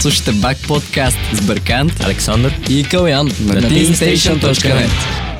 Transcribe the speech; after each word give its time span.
Слушайте 0.00 0.32
Бак 0.32 0.56
подкаст 0.68 1.18
с 1.32 1.46
Бъркант, 1.46 1.92
Александър 2.04 2.54
и 2.70 2.84
Калян 2.84 3.26
на 3.26 3.32
teamstation.net 3.62 4.90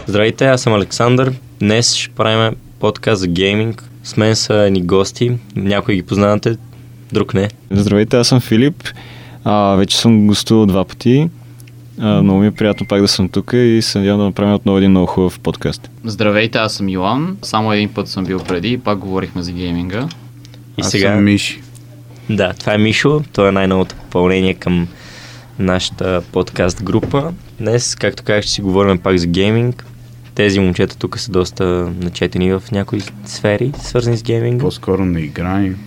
Здравейте, 0.06 0.46
аз 0.46 0.62
съм 0.62 0.74
Александър. 0.74 1.32
Днес 1.60 1.94
ще 1.94 2.14
правим 2.14 2.56
подкаст 2.80 3.20
за 3.20 3.26
гейминг. 3.26 3.84
С 4.04 4.16
мен 4.16 4.36
са 4.36 4.70
ни 4.70 4.82
гости. 4.82 5.32
Някои 5.56 5.94
ги 5.94 6.02
познавате, 6.02 6.56
друг 7.12 7.34
не. 7.34 7.48
Здравейте, 7.70 8.16
аз 8.16 8.28
съм 8.28 8.40
Филип. 8.40 8.88
А, 9.44 9.74
вече 9.74 9.96
съм 9.96 10.26
гостувал 10.26 10.66
два 10.66 10.84
пъти. 10.84 11.28
А, 12.00 12.22
много 12.22 12.40
ми 12.40 12.46
е 12.46 12.50
приятно 12.50 12.86
пак 12.86 13.00
да 13.00 13.08
съм 13.08 13.28
тук 13.28 13.50
и 13.54 13.78
се 13.82 13.98
надявам 13.98 14.20
да 14.20 14.24
направим 14.24 14.54
отново 14.54 14.78
един 14.78 14.90
много 14.90 15.06
хубав 15.06 15.40
подкаст. 15.40 15.90
Здравейте, 16.04 16.58
аз 16.58 16.74
съм 16.74 16.88
Йоан. 16.88 17.36
Само 17.42 17.72
един 17.72 17.88
път 17.88 18.08
съм 18.08 18.24
бил 18.24 18.38
преди 18.38 18.68
и 18.68 18.78
пак 18.78 18.98
говорихме 18.98 19.42
за 19.42 19.52
гейминга. 19.52 20.08
И 20.78 20.80
Аз 20.80 20.90
сега... 20.90 21.14
съм 21.14 21.24
Миши. 21.24 21.60
Да, 22.30 22.52
това 22.52 22.74
е 22.74 22.78
Мишо. 22.78 23.22
Той 23.32 23.48
е 23.48 23.52
най-новото 23.52 23.94
попълнение 23.94 24.54
към 24.54 24.88
нашата 25.58 26.22
подкаст 26.32 26.82
група. 26.82 27.32
Днес, 27.60 27.94
както 27.94 28.22
казах, 28.22 28.42
ще 28.42 28.52
си 28.52 28.62
говорим 28.62 28.98
пак 28.98 29.18
за 29.18 29.26
гейминг. 29.26 29.84
Тези 30.34 30.60
момчета 30.60 30.96
тук 30.98 31.18
са 31.18 31.32
доста 31.32 31.64
начетени 32.00 32.52
в 32.52 32.62
някои 32.72 33.02
сфери, 33.24 33.72
свързани 33.82 34.16
с 34.16 34.22
гейминга. 34.22 34.62
По-скоро 34.62 35.04
не 35.04 35.20
играем. 35.20 35.78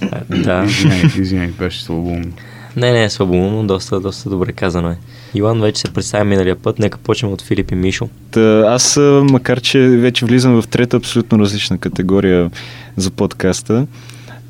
А, 0.00 0.20
Да. 0.28 0.64
Извиняй, 1.18 1.48
беше 1.48 1.82
слабоумно. 1.82 2.32
Не, 2.76 2.92
не 2.92 3.04
е 3.04 3.10
слабоумно, 3.10 3.66
доста, 3.66 4.00
доста 4.00 4.30
добре 4.30 4.52
казано 4.52 4.88
е. 4.88 4.96
Иван 5.34 5.60
вече 5.60 5.80
се 5.80 5.92
представя 5.92 6.24
миналия 6.24 6.56
път, 6.56 6.78
нека 6.78 6.98
почнем 6.98 7.32
от 7.32 7.42
Филип 7.42 7.72
и 7.72 7.74
Мишо. 7.74 8.08
Та, 8.30 8.64
аз, 8.68 8.96
макар 9.22 9.60
че 9.60 9.78
вече 9.78 10.24
влизам 10.24 10.62
в 10.62 10.68
трета 10.68 10.96
абсолютно 10.96 11.38
различна 11.38 11.78
категория 11.78 12.50
за 12.96 13.10
подкаста, 13.10 13.86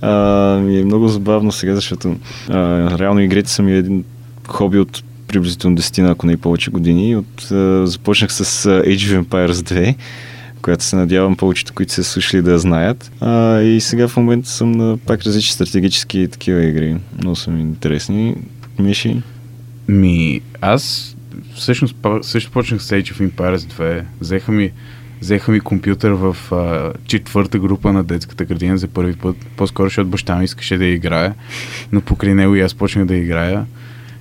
а, 0.01 0.61
ми 0.61 0.81
е 0.81 0.85
много 0.85 1.09
забавно 1.09 1.53
сега, 1.53 1.75
защото 1.75 2.17
а, 2.49 2.99
реално 2.99 3.21
игрите 3.21 3.51
са 3.51 3.63
ми 3.63 3.73
един 3.73 4.05
хоби 4.49 4.79
от 4.79 5.03
приблизително 5.29 5.77
10, 5.77 6.11
ако 6.11 6.27
не 6.27 6.33
и 6.33 6.37
повече 6.37 6.71
години. 6.71 7.17
От, 7.17 7.51
а, 7.51 7.87
започнах 7.87 8.33
с 8.33 8.65
Age 8.69 8.97
of 8.97 9.23
Empires 9.23 9.53
2, 9.53 9.95
която 10.63 10.85
се 10.85 10.97
надявам 10.97 11.37
повечето, 11.37 11.73
които 11.75 11.93
са 11.93 12.05
слушали 12.05 12.43
да 12.43 12.59
знаят. 12.59 13.13
А, 13.21 13.61
и 13.61 13.81
сега 13.81 14.09
в 14.09 14.17
момента 14.17 14.49
съм 14.49 14.73
на 14.73 14.97
пак 14.97 15.23
различни 15.23 15.53
стратегически 15.53 16.21
и 16.21 16.29
такива 16.29 16.65
игри. 16.65 16.97
Много 17.19 17.37
са 17.37 17.51
ми 17.51 17.61
интересни. 17.61 18.35
Миши? 18.79 19.23
Ми, 19.89 20.41
аз 20.61 21.17
всъщност 21.55 21.97
също 22.23 22.51
почнах 22.51 22.83
с 22.83 22.91
Age 22.91 23.15
of 23.15 23.31
Empires 23.31 23.57
2. 23.57 24.03
Взеха 24.21 24.53
ми, 24.53 24.73
взеха 25.21 25.53
ми 25.53 25.61
компютър 25.61 26.11
в 26.11 26.37
а, 26.53 26.93
четвърта 27.07 27.59
група 27.59 27.93
на 27.93 28.05
детската 28.05 28.45
градина 28.45 28.79
за 28.79 28.89
първи 28.89 29.17
път. 29.17 29.37
По-скоро, 29.57 29.87
защото 29.87 30.11
баща 30.11 30.37
ми 30.37 30.45
искаше 30.45 30.79
да 30.79 30.85
играе, 30.85 31.33
но 31.93 32.01
покрай 32.01 32.35
него 32.35 32.55
и 32.55 32.61
аз 32.61 32.75
почнах 32.75 33.05
да 33.05 33.17
играя. 33.17 33.67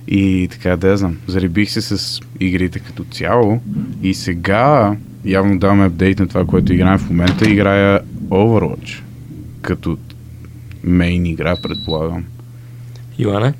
И 0.08 0.48
така, 0.50 0.76
да 0.76 0.88
я 0.88 0.96
знам, 0.96 1.16
заребих 1.26 1.70
се 1.70 1.80
с 1.80 2.20
игрите 2.40 2.78
като 2.78 3.04
цяло 3.04 3.60
и 4.02 4.14
сега 4.14 4.96
явно 5.24 5.58
даваме 5.58 5.86
апдейт 5.86 6.18
на 6.18 6.28
това, 6.28 6.44
което 6.44 6.72
играем 6.72 6.98
в 6.98 7.10
момента. 7.10 7.50
Играя 7.50 8.00
Overwatch 8.28 9.02
като 9.62 9.98
мейн 10.84 11.26
игра, 11.26 11.56
предполагам. 11.62 12.24
Йоане? 13.18 13.54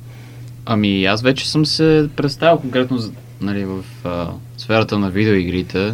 Ами 0.65 1.05
аз 1.05 1.21
вече 1.21 1.49
съм 1.49 1.65
се 1.65 2.09
представил 2.15 2.57
конкретно 2.57 2.97
за- 2.97 3.11
нали, 3.41 3.65
в 3.65 3.83
а, 4.03 4.27
сферата 4.57 4.99
на 4.99 5.09
видеоигрите. 5.09 5.93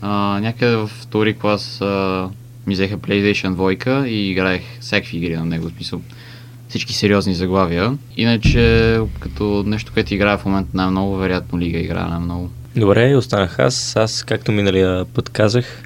А, 0.00 0.40
някъде 0.40 0.76
в 0.76 0.86
втори 0.86 1.34
клас 1.34 1.80
а, 1.80 2.28
ми 2.66 2.74
взеха 2.74 2.98
PlayStation 2.98 3.54
2 3.54 4.06
и 4.06 4.30
играех 4.30 4.62
всякакви 4.80 5.16
игри 5.16 5.36
на 5.36 5.44
него, 5.44 5.68
в 5.68 5.72
смисъл 5.72 6.00
всички 6.68 6.92
сериозни 6.92 7.34
заглавия. 7.34 7.98
Иначе, 8.16 9.00
като 9.20 9.62
нещо, 9.66 9.92
което 9.94 10.14
играя 10.14 10.38
в 10.38 10.44
момента 10.44 10.70
най-много, 10.74 11.16
вероятно 11.16 11.58
Лига 11.58 11.78
играя 11.78 12.08
най-много. 12.08 12.50
Добре, 12.76 13.16
останах 13.16 13.58
аз. 13.58 13.96
Аз, 13.96 14.22
както 14.22 14.52
миналия 14.52 15.04
път 15.04 15.28
казах, 15.28 15.82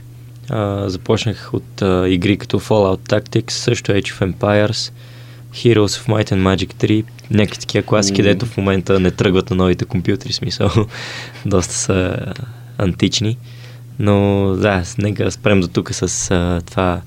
а, 0.50 0.88
започнах 0.88 1.50
от 1.54 1.82
а, 1.82 2.08
игри 2.08 2.36
като 2.36 2.60
Fallout 2.60 3.08
Tactics, 3.08 3.50
също 3.50 3.92
Age 3.92 4.08
of 4.08 4.32
Empires, 4.32 4.92
Heroes 5.54 5.86
of 5.86 6.08
Might 6.08 6.32
and 6.32 6.42
Magic 6.42 6.74
3, 6.74 7.04
някакви 7.30 7.60
такива 7.60 7.86
класики, 7.86 8.22
Мм. 8.22 8.28
дето 8.28 8.46
в 8.46 8.56
момента 8.56 9.00
не 9.00 9.10
тръгват 9.10 9.50
на 9.50 9.56
новите 9.56 9.84
компютри, 9.84 10.32
смисъл, 10.32 10.70
доста 11.46 11.74
са 11.74 12.16
антични. 12.78 13.36
Но 13.98 14.46
да, 14.58 14.82
нека 14.98 15.30
спрем 15.30 15.60
до 15.60 15.68
тук 15.68 15.94
с 15.94 16.30
а, 16.30 16.60
това, 16.70 17.00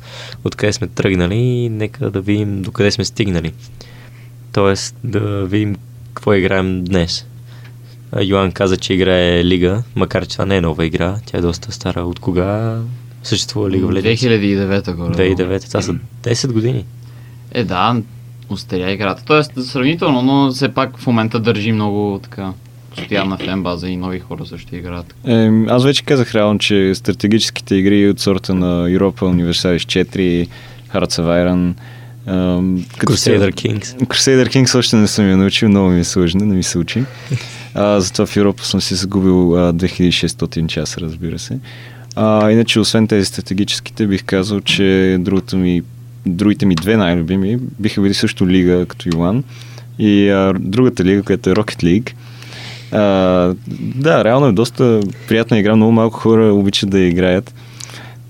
откъде 0.43 0.73
сме 0.73 0.87
тръгнали 0.87 1.35
и 1.35 1.69
нека 1.69 2.11
да 2.11 2.21
видим 2.21 2.61
докъде 2.61 2.91
сме 2.91 3.05
стигнали. 3.05 3.53
Тоест 4.53 4.95
да 5.03 5.45
видим 5.45 5.75
какво 6.13 6.33
играем 6.33 6.83
днес. 6.83 7.25
А, 8.11 8.23
Йоан 8.23 8.51
каза, 8.51 8.77
че 8.77 8.93
играе 8.93 9.45
Лига, 9.45 9.83
макар 9.95 10.25
че 10.25 10.31
това 10.31 10.45
не 10.45 10.57
е 10.57 10.61
нова 10.61 10.85
игра, 10.85 11.17
тя 11.25 11.37
е 11.37 11.41
доста 11.41 11.71
стара. 11.71 12.01
От 12.01 12.19
кога 12.19 12.79
съществува 13.23 13.69
Лига 13.69 13.87
в 13.87 13.91
Legends? 13.91 14.15
2009 14.15 14.95
горе. 14.95 15.35
2009, 15.35 15.67
това 15.67 15.81
са 15.81 15.95
10 16.23 16.51
години. 16.51 16.85
Е, 17.51 17.63
да, 17.63 18.01
устаря 18.49 18.91
играта. 18.91 19.23
Тоест, 19.25 19.51
сравнително, 19.63 20.21
но 20.21 20.51
все 20.51 20.73
пак 20.73 20.97
в 20.97 21.07
момента 21.07 21.39
държи 21.39 21.71
много 21.71 22.19
така 22.23 22.53
постоянна 22.95 23.37
фен 23.37 23.63
база 23.63 23.89
и 23.89 23.97
нови 23.97 24.19
хора 24.19 24.45
също 24.45 24.75
играят. 24.75 25.15
Е, 25.27 25.49
аз 25.67 25.83
вече 25.83 26.03
казах 26.03 26.35
реално, 26.35 26.59
че 26.59 26.95
стратегическите 26.95 27.75
игри 27.75 28.09
от 28.09 28.19
сорта 28.19 28.53
на 28.53 28.89
Europa 28.89 29.21
Universalis 29.21 30.05
4, 30.05 30.47
Hearts 30.93 31.21
of 31.21 31.45
Iron, 31.45 31.73
като 32.97 33.13
Crusader 33.13 33.51
Kings. 33.51 34.05
Crusader 34.05 34.47
Kings 34.47 34.77
още 34.77 34.95
не 34.95 35.07
съм 35.07 35.29
я 35.29 35.37
научил, 35.37 35.69
много 35.69 35.89
ми 35.89 35.99
е 35.99 36.03
сложно, 36.03 36.45
не 36.45 36.55
ми 36.55 36.63
се 36.63 36.77
учи. 36.77 37.03
А, 37.73 37.99
затова 38.01 38.25
в 38.25 38.37
Европа 38.37 38.63
съм 38.63 38.81
си 38.81 38.95
загубил 38.95 39.55
а, 39.55 39.73
2600 39.73 40.67
часа, 40.67 41.01
разбира 41.01 41.39
се. 41.39 41.59
А, 42.15 42.51
иначе, 42.51 42.79
освен 42.79 43.07
тези 43.07 43.25
стратегическите, 43.25 44.07
бих 44.07 44.23
казал, 44.23 44.61
че 44.61 45.17
другата 45.19 45.57
ми, 45.57 45.81
другите 46.25 46.65
ми 46.65 46.75
две 46.75 46.97
най-любими 46.97 47.57
биха 47.79 48.01
били 48.01 48.13
също 48.13 48.47
лига 48.47 48.85
като 48.85 49.09
Йоан 49.13 49.43
и 49.99 50.29
а, 50.29 50.53
другата 50.59 51.03
лига, 51.03 51.23
която 51.23 51.49
е 51.49 51.53
Rocket 51.53 51.83
League. 51.83 52.11
А, 52.91 52.99
да, 53.95 54.23
реално 54.23 54.47
е 54.47 54.51
доста 54.51 55.01
приятна 55.27 55.59
игра, 55.59 55.75
много 55.75 55.91
малко 55.91 56.19
хора 56.19 56.53
обичат 56.53 56.89
да 56.89 56.99
играят, 56.99 57.53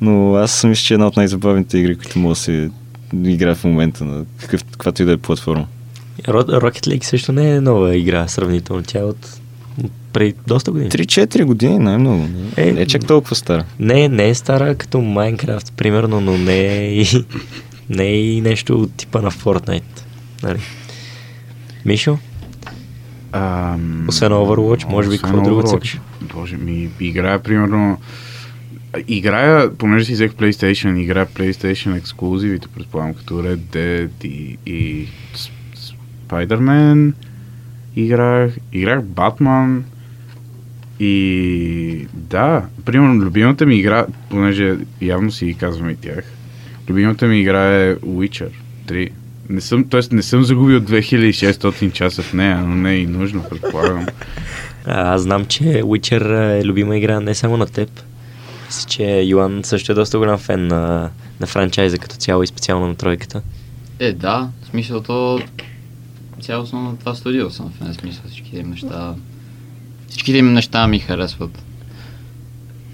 но 0.02 0.36
аз 0.36 0.64
мисля, 0.64 0.84
че 0.84 0.94
е 0.94 0.96
една 0.96 1.08
от 1.08 1.18
най-забавните 1.18 1.78
игри, 1.78 1.96
които 1.96 2.20
мога 2.20 2.32
да 2.32 2.40
се 2.40 2.70
играе 3.24 3.56
в 3.56 3.64
момента 3.64 4.06
на 4.06 4.26
какъв, 4.38 4.64
каквато 4.64 5.02
и 5.02 5.06
да 5.06 5.12
е 5.12 5.18
платформа. 5.18 5.68
Rocket 6.24 6.88
League 6.88 7.04
също 7.04 7.32
не 7.32 7.56
е 7.56 7.62
нова 7.62 7.96
игра, 7.96 8.28
сравнително. 8.28 8.84
Тя 8.84 9.00
е 9.00 9.04
от 9.04 9.40
преди 10.14 10.34
доста 10.48 10.72
години. 10.72 10.90
3-4 10.90 11.44
години 11.44 11.80
най-много. 11.80 12.28
Е, 12.58 12.72
не 12.72 12.82
е 12.82 12.86
чак 12.86 13.08
толкова 13.08 13.36
стара. 13.36 13.66
Не, 13.80 14.08
не 14.08 14.30
е 14.30 14.36
стара 14.36 14.76
като 14.76 14.98
Minecraft, 14.98 15.72
примерно, 15.72 16.22
но 16.22 16.38
не 16.38 16.60
е 16.60 17.02
и, 17.02 17.26
не 17.90 18.04
е 18.04 18.22
и 18.22 18.42
нещо 18.42 18.82
от 18.82 18.94
типа 18.94 19.22
на 19.22 19.32
Fortnite. 19.32 20.02
Нали? 20.44 20.60
Мишо? 21.86 22.18
Ам, 23.36 24.06
Освен 24.08 24.32
Overwatch, 24.32 24.90
може 24.90 25.10
би 25.10 25.18
какво 25.18 25.42
друго 25.42 25.64
цъкаш? 25.64 26.00
Боже 26.34 26.58
ми, 26.58 26.90
играя 27.00 27.40
примерно... 27.44 27.98
Играя, 29.08 29.74
понеже 29.74 30.06
си 30.06 30.14
взех 30.14 30.32
PlayStation, 30.32 31.00
играя 31.00 31.26
PlayStation 31.26 31.98
ексклюзивите, 31.98 32.68
предполагам, 32.68 33.14
като 33.14 33.34
Red 33.34 33.56
Dead 33.58 34.26
и, 34.26 34.58
и 34.66 35.08
Spider-Man. 36.30 37.14
Играх, 37.96 38.58
играх 38.74 39.04
Batman. 39.04 39.82
И 41.00 42.08
да, 42.14 42.66
примерно 42.86 43.24
любимата 43.24 43.66
ми 43.66 43.76
игра, 43.76 44.06
понеже 44.30 44.78
явно 45.02 45.32
си 45.32 45.56
казвам 45.60 45.90
и 45.90 45.96
тях, 45.96 46.24
любимата 46.90 47.28
ми 47.28 47.40
игра 47.40 47.68
е 47.68 47.96
Witcher 47.96 48.50
3. 48.88 49.10
Не 49.50 49.62
съм, 49.62 49.90
т.е. 49.90 50.02
не 50.12 50.22
съм 50.22 50.44
загубил 50.44 50.80
2600 50.80 51.92
часа 51.92 52.22
в 52.22 52.34
нея, 52.34 52.58
но 52.58 52.76
не 52.76 52.92
е 52.92 52.98
и 52.98 53.08
нужно, 53.08 53.44
предполагам. 53.50 54.06
А, 54.86 55.14
аз 55.14 55.22
знам, 55.22 55.46
че 55.46 55.64
Witcher 55.64 56.60
е 56.60 56.66
любима 56.66 56.98
игра 56.98 57.20
не 57.20 57.36
само 57.36 57.58
на 57.58 57.66
теб. 57.66 58.02
Мисля, 58.66 58.90
че 58.90 59.04
Йоан 59.04 59.62
също 59.64 59.92
е 59.92 59.96
доста 59.96 60.18
голям 60.18 60.38
фен 60.38 60.68
на, 60.68 61.10
на 61.40 61.48
франчайза 61.48 61.98
като 61.98 62.16
цяло 62.16 62.44
и 62.44 62.48
специално 62.48 62.88
на 62.88 62.96
тройката. 62.96 63.42
Е, 64.00 64.14
да, 64.14 64.50
в 64.64 64.68
смисъл 64.68 65.02
то 65.02 65.40
цялостно 66.42 66.82
на 66.82 66.98
това 66.98 67.16
студио 67.16 67.50
съм 67.50 67.74
в 67.82 67.94
смисъл 67.94 68.24
всичките 68.30 68.58
им 68.58 68.70
неща. 68.70 69.16
Всичките 70.10 70.38
им 70.38 70.54
неща 70.54 70.88
ми 70.88 71.00
харесват. 71.00 71.64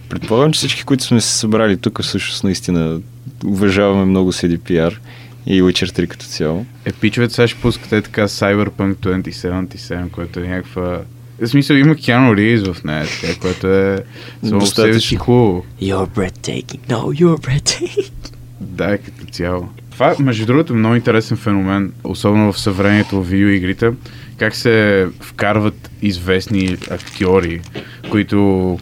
Предполагам, 0.09 0.53
че 0.53 0.57
всички, 0.57 0.83
които 0.83 1.03
сме 1.03 1.21
се 1.21 1.37
събрали 1.37 1.77
тук, 1.77 2.01
всъщност 2.01 2.43
наистина 2.43 3.01
уважаваме 3.45 4.05
много 4.05 4.31
CDPR 4.31 4.97
и 5.45 5.61
Witcher 5.61 5.99
3 5.99 6.07
като 6.07 6.25
цяло. 6.25 6.65
Е, 6.85 6.91
пичовете 6.91 7.33
сега 7.33 7.47
ще 7.47 7.61
пускате 7.61 8.01
така 8.01 8.27
Cyberpunk 8.27 8.95
2077, 8.95 10.11
което 10.11 10.39
е 10.39 10.47
някаква... 10.47 11.01
В 11.41 11.47
смисъл 11.47 11.75
има 11.75 11.95
Keanu 11.95 12.35
Reeves 12.35 12.73
в 12.73 12.83
нея, 12.83 13.05
така, 13.21 13.39
което 13.39 13.67
е 13.67 14.03
само 14.49 14.65
себе 14.65 14.99
си 14.99 15.15
хубаво. 15.15 15.65
You're 15.81 16.09
breathtaking. 16.09 16.79
No, 16.89 17.21
you're 17.21 17.47
breathtaking. 17.47 18.11
Да, 18.59 18.93
е 18.93 18.97
като 18.97 19.25
цяло. 19.31 19.69
Това, 19.91 20.15
между 20.19 20.45
другото, 20.45 20.73
е 20.73 20.75
много 20.75 20.95
интересен 20.95 21.37
феномен, 21.37 21.93
особено 22.03 22.53
в 22.53 22.59
съвремието 22.59 23.23
в 23.23 23.27
видеоигрите, 23.29 23.91
как 24.37 24.55
се 24.55 25.07
вкарват 25.19 25.91
известни 26.01 26.77
актьори, 26.91 27.61
които, 28.09 28.79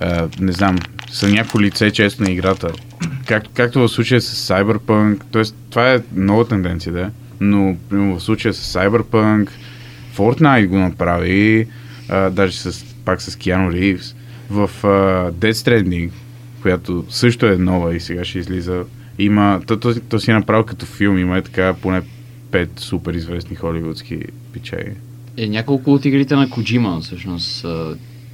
а, 0.00 0.28
не 0.40 0.52
знам, 0.52 0.78
са 1.10 1.28
някакво 1.28 1.60
лице 1.60 1.90
често 1.90 2.22
на 2.22 2.30
играта. 2.30 2.72
Как, 3.26 3.44
както 3.54 3.78
в 3.80 3.88
случая 3.88 4.20
с 4.20 4.48
Cyberpunk, 4.48 5.20
т.е. 5.32 5.42
това 5.70 5.94
е 5.94 6.02
нова 6.14 6.48
тенденция, 6.48 6.92
да, 6.92 7.10
но 7.40 7.76
примерно 7.88 8.18
в 8.18 8.22
случая 8.22 8.54
с 8.54 8.74
Cyberpunk, 8.74 9.48
Fortnite 10.16 10.66
го 10.66 10.78
направи, 10.78 11.66
а, 12.08 12.30
даже 12.30 12.58
с, 12.58 12.84
пак 13.04 13.22
с 13.22 13.36
Keanu 13.36 13.72
Reeves, 13.72 14.14
в 14.50 14.70
а, 14.84 14.86
Dead 15.32 15.52
Stranding, 15.52 16.10
която 16.62 17.04
също 17.08 17.46
е 17.46 17.56
нова 17.56 17.94
и 17.94 18.00
сега 18.00 18.24
ще 18.24 18.38
излиза. 18.38 18.84
Има, 19.18 19.60
то, 19.66 19.76
то, 19.76 19.94
то 20.08 20.20
си 20.20 20.30
е 20.30 20.34
направил 20.34 20.64
като 20.64 20.86
филм, 20.86 21.18
има 21.18 21.38
е 21.38 21.42
така 21.42 21.74
поне 21.74 22.02
пет 22.50 22.70
супер 22.76 23.14
известни 23.14 23.56
холивудски 23.56 24.18
пичаи. 24.52 24.92
Е, 25.36 25.48
няколко 25.48 25.92
от 25.92 26.04
игрите 26.04 26.34
на 26.34 26.50
Коджима, 26.50 27.00
всъщност, 27.00 27.66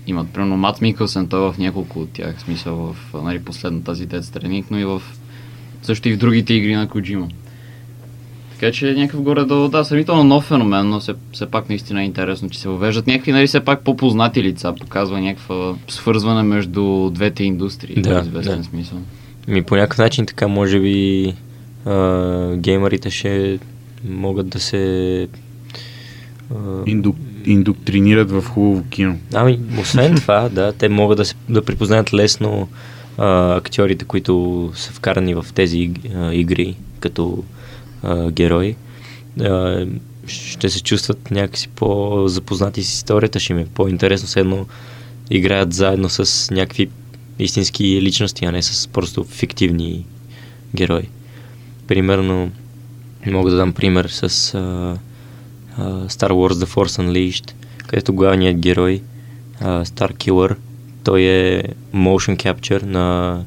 имат. 0.06 0.30
Примерно 0.30 0.56
Мат 0.56 0.80
Микълсен, 0.80 1.28
той 1.28 1.48
е 1.48 1.52
в 1.52 1.58
няколко 1.58 2.00
от 2.00 2.10
тях, 2.10 2.36
в 2.38 2.40
смисъл 2.40 2.76
в 2.76 3.22
нали, 3.22 3.38
последната 3.38 3.96
си 3.96 4.08
Dead 4.08 4.20
Stranding, 4.20 4.64
но 4.70 4.78
и 4.78 4.84
в 4.84 5.02
също 5.82 6.08
и 6.08 6.12
в 6.12 6.18
другите 6.18 6.54
игри 6.54 6.74
на 6.74 6.88
Коджима. 6.88 7.28
Така 8.58 8.72
че 8.72 8.94
някакъв 8.94 9.22
горе-долу, 9.22 9.68
да, 9.68 9.84
сравнително 9.84 10.24
нов 10.24 10.44
феномен, 10.44 10.88
но 10.88 11.00
все, 11.00 11.14
все 11.32 11.46
пак 11.46 11.68
наистина 11.68 12.02
е 12.02 12.04
интересно, 12.04 12.50
че 12.50 12.60
се 12.60 12.68
въвеждат 12.68 13.06
някакви, 13.06 13.32
нали, 13.32 13.46
все 13.46 13.60
пак 13.60 13.84
по-познати 13.84 14.42
лица, 14.42 14.74
показва 14.80 15.20
някаква 15.20 15.74
свързване 15.88 16.42
между 16.42 17.10
двете 17.10 17.44
индустрии, 17.44 18.02
Да, 18.02 18.22
в 18.22 18.26
известен 18.26 18.58
да. 18.58 18.64
смисъл. 18.64 18.98
Ми 19.48 19.62
по 19.62 19.76
някакъв 19.76 19.98
начин 19.98 20.26
така 20.26 20.48
може 20.48 20.80
би 20.80 21.34
а, 21.84 22.56
геймерите 22.56 23.10
ще 23.10 23.58
могат 24.04 24.48
да 24.48 24.60
се... 24.60 25.28
А, 26.54 26.82
Инду, 26.86 27.12
индоктринират 27.46 28.30
в 28.30 28.42
хубаво 28.42 28.84
кино. 28.90 29.18
ами, 29.34 29.60
освен 29.80 30.14
това, 30.16 30.48
да, 30.48 30.72
те 30.72 30.88
могат 30.88 31.16
да, 31.16 31.24
се, 31.24 31.34
да 31.48 31.64
припознаят 31.64 32.14
лесно 32.14 32.68
а, 33.18 33.56
актьорите, 33.56 34.04
които 34.04 34.72
са 34.74 34.92
вкарани 34.92 35.34
в 35.34 35.46
тези 35.54 35.90
а, 36.14 36.34
игри 36.34 36.76
като 37.00 37.44
а, 38.02 38.30
герои. 38.30 38.76
А, 39.40 39.86
ще 40.26 40.70
се 40.70 40.82
чувстват 40.82 41.30
някакси 41.30 41.68
по-запознати 41.68 42.82
с 42.82 42.94
историята, 42.94 43.40
ще 43.40 43.52
им 43.52 43.58
е 43.58 43.66
по-интересно, 43.74 44.28
все 44.28 44.40
едно 44.40 44.66
играят 45.30 45.72
заедно 45.72 46.08
с 46.08 46.50
някакви 46.54 46.88
истински 47.38 48.02
личности, 48.02 48.44
а 48.44 48.52
не 48.52 48.62
с 48.62 48.88
просто 48.88 49.24
фиктивни 49.24 50.06
герои. 50.74 51.08
Примерно, 51.86 52.50
мога 53.26 53.50
да 53.50 53.56
дам 53.56 53.72
пример 53.72 54.08
с 54.08 54.54
а, 54.54 54.98
Star 56.08 56.30
Wars 56.30 56.52
The 56.52 56.66
Force 56.66 57.02
Unleashed, 57.02 57.52
където 57.86 58.12
главният 58.12 58.58
герой, 58.58 59.02
а, 59.60 59.84
Star 59.84 60.12
Killer, 60.12 60.56
той 61.04 61.20
е 61.20 61.62
motion 61.94 62.36
capture 62.36 62.82
на 62.82 63.38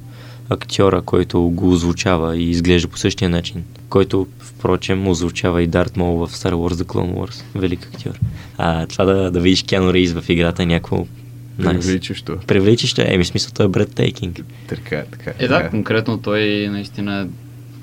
актьора, 0.49 1.01
който 1.01 1.41
го 1.41 1.71
озвучава 1.71 2.37
и 2.37 2.49
изглежда 2.49 2.87
по 2.87 2.97
същия 2.97 3.29
начин, 3.29 3.63
който, 3.89 4.27
впрочем, 4.39 5.07
озвучава 5.07 5.63
и 5.63 5.67
Дарт 5.67 5.97
Мол 5.97 6.17
в 6.17 6.31
Star 6.31 6.53
Wars 6.53 6.73
The 6.73 6.83
Clone 6.83 7.13
Wars. 7.13 7.43
Велик 7.55 7.89
актьор. 7.93 8.19
А 8.57 8.85
това 8.85 9.05
да, 9.05 9.31
да 9.31 9.39
видиш 9.39 9.63
Keanu 9.63 9.91
Reeves 9.91 10.21
в 10.21 10.29
играта 10.29 10.63
е 10.63 10.65
някакво 10.65 11.05
Nice. 11.59 11.81
Привличащо. 11.81 12.37
Привличащо, 12.47 13.01
еми 13.05 13.25
смисъл, 13.25 13.51
той 13.55 13.65
е 13.65 13.69
breathtaking. 13.69 14.43
Така, 14.67 15.03
така. 15.11 15.33
Е, 15.39 15.47
да, 15.47 15.57
така. 15.57 15.69
конкретно 15.69 16.17
той 16.17 16.67
наистина 16.71 17.27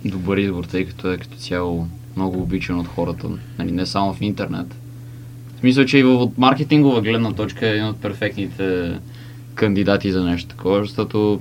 е 0.05 0.09
добър 0.09 0.37
избор, 0.37 0.65
тъй 0.65 0.85
като 0.85 1.13
е 1.13 1.17
като 1.17 1.37
цяло 1.37 1.87
много 2.17 2.39
обичан 2.39 2.79
от 2.79 2.87
хората, 2.87 3.29
нали, 3.59 3.73
не 3.73 3.87
само 3.87 4.15
в 4.15 4.21
интернет. 4.21 4.67
В 5.57 5.61
смисъл, 5.61 5.85
че 5.85 5.99
и 5.99 6.03
в- 6.03 6.09
от 6.13 6.39
маркетингова 6.39 7.01
гледна 7.01 7.33
точка 7.33 7.67
е 7.67 7.71
един 7.71 7.85
от 7.85 7.97
перфектните 7.97 8.93
кандидати 9.55 10.13
за 10.13 10.25
нещо 10.25 10.49
такова, 10.49 10.81
защото 10.81 11.41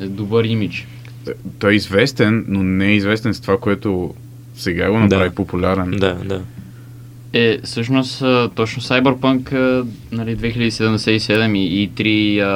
е 0.00 0.06
добър 0.06 0.44
имидж. 0.44 0.86
Той 1.58 1.72
е 1.72 1.76
известен, 1.76 2.44
но 2.48 2.62
не 2.62 2.86
е 2.86 2.94
известен 2.94 3.34
с 3.34 3.40
това, 3.40 3.58
което 3.58 4.14
сега 4.54 4.90
го 4.90 4.98
направи 4.98 5.28
Да. 5.28 5.34
популярен. 5.34 5.90
Да, 5.90 6.14
да. 6.14 6.42
Е, 7.32 7.58
всъщност, 7.58 8.18
точно 8.54 8.82
Cyberpunk 8.82 9.52
нали, 10.12 10.36
2077 10.36 11.58
и, 11.58 11.82
и 11.82 11.88
три 11.88 12.40
а, 12.40 12.46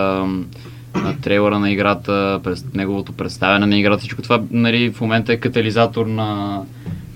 на 0.95 1.17
трейлера 1.23 1.59
на 1.59 1.71
играта, 1.71 2.41
през 2.45 2.65
неговото 2.75 3.13
представяне 3.13 3.67
на 3.67 3.79
играта, 3.79 3.99
всичко 3.99 4.23
това 4.23 4.43
нали, 4.51 4.91
в 4.91 5.01
момента 5.01 5.33
е 5.33 5.37
катализатор 5.37 6.07
на 6.07 6.61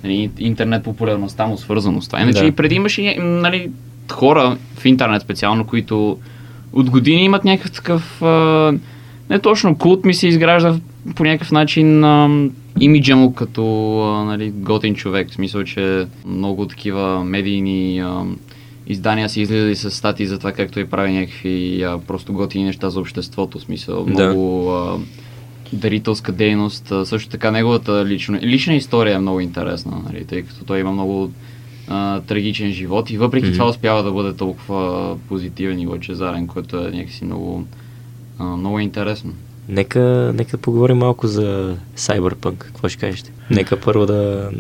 нали, 0.05 0.31
интернет 0.39 0.85
популярността 0.85 1.47
му, 1.47 1.59
свързано 1.59 2.03
с 2.03 2.07
това. 2.07 2.21
Иначе 2.21 2.41
Да. 2.41 2.47
и 2.47 2.53
преди 2.53 2.75
имаше 2.75 3.17
нали, 3.21 3.71
хора 4.13 4.57
в 4.77 4.85
интернет 4.85 5.23
специално, 5.23 5.67
които 5.67 6.19
от 6.73 6.91
години 6.91 7.25
имат 7.25 7.45
някакъв 7.45 7.73
такъв 7.73 8.23
а, 8.23 8.73
не 9.31 9.39
точно 9.39 9.79
култ 9.79 10.05
ми 10.05 10.15
се 10.15 10.29
изгражда 10.29 10.77
по 11.15 11.25
някакъв 11.25 11.53
начин 11.53 12.05
а, 12.05 12.29
имиджа 12.81 13.17
му 13.17 13.35
като 13.35 13.65
а, 14.03 14.25
нали, 14.25 14.51
готин 14.51 14.95
човек. 14.95 15.31
В 15.31 15.35
смисъл, 15.35 15.65
че 15.65 16.07
много 16.27 16.67
такива 16.67 17.25
медийни 17.25 18.01
а, 18.01 18.23
издания 18.87 19.29
са 19.29 19.41
излизали 19.41 19.77
с 19.77 19.91
статии 19.91 20.27
за 20.27 20.39
това 20.39 20.53
как 20.53 20.73
той 20.73 20.85
прави 20.87 21.13
някакви 21.13 21.83
а, 21.83 21.99
просто 22.07 22.33
готини 22.33 22.65
неща 22.65 22.91
за 22.91 23.01
обществото. 23.01 23.59
В 23.59 23.63
смисъл, 23.63 24.05
Да. 24.05 24.11
много 24.11 24.71
а, 24.73 24.99
дарителска 25.73 26.33
дейност. 26.33 26.93
Също 27.05 27.31
така 27.31 27.51
неговата 27.51 28.05
лична, 28.07 28.41
лична 28.41 28.75
история 28.75 29.15
е 29.15 29.19
много 29.19 29.41
интересна, 29.41 29.93
нали, 30.05 30.25
тъй 30.25 30.43
като 30.43 30.65
той 30.65 30.81
има 30.81 30.93
много 30.93 31.31
а, 31.89 32.21
трагичен 32.21 32.73
живот 32.73 33.11
и 33.11 33.19
въпреки 33.19 33.47
Мгм. 33.47 33.53
това 33.53 33.69
успява 33.69 34.03
да 34.03 34.13
бъде 34.13 34.37
толкова 34.37 35.17
позитивен 35.29 35.81
и 35.81 35.87
лъчезарен, 35.87 36.47
което 36.47 36.77
е 36.77 36.91
някакси 36.91 37.25
много, 37.25 37.67
а, 38.39 38.45
много 38.45 38.79
интересно. 38.79 39.33
Нека, 39.69 40.33
нека 40.35 40.59
поговорим 40.59 40.97
малко 40.97 41.27
за 41.27 41.77
Cyberpunk. 41.97 42.57
Какво 42.57 42.89
ще 42.89 42.99
кажете? 42.99 43.33
Нека 43.51 43.81
първо 43.81 44.07
да, 44.07 44.51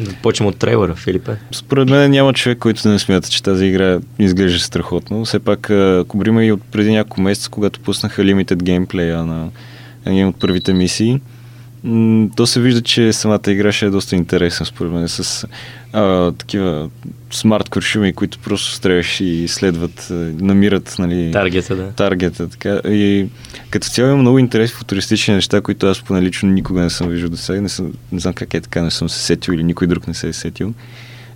да 0.00 0.12
почнем 0.22 0.48
от 0.48 0.56
трейлера, 0.56 0.94
Филипе. 0.94 1.36
Според 1.52 1.88
мен 1.88 2.10
няма 2.10 2.32
човек, 2.32 2.58
който 2.58 2.82
да 2.82 2.88
не 2.88 2.98
смята, 2.98 3.28
че 3.28 3.42
тази 3.42 3.66
игра 3.66 4.00
изглежда 4.18 4.58
страхотно. 4.58 5.24
Все 5.24 5.38
пак, 5.38 5.70
ако 5.70 6.18
и 6.44 6.52
от 6.52 6.62
преди 6.62 6.90
няколко 6.90 7.20
месеца, 7.20 7.50
когато 7.50 7.80
пуснаха 7.80 8.22
Limited 8.22 8.62
на 8.62 9.24
на 9.24 9.50
един 10.06 10.26
от 10.26 10.40
първите 10.40 10.72
мисии, 10.72 11.20
то 12.36 12.46
се 12.46 12.60
вижда, 12.60 12.82
че 12.82 13.12
самата 13.12 13.40
игра 13.46 13.72
ще 13.72 13.86
е 13.86 13.90
доста 13.90 14.16
интересна, 14.16 14.66
според 14.66 14.92
мен, 14.92 15.08
с 15.08 15.46
а, 15.92 16.32
такива 16.32 16.90
смарт 17.30 17.68
куршуми, 17.68 18.12
които 18.12 18.38
просто 18.38 18.72
стреляш 18.72 19.20
и 19.20 19.48
следват, 19.48 20.06
намират, 20.40 20.96
нали, 20.98 21.30
Таргета, 21.32 21.76
да. 21.76 21.92
таргета. 21.92 22.48
Така. 22.48 22.80
И 22.88 23.26
като 23.70 23.88
цяло 23.88 24.08
има 24.08 24.18
много 24.18 24.38
интересни 24.38 24.76
футуристични 24.76 25.34
неща, 25.34 25.60
които 25.60 25.86
аз 25.86 26.02
поне 26.02 26.22
лично 26.22 26.48
никога 26.48 26.80
не 26.80 26.90
съм 26.90 27.08
виждал 27.08 27.30
до 27.30 27.36
сега. 27.36 27.60
Не, 27.60 27.68
съм, 27.68 27.92
не 28.12 28.20
знам 28.20 28.34
как 28.34 28.54
е 28.54 28.60
така, 28.60 28.82
не 28.82 28.90
съм 28.90 29.08
се 29.08 29.18
сетил 29.18 29.52
или 29.52 29.64
никой 29.64 29.86
друг 29.86 30.08
не 30.08 30.14
се 30.14 30.28
е 30.28 30.32
сетил. 30.32 30.74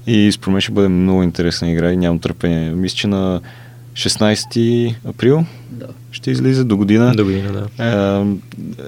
И 0.06 0.32
според 0.32 0.52
мен 0.52 0.60
ще 0.60 0.72
бъде 0.72 0.88
много 0.88 1.22
интересна 1.22 1.70
игра 1.70 1.92
и 1.92 1.96
нямам 1.96 2.18
търпение. 2.18 2.70
Мисля, 2.70 2.96
че 2.96 3.06
на 3.06 3.40
16 3.94 4.94
април 5.04 5.44
Да. 5.70 5.86
ще 6.12 6.30
излиза 6.30 6.64
до 6.64 6.76
година. 6.76 7.12
До 7.16 7.24
година, 7.24 7.52
да. 7.52 7.84
А, 7.84 8.24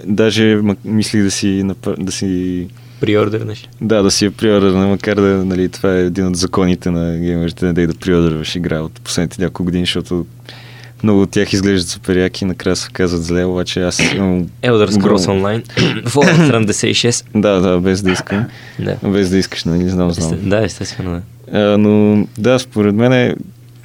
даже 0.06 0.60
мислих 0.84 1.22
да 1.22 1.30
си, 1.30 1.62
да 1.98 2.12
си 2.12 2.66
Приордернеш. 3.00 3.68
да, 3.80 4.02
да 4.02 4.10
си 4.10 4.24
я 4.24 4.30
приордърна, 4.30 4.86
макар 4.86 5.14
да 5.16 5.44
нали, 5.44 5.68
това 5.68 5.96
е 5.96 6.00
един 6.00 6.26
от 6.26 6.36
законите 6.36 6.90
на 6.90 7.18
геймерите, 7.18 7.66
не 7.66 7.72
да 7.72 7.82
и 7.82 7.86
да 7.86 7.94
приордърваш 7.94 8.56
игра 8.56 8.80
от 8.80 9.00
последните 9.00 9.42
няколко 9.42 9.64
години, 9.64 9.84
защото 9.84 10.26
много 11.02 11.22
от 11.22 11.30
тях 11.30 11.52
изглеждат 11.52 11.88
супер 11.88 12.16
яки 12.16 12.44
и 12.44 12.46
накрая 12.46 12.76
се 12.76 12.88
казват 12.92 13.24
зле, 13.24 13.44
обаче 13.44 13.82
аз 13.82 14.12
имам... 14.14 14.46
Elder 14.62 14.88
Scrolls 14.90 15.26
Online. 15.26 15.64
Fallout 16.08 16.70
76. 16.72 17.24
Да, 17.34 17.60
да, 17.60 17.80
без 17.80 18.02
да 18.02 18.10
искам. 18.10 18.44
Да. 18.78 19.08
Без 19.08 19.30
да 19.30 19.36
искаш, 19.36 19.64
нали, 19.64 19.88
знам, 19.88 20.10
знам. 20.10 20.38
Да, 20.48 20.64
естествено, 20.64 21.10
да. 21.10 21.22
А, 21.58 21.78
но 21.78 22.26
да, 22.38 22.58
според 22.58 22.94
мен 22.94 23.12
е, 23.12 23.34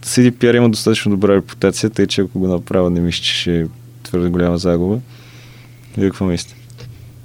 CDPR 0.09 0.57
има 0.57 0.69
достатъчно 0.69 1.11
добра 1.11 1.35
репутация, 1.35 1.89
тъй 1.89 2.07
че 2.07 2.21
ако 2.21 2.39
го 2.39 2.47
направя, 2.47 2.89
не 2.89 2.99
мисля, 2.99 3.23
че 3.23 3.33
ще 3.33 3.59
е 3.59 3.65
твърде 4.03 4.29
голяма 4.29 4.57
загуба. 4.57 4.99
Вие 5.97 6.09
какво 6.09 6.25
мислите? 6.25 6.55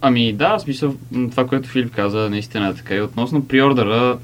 Ами 0.00 0.32
да, 0.32 0.56
в 0.56 0.60
смисъл, 0.60 0.94
това, 1.30 1.46
което 1.46 1.68
Филип 1.68 1.94
каза, 1.94 2.30
наистина 2.30 2.68
е 2.68 2.74
така. 2.74 2.94
И 2.94 3.00
относно 3.00 3.44
приордера, 3.44 4.18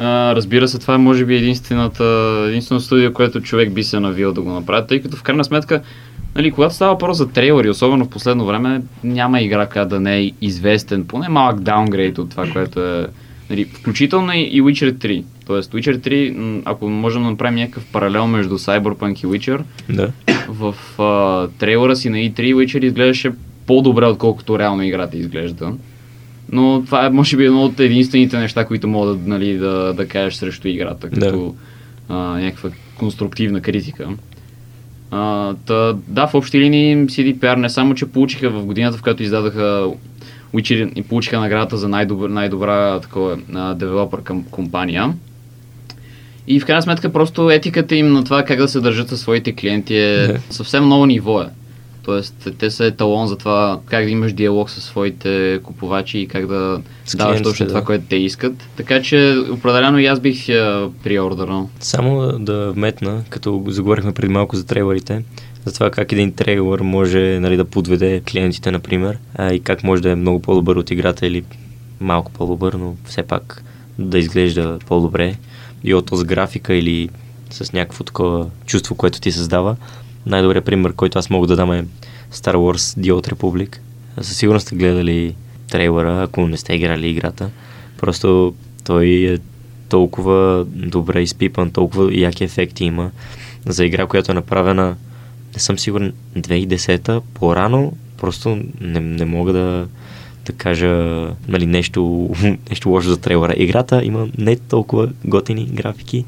разбира 0.00 0.68
се, 0.68 0.78
това 0.78 0.94
е 0.94 0.98
може 0.98 1.24
би 1.24 1.36
единствената, 1.36 2.04
единствено 2.48 2.80
студио, 2.80 3.12
което 3.12 3.40
човек 3.40 3.72
би 3.72 3.84
се 3.84 4.00
навил 4.00 4.32
да 4.32 4.42
го 4.42 4.50
направи, 4.50 4.86
тъй 4.86 5.02
като 5.02 5.16
в 5.16 5.22
крайна 5.22 5.44
сметка, 5.44 5.82
нали, 6.34 6.50
когато 6.50 6.74
става 6.74 6.92
въпрос 6.92 7.16
за 7.16 7.28
трейлери, 7.28 7.70
особено 7.70 8.04
в 8.04 8.10
последно 8.10 8.46
време, 8.46 8.82
няма 9.04 9.40
игра, 9.40 9.66
която 9.66 9.88
да 9.88 10.00
не 10.00 10.18
е 10.18 10.32
известен, 10.40 11.04
поне 11.04 11.28
малък 11.28 11.60
даунгрейд 11.60 12.18
от 12.18 12.30
това, 12.30 12.50
което 12.52 12.80
е, 12.80 13.06
нали, 13.50 13.64
включително 13.64 14.32
и, 14.32 14.40
и 14.40 14.62
Witcher 14.62 14.92
3. 14.92 15.24
Тоест, 15.46 15.72
Witcher 15.72 15.98
3, 15.98 16.30
м, 16.36 16.62
ако 16.64 16.88
можем 16.88 17.22
да 17.22 17.30
направим 17.30 17.54
някакъв 17.54 17.84
паралел 17.92 18.26
между 18.26 18.58
Cyberpunk 18.58 19.24
и 19.24 19.26
Witcher, 19.26 19.60
Да. 19.90 20.12
в 20.48 20.74
а, 21.02 21.48
трейлера 21.58 21.96
си 21.96 22.10
на 22.10 22.16
E3 22.16 22.54
Witcher 22.54 22.84
изглеждаше 22.84 23.32
по-добре, 23.66 24.06
отколкото 24.06 24.58
реално 24.58 24.82
играта 24.82 25.16
изглежда. 25.16 25.72
Но 26.52 26.82
това 26.86 27.06
е, 27.06 27.10
може 27.10 27.36
би, 27.36 27.44
едно 27.44 27.62
от 27.64 27.80
единствените 27.80 28.38
неща, 28.38 28.64
които 28.64 28.88
мога 28.88 29.06
да, 29.06 29.28
нали, 29.28 29.56
да, 29.58 29.92
да 29.94 30.08
кажеш 30.08 30.34
срещу 30.34 30.68
играта, 30.68 31.10
като 31.10 31.54
а, 32.08 32.14
някаква 32.16 32.70
конструктивна 32.98 33.60
критика. 33.60 34.08
А, 35.10 35.54
та, 35.54 35.92
да, 36.08 36.26
в 36.26 36.34
общи 36.34 36.60
линии 36.60 36.96
CDPR 36.96 37.56
не 37.56 37.70
само, 37.70 37.94
че 37.94 38.06
получиха 38.06 38.50
в 38.50 38.64
годината, 38.64 38.96
в 38.98 39.02
която 39.02 39.22
издадаха 39.22 39.90
Witcher 40.54 40.92
и 40.94 41.02
получиха 41.02 41.40
наградата 41.40 41.76
за 41.76 41.88
най-добра, 41.88 42.28
най-добра 42.28 43.00
такова, 43.00 43.36
девелопър 43.74 44.22
към 44.22 44.44
компания. 44.44 45.12
И 46.48 46.60
в 46.60 46.66
крайна 46.66 46.82
сметка 46.82 47.12
просто 47.12 47.50
етиката 47.50 47.96
им 47.96 48.12
на 48.12 48.24
това 48.24 48.42
как 48.42 48.58
да 48.58 48.68
се 48.68 48.80
държат 48.80 49.08
със 49.08 49.20
своите 49.20 49.52
клиенти 49.52 49.96
е 49.96 50.26
Да. 50.26 50.40
съвсем 50.50 50.88
ново 50.88 51.06
ниво 51.06 51.40
е. 51.42 51.46
Тоест, 52.04 52.48
те 52.58 52.70
са 52.70 52.84
еталон 52.84 53.26
за 53.26 53.36
това 53.36 53.80
как 53.86 54.04
да 54.04 54.10
имаш 54.10 54.32
диалог 54.32 54.70
със 54.70 54.84
своите 54.84 55.60
купувачи 55.62 56.18
и 56.18 56.28
как 56.28 56.46
да 56.46 56.80
С 57.04 57.16
даваш 57.16 57.42
точно 57.42 57.66
да. 57.66 57.68
това, 57.68 57.84
което 57.84 58.04
те 58.08 58.16
искат. 58.16 58.52
Така 58.76 59.02
че, 59.02 59.36
определено 59.50 59.98
и 59.98 60.06
аз 60.06 60.20
бих 60.20 60.48
я 60.48 60.88
приордърнал. 61.04 61.70
Само 61.80 62.38
да 62.38 62.72
вметна, 62.72 63.22
като 63.28 63.64
заговорихме 63.68 64.12
преди 64.12 64.32
малко 64.32 64.56
за 64.56 64.66
трейлерите, 64.66 65.22
за 65.64 65.74
това 65.74 65.90
как 65.90 66.12
един 66.12 66.32
трейлър 66.32 66.80
може 66.80 67.38
нали, 67.40 67.56
да 67.56 67.64
подведе 67.64 68.20
клиентите, 68.30 68.70
например, 68.70 69.18
а, 69.34 69.52
и 69.52 69.60
как 69.60 69.84
може 69.84 70.02
да 70.02 70.10
е 70.10 70.14
много 70.14 70.42
по-добър 70.42 70.76
от 70.76 70.90
играта 70.90 71.26
или 71.26 71.44
малко 72.00 72.32
по-добър, 72.32 72.72
но 72.72 72.94
все 73.04 73.22
пак 73.22 73.62
да 73.98 74.18
изглежда 74.18 74.78
по-добре. 74.86 75.34
И 75.86 75.94
от 75.94 76.10
с 76.12 76.24
графика 76.24 76.74
или 76.74 77.08
с 77.50 77.72
някакво 77.72 78.04
такова 78.04 78.46
чувство, 78.66 78.94
което 78.94 79.20
ти 79.20 79.32
създава. 79.32 79.76
Най-добрият 80.26 80.64
пример, 80.64 80.92
който 80.92 81.18
аз 81.18 81.30
мога 81.30 81.46
да 81.46 81.56
дам 81.56 81.72
е 81.72 81.84
Star 82.32 82.54
Wars 82.54 83.00
The 83.00 83.12
Old 83.12 83.32
Republic. 83.32 83.76
Със 84.20 84.36
сигурност 84.36 84.66
сте 84.66 84.76
гледали 84.76 85.34
трейлера, 85.70 86.22
ако 86.22 86.46
не 86.46 86.56
сте 86.56 86.74
играли 86.74 87.08
играта. 87.08 87.50
Просто 87.98 88.54
той 88.84 89.06
е 89.06 89.38
толкова 89.88 90.64
добре 90.68 91.22
изпипан, 91.22 91.70
толкова 91.70 92.14
яки 92.14 92.44
ефекти 92.44 92.84
има 92.84 93.10
за 93.66 93.84
игра, 93.84 94.06
която 94.06 94.32
е 94.32 94.34
направена, 94.34 94.96
не 95.54 95.60
съм 95.60 95.78
сигурен, 95.78 96.12
2010-та, 96.36 97.20
по-рано, 97.34 97.96
просто 98.16 98.62
не, 98.80 99.00
не 99.00 99.24
мога 99.24 99.52
да, 99.52 99.86
да 100.46 100.52
кажа 100.52 100.88
нали, 101.48 101.66
нещо, 101.66 102.30
нещо 102.70 102.88
лошо 102.88 103.08
за 103.08 103.16
трейлера. 103.16 103.54
Играта 103.56 104.04
има 104.04 104.28
не 104.38 104.56
толкова 104.56 105.08
готини 105.24 105.64
графики, 105.64 106.24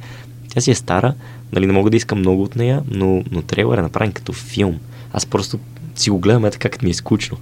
тя 0.48 0.60
си 0.60 0.70
е 0.70 0.74
стара, 0.74 1.14
нали, 1.52 1.66
не 1.66 1.72
мога 1.72 1.90
да 1.90 1.96
искам 1.96 2.18
много 2.18 2.42
от 2.42 2.56
нея, 2.56 2.82
но, 2.90 3.24
но 3.30 3.42
трейлер 3.42 3.78
е 3.78 3.82
направен 3.82 4.12
като 4.12 4.32
филм. 4.32 4.78
Аз 5.12 5.26
просто 5.26 5.58
си 5.94 6.10
го 6.10 6.18
гледам 6.18 6.44
е 6.44 6.50
така, 6.50 6.68
ми 6.82 6.90
е 6.90 6.94
скучно. 6.94 7.36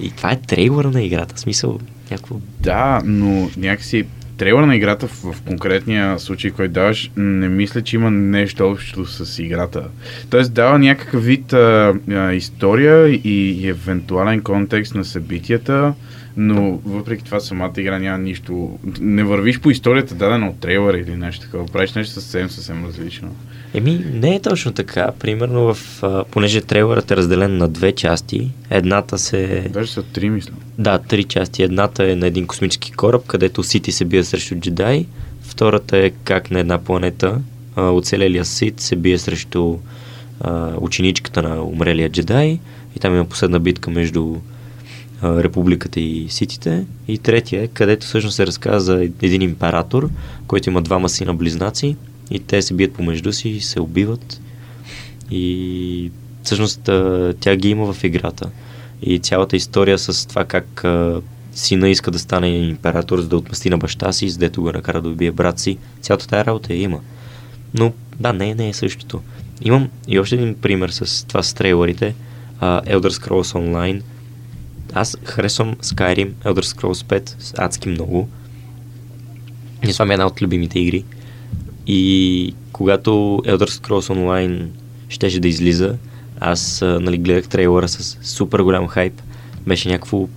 И 0.00 0.10
това 0.10 0.32
е 0.32 0.40
трейлера 0.40 0.90
на 0.90 1.02
играта, 1.02 1.34
в 1.34 1.40
смисъл 1.40 1.78
някакво 2.10 2.36
Да, 2.60 3.02
но 3.04 3.50
някакси 3.56 4.06
трейлър 4.42 4.62
на 4.62 4.76
играта 4.76 5.06
в, 5.06 5.32
в 5.32 5.42
конкретния 5.42 6.18
случай, 6.18 6.50
който 6.50 6.72
даваш, 6.72 7.10
не 7.16 7.48
мисля, 7.48 7.82
че 7.82 7.96
има 7.96 8.10
нещо 8.10 8.66
общо 8.66 9.06
с 9.06 9.38
играта. 9.38 9.84
Тоест 10.30 10.52
дава 10.52 10.78
някакъв 10.78 11.24
вид 11.24 11.52
а, 11.52 11.94
а, 12.10 12.32
история 12.32 13.08
и, 13.08 13.20
и 13.24 13.68
евентуален 13.68 14.40
контекст 14.40 14.94
на 14.94 15.04
събитията, 15.04 15.94
но 16.36 16.80
въпреки 16.84 17.24
това 17.24 17.40
самата 17.40 17.72
игра 17.76 17.98
няма 17.98 18.18
нищо... 18.18 18.78
Не 19.00 19.24
вървиш 19.24 19.60
по 19.60 19.70
историята 19.70 20.14
дадена 20.14 20.48
от 20.48 20.60
трейлера 20.60 20.98
или 20.98 21.16
нещо 21.16 21.44
такова. 21.44 21.66
Правиш 21.66 21.92
нещо 21.92 22.14
съвсем, 22.14 22.50
съвсем 22.50 22.86
различно. 22.86 23.34
Еми, 23.74 24.04
не 24.12 24.34
е 24.34 24.40
точно 24.40 24.72
така. 24.72 25.10
Примерно, 25.18 25.74
в, 25.74 26.02
понеже 26.30 26.60
трейлерът 26.60 27.10
е 27.10 27.16
разделен 27.16 27.56
на 27.56 27.68
две 27.68 27.92
части, 27.92 28.50
едната 28.70 29.18
се... 29.18 29.70
Даже 29.72 29.92
са 29.92 30.02
три, 30.02 30.30
мисля. 30.30 30.52
Да, 30.78 30.98
три 30.98 31.24
части. 31.24 31.62
Едната 31.62 32.10
е 32.10 32.16
на 32.16 32.26
един 32.26 32.46
космически 32.46 32.92
кораб, 32.92 33.26
където 33.26 33.62
Сити 33.62 33.92
се 33.92 34.04
бие 34.04 34.24
срещу 34.24 34.54
джедай. 34.54 35.06
Втората 35.42 35.98
е 35.98 36.10
как 36.24 36.50
на 36.50 36.60
една 36.60 36.78
планета 36.78 37.40
оцелелия 37.76 38.44
Сит 38.44 38.80
се 38.80 38.96
бие 38.96 39.18
срещу 39.18 39.78
а, 40.40 40.72
ученичката 40.80 41.42
на 41.42 41.62
умрелия 41.62 42.08
джедай. 42.08 42.58
И 42.96 43.00
там 43.00 43.14
има 43.14 43.24
последна 43.24 43.58
битка 43.58 43.90
между 43.90 44.36
републиката 45.24 46.00
и 46.00 46.26
ситите. 46.28 46.84
И 47.08 47.18
третия 47.18 47.62
е, 47.62 47.68
където 47.68 48.06
всъщност 48.06 48.36
се 48.36 48.46
разказва 48.46 48.80
за 48.80 49.02
един 49.22 49.42
император, 49.42 50.10
който 50.46 50.70
има 50.70 50.82
двама 50.82 51.08
сина 51.08 51.34
близнаци 51.34 51.96
и 52.30 52.38
те 52.38 52.62
се 52.62 52.74
бият 52.74 52.92
помежду 52.92 53.32
си 53.32 53.48
и 53.48 53.60
се 53.60 53.80
убиват. 53.80 54.40
И 55.30 56.10
всъщност 56.42 56.80
тя 57.40 57.56
ги 57.56 57.68
има 57.68 57.92
в 57.92 58.04
играта. 58.04 58.50
И 59.02 59.18
цялата 59.18 59.56
история 59.56 59.98
с 59.98 60.28
това 60.28 60.44
как 60.44 60.84
сина 61.54 61.88
иска 61.88 62.10
да 62.10 62.18
стане 62.18 62.48
император, 62.48 63.20
за 63.20 63.28
да 63.28 63.36
отмъсти 63.36 63.70
на 63.70 63.78
баща 63.78 64.12
си, 64.12 64.30
за 64.30 64.38
дето 64.38 64.62
го 64.62 64.72
накара 64.72 65.02
да 65.02 65.08
убие 65.08 65.32
брат 65.32 65.58
си. 65.58 65.78
Цялата 66.00 66.28
тая 66.28 66.44
работа 66.44 66.74
я 66.74 66.80
има. 66.80 67.00
Но 67.74 67.92
да, 68.20 68.32
не, 68.32 68.54
не 68.54 68.68
е 68.68 68.72
същото. 68.72 69.22
Имам 69.64 69.88
и 70.08 70.18
още 70.18 70.34
един 70.34 70.54
пример 70.54 70.88
с 70.88 71.26
това 71.26 71.42
с 71.42 71.54
трейлерите. 71.54 72.14
Uh, 72.60 72.98
Elder 72.98 73.10
Scrolls 73.10 73.58
Online. 73.58 74.02
Аз 74.94 75.16
харесвам 75.24 75.74
Skyrim, 75.74 76.32
Elder 76.44 76.62
Scrolls 76.62 77.22
5 77.22 77.58
адски 77.58 77.88
много. 77.88 78.28
И 79.88 79.92
това 79.92 80.04
ми 80.04 80.12
е 80.12 80.14
една 80.14 80.26
от 80.26 80.42
любимите 80.42 80.78
игри. 80.78 81.04
И 81.86 82.54
когато 82.72 83.10
Elder 83.44 83.68
Scrolls 83.68 84.14
Online 84.14 84.66
щеше 85.08 85.40
да 85.40 85.48
излиза, 85.48 85.96
аз 86.40 86.80
нали, 86.82 87.18
гледах 87.18 87.48
трейлера 87.48 87.88
с 87.88 88.18
супер 88.22 88.60
голям 88.60 88.88
хайп. 88.88 89.22
Беше 89.66 89.88
някакво, 89.88 90.28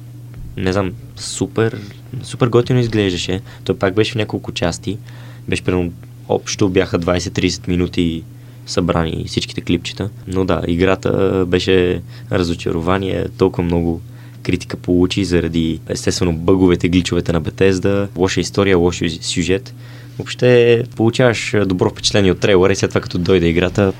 не 0.57 0.73
знам, 0.73 0.91
супер, 1.15 1.81
супер 2.23 2.47
готино 2.47 2.79
изглеждаше. 2.79 3.41
Той 3.63 3.77
пак 3.77 3.93
беше 3.93 4.11
в 4.11 4.15
няколко 4.15 4.51
части. 4.51 4.97
Беше 5.47 5.63
примерно 5.63 5.91
общо 6.29 6.69
бяха 6.69 6.99
20-30 6.99 7.67
минути 7.67 8.23
събрани 8.65 9.23
всичките 9.27 9.61
клипчета. 9.61 10.09
Но 10.27 10.45
да, 10.45 10.61
играта 10.67 11.43
беше 11.47 12.01
разочарование, 12.31 13.25
толкова 13.37 13.63
много 13.63 14.01
критика 14.45 14.77
получи 14.77 15.25
заради 15.25 15.79
естествено 15.89 16.33
бъговете, 16.33 16.89
гличовете 16.89 17.33
на 17.33 17.41
Бетезда, 17.41 18.07
лоша 18.17 18.39
история, 18.39 18.77
лош 18.77 19.01
сюжет. 19.21 19.73
Въобще 20.17 20.83
получаваш 20.95 21.55
добро 21.65 21.89
впечатление 21.89 22.31
от 22.31 22.39
трейлера 22.39 22.73
и 22.73 22.75
след 22.75 22.91
това 22.91 23.01
като 23.01 23.17
дойде 23.17 23.47
играта, 23.47 23.93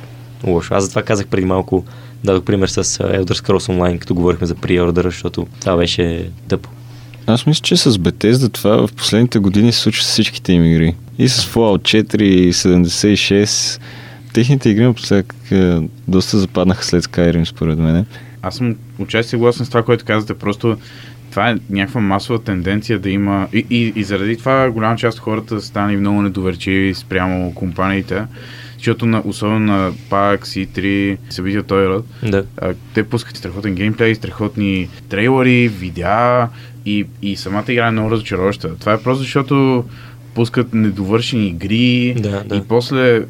лошо. 0.43 0.73
Аз 0.73 0.83
затова 0.83 1.03
казах 1.03 1.27
преди 1.27 1.45
малко, 1.45 1.85
дадох 2.23 2.43
пример 2.43 2.67
с 2.67 2.83
Elder 2.83 3.33
Scrolls 3.33 3.71
Online, 3.71 3.99
като 3.99 4.15
говорихме 4.15 4.47
за 4.47 4.55
преордера, 4.55 5.09
защото 5.09 5.47
това 5.61 5.77
беше 5.77 6.29
тъпо. 6.47 6.69
Аз 7.27 7.45
мисля, 7.45 7.61
че 7.61 7.77
с 7.77 7.91
Bethesda 7.91 8.53
това 8.53 8.87
в 8.87 8.93
последните 8.93 9.39
години 9.39 9.71
се 9.71 9.79
случва 9.79 10.03
с 10.03 10.07
всичките 10.07 10.53
им 10.53 10.65
игри. 10.65 10.95
И 11.17 11.29
с 11.29 11.45
Fallout 11.45 12.03
4, 12.03 12.21
и 12.21 12.53
76. 12.53 13.81
Техните 14.33 14.69
игри 14.69 14.83
напоследък 14.83 15.35
доста 16.07 16.37
западнаха 16.37 16.83
след 16.85 17.03
Skyrim, 17.03 17.45
според 17.45 17.79
мен. 17.79 18.05
Аз 18.45 18.55
съм 18.55 18.75
отчасти 18.99 19.29
съгласен 19.29 19.65
с 19.65 19.69
това, 19.69 19.83
което 19.83 20.05
казвате. 20.05 20.39
Просто 20.39 20.77
това 21.29 21.49
е 21.49 21.57
някаква 21.69 22.01
масова 22.01 22.39
тенденция 22.39 22.99
да 22.99 23.09
има. 23.09 23.47
И, 23.53 23.65
и, 23.69 23.93
и 23.95 24.03
заради 24.03 24.37
това 24.37 24.69
голяма 24.71 24.95
част 24.95 25.17
от 25.17 25.23
хората 25.23 25.61
станали 25.61 25.97
много 25.97 26.21
недоверчиви 26.21 26.93
спрямо 26.93 27.53
компаниите. 27.53 28.23
Защото 28.77 29.05
на, 29.05 29.21
особено 29.25 29.59
на 29.59 29.91
PAX 30.09 30.59
и 30.59 30.67
3 30.67 31.17
събития 31.29 31.63
този 31.63 31.87
род, 31.87 32.05
Да. 32.23 32.45
а, 32.57 32.73
те 32.93 33.03
пускат 33.03 33.37
страхотен 33.37 33.75
геймплей, 33.75 34.15
страхотни 34.15 34.89
трейлери, 35.09 35.67
видеа 35.67 36.47
и, 36.85 37.05
и 37.21 37.35
самата 37.35 37.63
игра 37.69 37.87
е 37.87 37.91
много 37.91 38.11
разочароваща. 38.11 38.75
Това 38.75 38.93
е 38.93 39.01
просто 39.01 39.23
защото 39.23 39.83
пускат 40.35 40.73
недовършени 40.73 41.47
игри 41.47 42.15
Да, 42.19 42.43
да. 42.45 42.55
и 42.55 42.61
после 42.67 43.25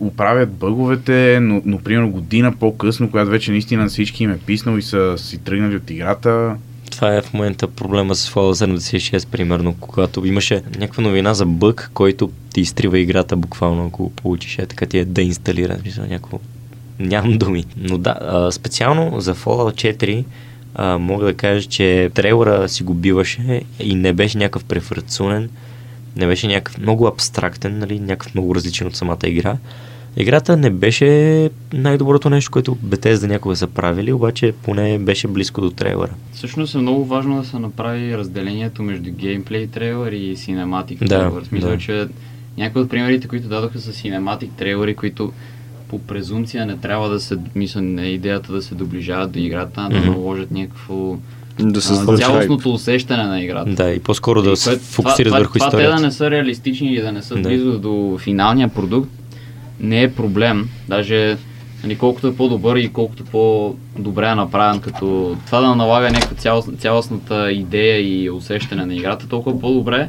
оправят 0.00 0.52
бъговете, 0.52 1.38
но, 1.42 1.62
но 1.64 1.78
примерно 1.78 2.10
година 2.10 2.54
по-късно, 2.60 3.10
когато 3.10 3.30
вече 3.30 3.50
наистина 3.50 3.82
на 3.82 3.88
всички 3.88 4.24
им 4.24 4.30
е 4.30 4.38
писнал 4.38 4.78
и 4.78 4.82
са 4.82 5.14
си 5.18 5.38
тръгнали 5.38 5.76
от 5.76 5.90
играта. 5.90 6.56
Това 6.90 7.14
е 7.14 7.22
в 7.22 7.32
момента 7.32 7.68
проблема 7.68 8.14
с 8.14 8.30
Fallout 8.30 8.76
76, 8.76 9.26
примерно, 9.26 9.74
когато 9.80 10.26
имаше 10.26 10.62
някаква 10.78 11.02
новина 11.02 11.34
за 11.34 11.46
бъг, 11.46 11.90
който 11.94 12.30
ти 12.54 12.60
изтрива 12.60 12.98
играта 12.98 13.36
буквално, 13.36 13.86
ако 13.86 14.10
получиш, 14.10 14.58
е 14.58 14.66
така 14.66 14.86
ти 14.86 14.98
е 14.98 15.04
да 15.04 15.22
инсталира, 15.22 15.76
мисля, 15.84 16.02
някакво... 16.02 16.38
Нямам 16.98 17.38
думи. 17.38 17.64
Но 17.76 17.98
да, 17.98 18.48
специално 18.52 19.20
за 19.20 19.34
Fallout 19.34 19.96
4 19.96 20.24
а, 20.74 20.98
мога 20.98 21.24
да 21.24 21.34
кажа, 21.34 21.68
че 21.68 22.10
трейлера 22.14 22.68
си 22.68 22.82
го 22.82 22.94
биваше 22.94 23.62
и 23.80 23.94
не 23.94 24.12
беше 24.12 24.38
някакъв 24.38 24.64
префрацунен, 24.64 25.48
не 26.18 26.26
беше 26.26 26.46
някакъв 26.46 26.78
много 26.78 27.06
абстрактен, 27.06 27.78
нали, 27.78 28.00
някакъв 28.00 28.34
много 28.34 28.54
различен 28.54 28.86
от 28.86 28.96
самата 28.96 29.18
игра. 29.26 29.56
Играта 30.16 30.56
не 30.56 30.70
беше 30.70 31.50
най-доброто 31.72 32.30
нещо, 32.30 32.50
което 32.50 32.76
Bethesda 32.76 33.26
някога 33.26 33.56
са 33.56 33.66
правили, 33.66 34.12
обаче 34.12 34.52
поне 34.62 34.98
беше 34.98 35.28
близко 35.28 35.60
до 35.60 35.70
трейлера. 35.70 36.10
Всъщност 36.32 36.74
е 36.74 36.78
много 36.78 37.04
важно 37.04 37.36
да 37.42 37.48
се 37.48 37.58
направи 37.58 38.16
разделението 38.18 38.82
между 38.82 39.10
геймплей 39.12 39.66
трейлър 39.66 40.12
и 40.12 40.36
cinematic 40.36 40.98
Да, 40.98 41.06
трейлър. 41.06 41.42
В 41.42 41.46
смисъл, 41.46 41.70
да. 41.70 41.78
че 41.78 42.06
някои 42.58 42.82
от 42.82 42.90
примерите, 42.90 43.28
които 43.28 43.48
дадоха 43.48 43.78
са 43.80 43.92
cinematic 43.92 44.48
трейлъри, 44.56 44.94
които 44.94 45.32
по 45.88 45.98
презумпция 45.98 46.66
не 46.66 46.76
трябва 46.76 47.08
да 47.08 47.20
се, 47.20 47.36
мисля, 47.54 47.82
не 47.82 48.02
е 48.02 48.10
идеята 48.10 48.52
да 48.52 48.62
се 48.62 48.74
доближават 48.74 49.30
до 49.32 49.38
играта, 49.38 49.88
да 49.90 49.98
Мгм. 49.98 50.10
наложат 50.10 50.50
някакво 50.50 51.16
Да 51.60 51.78
а, 51.78 51.82
създадат 51.82 52.20
цялостното 52.20 52.72
усещане 52.72 53.22
на 53.22 53.40
играта. 53.42 53.70
Да, 53.70 53.90
и 53.90 53.98
по-скоро 54.00 54.42
да 54.42 54.50
И 54.50 54.56
се 54.56 54.78
фокусират 54.78 55.28
това, 55.28 55.38
върху 55.38 55.52
това, 55.52 55.66
това 55.66 55.78
те 55.78 55.82
историята. 55.82 56.00
да 56.00 56.06
не 56.06 56.12
са 56.12 56.30
реалистични 56.30 56.88
или 56.88 57.00
да 57.00 57.12
не 57.12 57.22
са 57.22 57.34
Да. 57.34 57.40
близо 57.40 57.78
до 57.78 58.18
финалния 58.20 58.68
продукт, 58.68 59.10
не 59.80 60.02
е 60.02 60.12
проблем. 60.12 60.68
Даже 60.88 61.36
нали, 61.84 61.98
колкото 61.98 62.26
е 62.26 62.34
по-добър 62.34 62.76
и 62.76 62.88
колкото 62.88 63.24
по-добре 63.24 64.28
е 64.28 64.34
направен, 64.34 64.80
като 64.80 65.36
това 65.46 65.60
да 65.60 65.74
налага 65.74 66.10
някаква 66.10 66.36
цялост, 66.36 66.68
цялостната 66.78 67.52
идея 67.52 68.24
и 68.24 68.30
усещане 68.30 68.86
на 68.86 68.94
играта, 68.94 69.28
толкова 69.28 69.60
по-добре. 69.60 70.08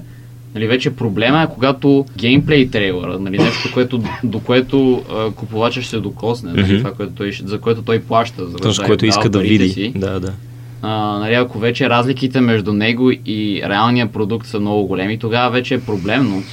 Нали, 0.56 0.68
вече 0.68 0.90
проблема 0.90 1.42
е 1.44 1.54
когато 1.54 2.06
геймплей 2.18 2.70
трейлъра, 2.70 3.20
нали, 3.20 3.38
нещо, 3.38 3.70
което, 3.74 4.04
до 4.24 4.40
което 4.40 5.04
а, 5.14 5.32
купувача 5.32 5.82
ще 5.82 5.90
се 5.90 6.00
докосне, 6.00 6.52
нали, 6.52 6.64
Мгм. 6.64 6.78
това, 6.78 6.92
което 6.94 7.12
той, 7.14 7.32
за 7.46 7.60
което 7.60 7.82
той 7.82 8.00
плаща, 8.00 8.48
за 8.48 8.58
Точно, 8.58 8.82
да 8.84 8.88
което 8.88 9.06
иска 9.06 9.30
да 9.30 9.40
види. 9.40 9.70
Си 9.70 9.94
Да, 9.96 10.20
да. 10.20 10.34
А, 10.82 11.20
нали, 11.20 11.34
ако 11.34 11.60
вече 11.60 11.90
разликите 11.90 12.42
между 12.42 12.74
него 12.74 13.12
и 13.12 13.62
реалния 13.66 14.12
продукт 14.12 14.48
са 14.48 14.60
много 14.60 14.88
големи, 14.88 15.20
тогава 15.20 15.52
вече 15.52 15.74
е 15.74 15.82
проблемно. 15.82 16.44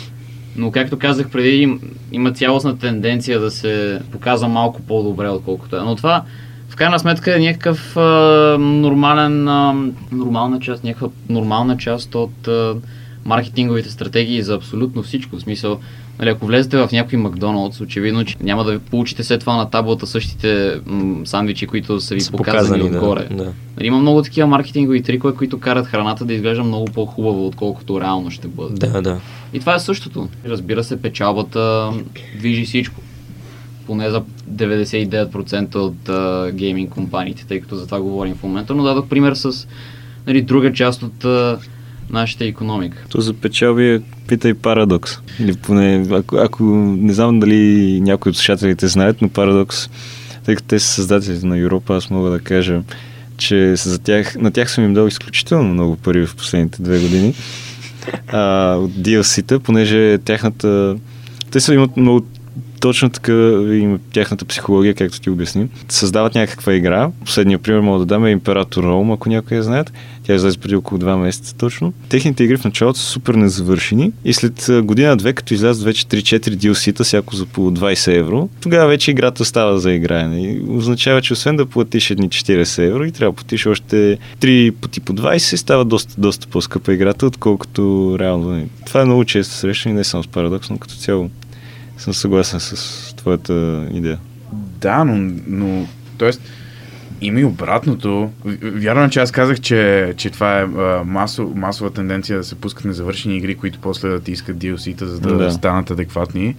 Но 0.57 0.71
както 0.71 0.99
казах 0.99 1.31
преди, 1.31 1.57
им, 1.57 1.81
има 2.13 2.33
цялостна 2.33 2.79
тенденция 2.79 3.41
да 3.41 3.51
се 3.51 4.01
показва 4.13 4.49
малко 4.49 4.83
по-добре, 4.83 5.29
отколкото 5.29 5.77
е. 5.77 5.81
Но 5.81 5.97
това 5.97 6.23
в 6.69 6.77
крайна 6.77 6.99
сметка 6.99 7.37
е 7.37 7.41
някакъв 7.41 7.97
а, 7.97 8.57
нормален, 8.59 9.49
а, 9.49 9.75
нормална 10.13 10.61
част, 10.61 10.85
някаква 10.85 11.09
нормална 11.29 11.77
част 11.77 12.15
от 12.15 12.49
а, 12.49 12.75
маркетинговите 13.25 13.91
стратегии 13.91 14.43
за 14.43 14.55
абсолютно 14.55 15.03
всичко. 15.03 15.37
В 15.37 15.41
смисъл, 15.41 15.81
нали, 16.19 16.31
ако 16.31 16.47
влезете 16.47 16.77
в 16.77 16.89
някой 16.93 17.19
Макдоналдс, 17.19 17.81
очевидно, 17.81 18.25
че 18.25 18.37
няма 18.41 18.65
да 18.65 18.79
получите 18.79 19.25
след 19.25 19.41
това 19.41 19.57
на 19.57 19.71
таблата 19.71 20.07
същите 20.07 20.81
м- 20.87 21.27
сандвичи, 21.27 21.67
които 21.67 22.01
са 22.01 22.15
ви 22.15 22.21
Са 22.21 22.33
показани, 22.33 22.63
показани, 22.63 22.91
да, 22.91 22.97
отгоре. 22.99 23.27
да. 23.31 23.53
Нали, 23.77 23.87
има 23.87 23.99
много 23.99 24.23
такива 24.23 24.47
маркетингови 24.47 25.03
трикове, 25.03 25.35
които 25.35 25.61
карат 25.61 25.87
храната 25.87 26.25
да 26.25 26.35
изглежда 26.35 26.65
много 26.65 26.85
по-хубаво, 26.85 27.47
отколкото 27.47 28.01
реално 28.01 28.31
ще 28.31 28.49
бъде. 28.49 28.75
Да, 28.75 29.03
да. 29.03 29.21
И 29.53 29.61
това 29.61 29.75
е 29.75 29.81
същото. 29.81 30.29
Разбира 30.49 30.85
се, 30.85 31.03
печалбата 31.03 31.93
движи 32.39 32.65
всичко. 32.65 33.01
Поне 33.87 34.11
за 34.11 34.23
99% 34.51 35.75
от 35.75 36.09
а, 36.09 36.51
гейминг 36.53 36.91
компаниите, 36.91 37.47
тъй 37.47 37.61
като 37.61 37.77
за 37.77 37.87
това 37.87 38.01
говорим 38.01 38.35
в 38.35 38.43
момента, 38.43 38.75
но 38.75 38.83
дадох 38.83 39.07
пример 39.07 39.35
с 39.35 39.69
нали, 40.27 40.43
друга 40.43 40.73
част 40.73 41.03
от 41.03 41.25
а, 41.25 41.59
нашата 42.11 42.45
економика. 42.45 43.05
То 43.09 43.21
за 43.21 43.35
печалби 43.35 43.95
е 43.95 44.01
питай 44.27 44.55
Парадокс. 44.55 45.19
Или 45.41 45.55
поне, 45.55 46.07
ако, 46.11 46.37
ако 46.37 46.65
не 46.65 47.13
знам 47.13 47.41
дали 47.41 48.01
някои 48.01 48.31
от 48.31 48.37
слушателите 48.37 48.89
знаят, 48.89 49.23
но 49.23 49.29
Парадокс, 49.29 49.89
тъй 50.45 50.55
като 50.55 50.69
те 50.69 50.79
са 50.79 50.89
създателите 50.89 51.47
на 51.47 51.59
Европа, 51.59 51.97
аз 51.97 52.11
мога 52.11 52.31
да 52.31 52.39
кажа, 52.39 52.83
че 53.37 53.77
за 53.77 53.99
тях, 53.99 54.37
на 54.37 54.51
тях 54.51 54.71
съм 54.71 54.85
им 54.85 54.95
дал 54.95 55.07
изключително 55.07 55.73
много 55.73 55.97
пари 55.97 56.27
в 56.27 56.37
последните 56.37 56.83
две 56.83 57.01
години 57.01 57.35
а, 58.29 58.75
от 58.75 58.91
DLC-та, 58.91 59.59
понеже 59.59 60.19
тяхната... 60.19 60.97
Те 61.51 61.61
са 61.61 61.75
имат 61.75 61.97
много 61.97 62.27
точно 62.87 63.11
така 63.11 63.33
има 63.73 63.99
тяхната 64.13 64.45
психология, 64.45 64.95
както 64.95 65.21
ти 65.21 65.31
обясни. 65.31 65.69
Създават 65.89 66.35
някаква 66.35 66.75
игра. 66.75 67.11
Последния 67.25 67.59
пример 67.59 67.81
мога 67.81 67.99
да 67.99 68.07
дам 68.07 68.25
е 68.25 68.31
Император 68.31 68.85
Ром, 68.85 69.13
ако 69.13 69.29
някой 69.29 69.57
я 69.57 69.63
знаят. 69.63 69.93
Тя 70.23 70.35
излезе 70.35 70.59
преди 70.59 70.77
около 70.77 71.01
2 71.01 71.17
месеца 71.17 71.55
точно. 71.57 71.93
Техните 72.09 72.45
игри 72.45 72.57
в 72.57 72.65
началото 72.65 72.99
са 72.99 73.07
супер 73.07 73.35
незавършени 73.35 74.13
и 74.25 74.33
след 74.33 74.71
година-две, 74.83 75.33
като 75.33 75.55
излязат 75.55 75.85
вече 75.85 76.07
3-4 76.07 76.39
DLC-та, 76.39 77.05
всяко 77.05 77.37
за 77.37 77.47
по 77.47 77.61
20 77.61 78.17
евро, 78.17 78.49
тогава 78.61 78.89
вече 78.89 79.11
играта 79.11 79.45
става 79.45 79.79
за 79.79 79.93
играене. 79.93 80.43
И 80.43 80.61
означава, 80.69 81.23
че 81.23 81.33
освен 81.33 81.57
да 81.57 81.67
платиш 81.67 82.11
едни 82.11 82.29
40 82.29 82.87
евро 82.89 83.05
и 83.05 83.13
трябва 83.13 83.33
да 83.33 83.37
платиш 83.37 83.67
още 83.67 84.19
3 84.41 84.71
пъти 84.71 85.01
по 85.01 85.13
20, 85.13 85.57
става 85.57 85.85
доста, 85.85 86.15
доста 86.19 86.47
по-скъпа 86.47 86.95
играта, 86.95 87.27
отколкото 87.27 88.17
реално. 88.21 88.51
нали. 88.51 88.67
Това 88.87 89.01
е 89.01 89.05
много 89.05 89.25
често 89.25 89.55
срещано 89.55 89.95
и 89.95 89.99
не 89.99 90.05
само 90.05 90.23
с 90.23 90.29
Парадокс, 90.29 90.71
но 90.71 90.79
като 90.79 90.95
цяло 90.95 91.31
съм 91.99 92.15
съгласен 92.15 92.61
с 92.61 92.75
твоята 93.17 93.87
идея. 93.93 94.19
Да, 94.53 95.05
но, 95.05 95.33
но 95.47 95.87
т.е. 96.19 96.31
има 97.21 97.41
и 97.41 97.45
обратното. 97.45 98.31
В- 98.45 98.57
Вярно 98.63 99.05
е, 99.05 99.11
че 99.11 99.21
аз 99.21 99.33
казах, 99.33 99.61
че, 99.61 99.79
че 100.17 100.31
това 100.31 100.59
е 100.59 100.65
а, 100.65 101.03
масо, 101.07 101.53
масова 101.55 101.91
тенденция 101.91 102.39
да 102.39 102.45
се 102.45 102.55
пускат 102.55 102.85
незавършени 102.85 103.37
игри, 103.37 103.55
които 103.55 103.79
после 103.79 104.09
да 104.09 104.21
ти 104.21 104.33
искат 104.33 104.57
DLC-та, 104.57 105.07
за 105.07 105.21
да, 105.21 105.35
Да. 105.35 105.51
станат 105.51 105.91
адекватни. 105.91 106.55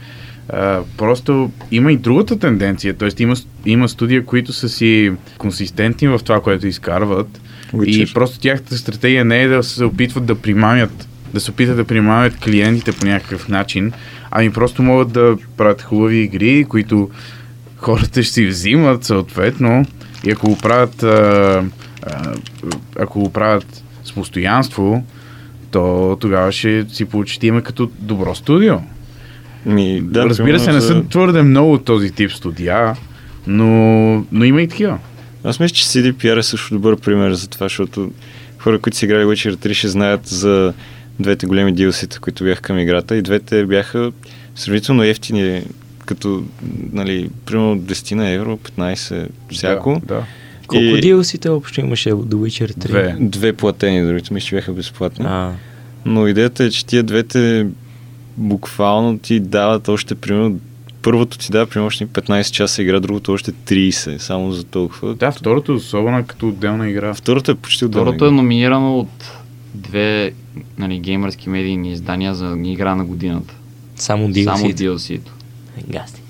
А, 0.49 0.79
просто 0.97 1.51
има 1.71 1.91
и 1.91 1.97
другата 1.97 2.39
тенденция, 2.39 2.93
т.е. 2.93 3.09
Има, 3.19 3.35
има 3.65 3.89
студия, 3.89 4.25
които 4.25 4.53
са 4.53 4.69
си 4.69 5.11
консистентни 5.37 6.07
в 6.07 6.19
това, 6.19 6.41
което 6.41 6.67
изкарват. 6.67 7.41
Witcher. 7.73 8.09
И 8.09 8.13
просто 8.13 8.39
тяхната 8.39 8.77
стратегия 8.77 9.25
не 9.25 9.41
е 9.41 9.47
да 9.47 9.63
се 9.63 9.83
опитват 9.83 10.25
да 10.25 10.35
примамят 10.35 11.07
да 11.33 11.39
се 11.39 11.51
опитат 11.51 11.77
да 11.77 11.83
примамят 11.83 12.37
клиентите 12.37 12.91
по 12.91 13.05
някакъв 13.05 13.47
начин, 13.49 13.91
ами 14.31 14.53
просто 14.53 14.83
могат 14.83 15.11
да 15.11 15.37
правят 15.57 15.81
хубави 15.81 16.17
игри, 16.17 16.65
които 16.69 17.09
хората 17.77 18.23
ще 18.23 18.33
си 18.33 18.45
взимат 18.45 19.03
съответно 19.03 19.85
и 20.23 20.31
ако 20.31 20.49
го 20.49 20.57
правят 20.57 21.03
а, 21.03 21.63
а, 22.03 22.33
ако 22.99 23.19
го 23.19 23.33
правят 23.33 23.83
с 24.03 24.11
постоянство, 24.11 25.03
то 25.71 26.17
тогава 26.19 26.51
ще 26.51 26.85
си 26.89 27.05
получите 27.05 27.61
като 27.61 27.91
добро 27.99 28.35
студио. 28.35 28.75
Ми, 29.65 30.01
Да, 30.01 30.25
Разбира 30.25 30.59
се, 30.59 30.73
не 30.73 30.81
са 30.81 31.03
твърде 31.09 31.41
много 31.41 31.73
от 31.73 31.85
този 31.85 32.11
тип 32.11 32.31
студия, 32.31 32.95
но, 33.47 33.67
но 34.31 34.45
има 34.45 34.61
и 34.61 34.67
такива. 34.67 34.97
Аз 35.43 35.59
мисля, 35.59 35.75
че 35.75 35.83
CDPR 35.83 36.39
е 36.39 36.43
също 36.43 36.73
добър 36.73 36.97
пример 36.99 37.33
за 37.33 37.49
това, 37.49 37.65
защото 37.65 38.11
хора, 38.59 38.79
които 38.79 38.97
са 38.97 39.05
играли 39.05 39.25
Witcher 39.25 39.55
3 39.55 39.73
ще 39.73 39.87
знаят 39.87 40.27
за 40.27 40.73
двете 41.19 41.45
големи 41.45 41.75
DLC-та, 41.75 42.19
които 42.19 42.43
бяха 42.43 42.61
към 42.61 42.79
играта 42.79 43.15
и 43.15 43.21
двете 43.21 43.65
бяха 43.65 44.11
сравнително 44.55 45.03
ефтини, 45.03 45.63
като, 46.05 46.43
нали, 46.91 47.29
примерно 47.45 47.77
10 47.77 48.15
на 48.15 48.29
евро, 48.29 48.57
15 48.57 49.27
всяко. 49.51 50.01
Да, 50.05 50.15
да. 50.15 50.23
Колко 50.67 50.83
И- 50.83 51.01
DLC-те 51.03 51.49
общо 51.49 51.79
имаше 51.79 52.09
The 52.11 52.35
Witcher 52.35 52.71
3? 52.71 52.87
Две. 52.87 53.15
Две 53.19 53.53
платени, 53.53 54.07
другите 54.07 54.33
мисля, 54.33 54.47
че 54.47 54.55
бяха 54.55 54.73
безплатни. 54.73 55.25
А, 55.27 55.51
Но 56.05 56.27
идеята 56.27 56.63
е, 56.63 56.69
че 56.69 56.85
тия 56.85 57.03
двете 57.03 57.67
буквално 58.37 59.17
ти 59.17 59.39
дават 59.39 59.87
още, 59.87 60.15
примерно, 60.15 60.59
първото 61.01 61.37
ти 61.37 61.51
дава 61.51 61.65
примерно 61.65 61.87
още 61.87 62.07
15 62.07 62.51
часа 62.51 62.81
игра, 62.81 62.99
другото 62.99 63.33
още 63.33 63.51
30, 63.51 64.17
само 64.17 64.51
за 64.51 64.63
толкова. 64.63 65.15
Да, 65.15 65.31
второто 65.31 65.73
особено 65.75 66.17
е 66.17 66.23
като 66.23 66.47
отделна 66.47 66.89
игра. 66.89 67.13
Второто 67.13 67.51
е 67.51 67.55
почти 67.55 67.85
отделна 67.85 68.05
Второто 68.05 68.25
е 68.25 68.27
игра. 68.27 68.35
номинирано 68.35 68.99
от 68.99 69.31
две 69.77 70.31
нали, 70.77 70.99
геймърски 70.99 71.49
медийни 71.49 71.91
издания 71.91 72.35
за 72.35 72.57
игра 72.63 72.95
на 72.95 73.05
годината. 73.05 73.55
само 73.95 74.27
DLC. 74.29 74.43
Само 74.43 74.69
DLC-то. 74.69 75.31
Гасти. 75.87 76.21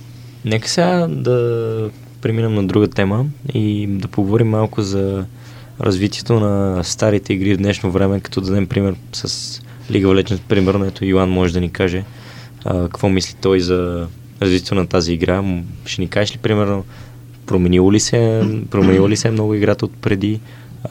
Нека 0.46 0.70
сега 0.70 1.08
да 1.08 1.90
преминем 2.22 2.54
на 2.54 2.68
друга 2.68 2.88
тема 2.88 3.26
и 3.54 3.88
да 3.88 4.08
поговорим 4.08 4.50
малко 4.50 4.82
за 4.82 5.26
развитието 5.82 6.40
на 6.40 6.84
старите 6.84 7.34
игри 7.34 7.54
в 7.54 7.58
днешно 7.58 7.92
време, 7.92 8.20
като 8.20 8.42
дадем 8.42 8.68
пример 8.68 8.96
с 9.14 9.28
League 9.92 10.06
of 10.06 10.24
Legends. 10.24 10.42
Примерно, 10.48 10.86
ето 10.86 11.06
Йоан 11.06 11.30
може 11.30 11.54
да 11.54 11.62
ни 11.62 11.70
каже 11.70 12.04
а, 12.66 12.84
какво 12.84 13.10
мисли 13.10 13.36
той 13.42 13.60
за 13.60 14.08
развитието 14.42 14.76
на 14.76 14.88
тази 14.88 15.14
игра. 15.14 15.44
Ще 15.86 16.02
ни 16.02 16.08
кажеш 16.08 16.36
ли, 16.36 16.40
примерно, 16.40 16.84
променило 17.46 17.94
ли 17.94 18.00
се, 18.00 18.44
променило 18.70 19.10
ли 19.10 19.18
се 19.18 19.32
много 19.32 19.54
играта 19.54 19.86
от 19.86 19.94
преди? 20.02 20.40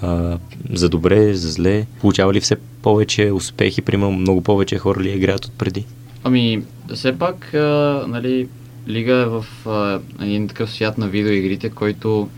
А, 0.02 0.38
за 0.72 0.88
добре, 0.88 1.34
за 1.34 1.50
зле? 1.50 1.86
Получава 2.00 2.34
ли 2.34 2.40
все 2.40 2.56
повече 2.82 3.32
успехи? 3.32 3.82
Примерно, 3.82 4.12
много 4.12 4.40
повече 4.40 4.78
хора 4.78 5.00
ли 5.00 5.10
играят 5.10 5.44
от 5.44 5.52
преди? 5.52 5.84
Ами, 6.24 6.62
все 6.94 7.18
пак, 7.18 7.54
а, 7.54 8.04
нали, 8.08 8.48
Лига 8.88 9.14
е 9.14 9.24
в 9.24 9.44
а, 9.66 10.00
един 10.24 10.48
такъв 10.48 10.70
свят 10.70 10.98
на 10.98 11.08
видеоигрите, 11.08 11.70
който 11.70 12.28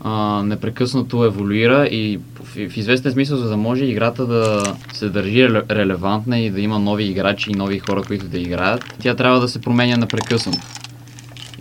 а, 0.00 0.42
непрекъснато 0.42 1.24
еволюира 1.24 1.86
и 1.86 2.20
в, 2.40 2.68
в 2.70 2.76
известен 2.76 3.12
смисъл, 3.12 3.38
за 3.38 3.48
да 3.48 3.56
може 3.56 3.84
играта 3.84 4.26
да 4.26 4.62
се 4.92 5.08
държи 5.08 5.38
реле- 5.38 5.70
релевантна 5.70 6.38
и 6.38 6.50
да 6.50 6.60
има 6.60 6.78
нови 6.78 7.04
играчи 7.04 7.50
и 7.50 7.54
нови 7.54 7.78
хора, 7.78 8.02
които 8.06 8.26
да 8.26 8.38
играят, 8.38 8.84
тя 9.02 9.14
трябва 9.14 9.40
да 9.40 9.48
се 9.48 9.60
променя 9.60 9.96
непрекъснато. 9.96 10.58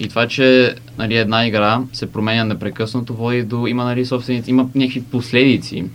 И 0.03 0.07
това, 0.09 0.27
че 0.27 0.75
нали, 0.97 1.17
една 1.17 1.47
игра 1.47 1.81
се 1.93 2.11
променя 2.11 2.43
непрекъснато, 2.43 3.13
води 3.13 3.43
до, 3.43 3.67
има 3.67 3.83
нали, 3.83 4.05
собственици, 4.05 4.49
има 4.49 4.69
някакви 4.75 5.03
последици. 5.03 5.85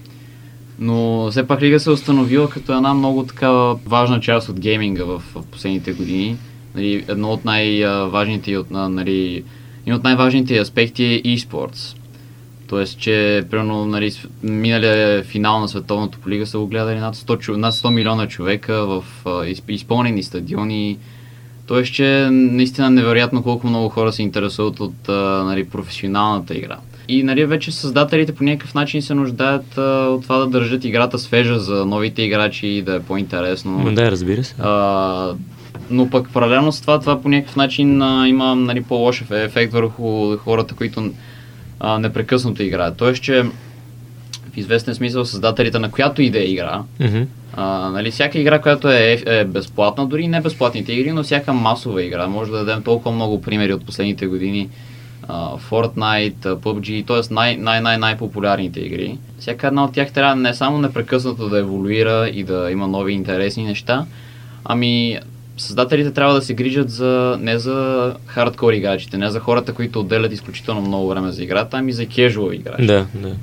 Но 0.78 1.28
все 1.30 1.46
пак 1.46 1.62
Лига 1.62 1.80
се 1.80 1.90
е 1.90 1.92
установила 1.92 2.50
като 2.50 2.72
една 2.76 2.94
много 2.94 3.24
такава 3.24 3.78
важна 3.86 4.20
част 4.20 4.48
от 4.48 4.60
гейминга 4.60 5.04
в, 5.04 5.22
в 5.34 5.46
последните 5.46 5.92
години. 5.92 6.36
Нали, 6.74 7.04
едно 7.08 7.30
от 7.30 7.44
най-важните, 7.44 8.56
от, 8.56 8.70
на- 8.70 8.88
нали, 8.88 9.44
един 9.82 9.94
от 9.94 10.04
най-важните 10.04 10.58
аспекти 10.58 11.04
е 11.04 11.22
eSports. 11.22 11.96
Тоест, 12.68 12.98
че 12.98 13.44
примерно 13.50 13.84
нали, 13.84 14.12
миналия 14.42 15.22
финал 15.22 15.60
на 15.60 15.68
световното 15.68 16.18
по 16.18 16.28
лига 16.28 16.46
са 16.46 16.58
го 16.58 16.66
гледали 16.66 16.98
над 16.98 17.16
100, 17.16 17.38
чу- 17.38 17.56
над 17.56 17.74
100 17.74 17.90
милиона 17.90 18.28
човека 18.28 18.86
в 18.86 19.04
изпълнени 19.68 20.22
стадиони. 20.22 20.98
Тоест, 21.68 21.92
че 21.94 22.28
наистина 22.30 22.90
невероятно 22.90 23.42
колко 23.42 23.66
много 23.66 23.88
хора 23.88 24.12
се 24.12 24.22
интересуват 24.22 24.80
от 24.80 25.08
а, 25.08 25.12
нали, 25.44 25.64
професионалната 25.64 26.54
игра. 26.54 26.76
и 27.08 27.22
нали, 27.22 27.44
вече 27.46 27.72
създателите 27.72 28.34
по 28.34 28.44
някакъв 28.44 28.74
начин 28.74 29.02
се 29.02 29.14
нуждаят 29.14 29.78
а, 29.78 29.82
от 30.08 30.22
това 30.22 30.38
да 30.38 30.46
държат 30.46 30.84
играта 30.84 31.18
свежа 31.18 31.58
за 31.58 31.86
новите 31.86 32.22
играчи 32.22 32.66
и 32.66 32.82
да 32.82 32.94
е 32.94 33.00
по-интересно. 33.00 33.78
Но 33.84 33.92
да, 33.92 34.10
разбира 34.10 34.44
се. 34.44 34.54
А, 34.58 35.32
но 35.90 36.10
пък 36.10 36.32
паралелно 36.32 36.72
с 36.72 36.80
това, 36.80 37.00
това 37.00 37.22
по 37.22 37.28
някакъв 37.28 37.56
начин 37.56 38.02
а, 38.02 38.28
има 38.28 38.54
нали, 38.54 38.82
по-лош 38.82 39.20
еф- 39.20 39.30
ефект 39.30 39.72
върху 39.72 40.36
хората, 40.36 40.74
които 40.74 41.10
а, 41.80 41.98
непрекъснато 41.98 42.62
играят. 42.62 42.96
Тоест, 42.96 43.22
че 43.22 43.44
в 44.54 44.56
известен 44.56 44.94
смисъл 44.94 45.24
създателите 45.24 45.78
на 45.78 45.90
която 45.90 46.22
и 46.22 46.30
да 46.30 46.38
е 46.38 46.44
игра, 46.44 46.82
Мгм. 47.00 47.22
а, 47.52 47.90
нали, 47.90 48.10
всяка 48.10 48.38
игра, 48.38 48.58
която 48.58 48.88
е, 48.90 49.22
е 49.26 49.44
безплатна, 49.44 50.06
дори 50.06 50.22
и 50.22 50.28
не 50.28 50.40
безплатните 50.40 50.92
игри, 50.92 51.12
но 51.12 51.22
всяка 51.22 51.52
масова 51.52 52.02
игра, 52.02 52.26
може 52.26 52.50
да 52.50 52.58
дадем 52.58 52.82
толкова 52.82 53.12
много 53.12 53.42
примери 53.42 53.72
от 53.72 53.86
последните 53.86 54.26
години, 54.26 54.68
а, 55.28 55.56
Fortnite, 55.70 56.54
PUBG, 56.54 57.06
т.е. 57.06 57.34
Най- 57.34 57.56
най- 57.56 57.80
най- 57.80 57.98
най-популярните 57.98 58.80
игри. 58.80 59.18
Всяка 59.38 59.66
една 59.66 59.84
от 59.84 59.92
тях 59.92 60.12
трябва 60.12 60.36
не 60.36 60.54
само 60.54 60.78
непрекъснато 60.78 61.48
да 61.48 61.58
еволюира 61.58 62.28
и 62.34 62.44
да 62.44 62.70
има 62.70 62.86
нови 62.88 63.12
интересни 63.12 63.64
неща, 63.64 64.06
ами 64.64 65.18
създателите 65.56 66.10
трябва 66.10 66.34
да 66.34 66.42
се 66.42 66.54
грижат 66.54 66.90
за, 66.90 67.38
не 67.40 67.58
за 67.58 68.14
хардкор 68.26 68.72
играчите, 68.72 69.18
не 69.18 69.30
за 69.30 69.40
хората, 69.40 69.72
които 69.74 70.00
отделят 70.00 70.32
изключително 70.32 70.80
много 70.80 71.08
време 71.08 71.32
за 71.32 71.44
играта, 71.44 71.76
ами 71.76 71.92
за 71.92 72.06
кежуал 72.06 72.52
играчи. 72.52 72.86
Да, 72.86 73.06
да. 73.14 73.34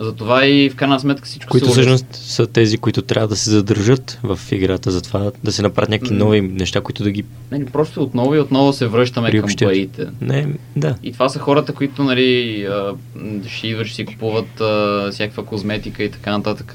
Затова 0.00 0.46
и 0.46 0.70
в 0.70 0.76
крайна 0.76 1.00
сметка 1.00 1.26
всичко 1.26 1.50
Които 1.50 1.66
се 1.66 1.72
всъщност 1.72 2.06
са 2.12 2.46
тези, 2.46 2.78
които 2.78 3.02
трябва 3.02 3.28
да 3.28 3.36
се 3.36 3.50
задържат 3.50 4.18
в 4.22 4.38
играта, 4.52 4.90
затова 4.90 5.30
да 5.44 5.52
се 5.52 5.62
направят 5.62 5.90
някакви 5.90 6.14
М. 6.14 6.18
нови 6.18 6.40
неща, 6.40 6.80
които 6.80 7.02
да 7.02 7.10
ги 7.10 7.24
Не, 7.50 7.66
просто 7.66 8.02
отново 8.02 8.34
и 8.34 8.38
отново 8.40 8.72
се 8.72 8.86
връщаме 8.86 9.30
към 9.30 9.32
приобщят. 9.32 9.68
парите. 9.68 10.06
Не, 10.20 10.46
да. 10.76 10.94
И 11.02 11.12
това 11.12 11.28
са 11.28 11.38
хората, 11.38 11.72
които 11.72 12.02
нали, 12.04 12.66
ще 13.46 13.66
идват, 13.68 13.86
ще 13.86 13.96
си 13.96 14.04
купуват 14.04 14.60
а, 14.60 15.08
всякаква 15.12 15.44
козметика 15.44 16.02
и 16.02 16.10
така 16.10 16.30
нататък. 16.30 16.74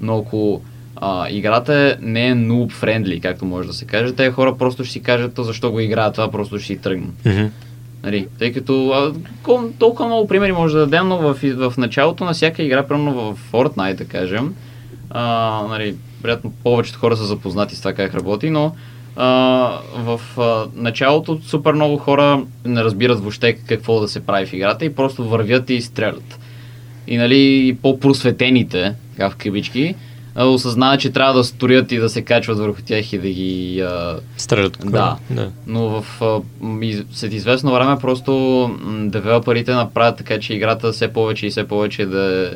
Но 0.00 0.18
ако 0.18 0.62
а, 0.96 1.28
играта 1.30 1.96
не 2.00 2.28
е 2.28 2.34
noob 2.34 2.72
friendly, 2.72 3.20
както 3.20 3.44
може 3.44 3.68
да 3.68 3.74
се 3.74 3.84
каже, 3.84 4.12
те 4.14 4.30
хора 4.30 4.56
просто 4.56 4.84
ще 4.84 4.92
си 4.92 5.00
кажат 5.00 5.34
«То 5.34 5.42
защо 5.42 5.70
го 5.70 5.80
играят, 5.80 6.14
това 6.14 6.30
просто 6.30 6.58
ще 6.58 6.66
си 6.66 6.76
тръгнат. 6.76 7.24
Мгм. 7.26 7.44
Нали, 8.04 8.26
тъй 8.38 8.52
като 8.52 8.90
а, 8.90 9.12
толкова 9.78 10.06
много 10.06 10.28
примери 10.28 10.52
може 10.52 10.74
да 10.74 10.86
дадем, 10.86 11.08
но 11.08 11.18
в, 11.18 11.34
в 11.42 11.74
началото 11.78 12.24
на 12.24 12.32
всяка 12.32 12.62
игра, 12.62 12.86
примерно 12.86 13.14
в 13.14 13.52
Fortnite, 13.52 13.94
да 13.94 14.04
кажем, 14.04 14.54
а, 15.10 15.62
нали, 15.68 15.96
вероятно 16.22 16.52
повечето 16.62 16.98
хора 16.98 17.16
са 17.16 17.24
запознати 17.24 17.76
с 17.76 17.78
това 17.78 17.92
как 17.92 18.14
работи, 18.14 18.50
но 18.50 18.74
а, 19.16 19.26
в 19.94 20.20
а, 20.38 20.66
началото 20.74 21.40
супер 21.42 21.72
много 21.72 21.96
хора 21.96 22.42
не 22.64 22.84
разбират 22.84 23.20
въобще 23.20 23.52
какво 23.52 24.00
да 24.00 24.08
се 24.08 24.26
прави 24.26 24.46
в 24.46 24.52
играта 24.52 24.84
и 24.84 24.94
просто 24.94 25.28
вървят 25.28 25.70
и 25.70 25.80
стрелят. 25.80 26.38
И 27.06 27.16
нали, 27.16 27.76
по-просветените, 27.82 28.94
така 29.10 29.30
в 29.30 29.36
кавички, 29.36 29.94
а, 30.34 30.44
осъзнават, 30.44 31.00
че 31.00 31.10
трябва 31.10 31.34
да 31.34 31.44
строят 31.44 31.92
и 31.92 31.98
да 31.98 32.08
се 32.08 32.22
качват 32.22 32.58
върху 32.58 32.82
тях 32.82 33.12
и 33.12 33.18
да 33.18 33.28
ги 33.28 33.80
а, 33.80 34.16
Стрелят 34.36 34.78
Да. 34.84 35.16
да. 35.30 35.50
но 35.66 35.88
в, 35.88 36.22
а, 36.22 36.40
след 37.12 37.32
известно 37.32 37.72
време 37.74 37.96
просто 38.00 38.70
девелоперите 39.04 39.74
направят 39.74 40.16
така, 40.16 40.40
че 40.40 40.54
играта 40.54 40.92
все 40.92 41.08
повече 41.08 41.46
и 41.46 41.50
все 41.50 41.68
повече 41.68 42.06
да 42.06 42.50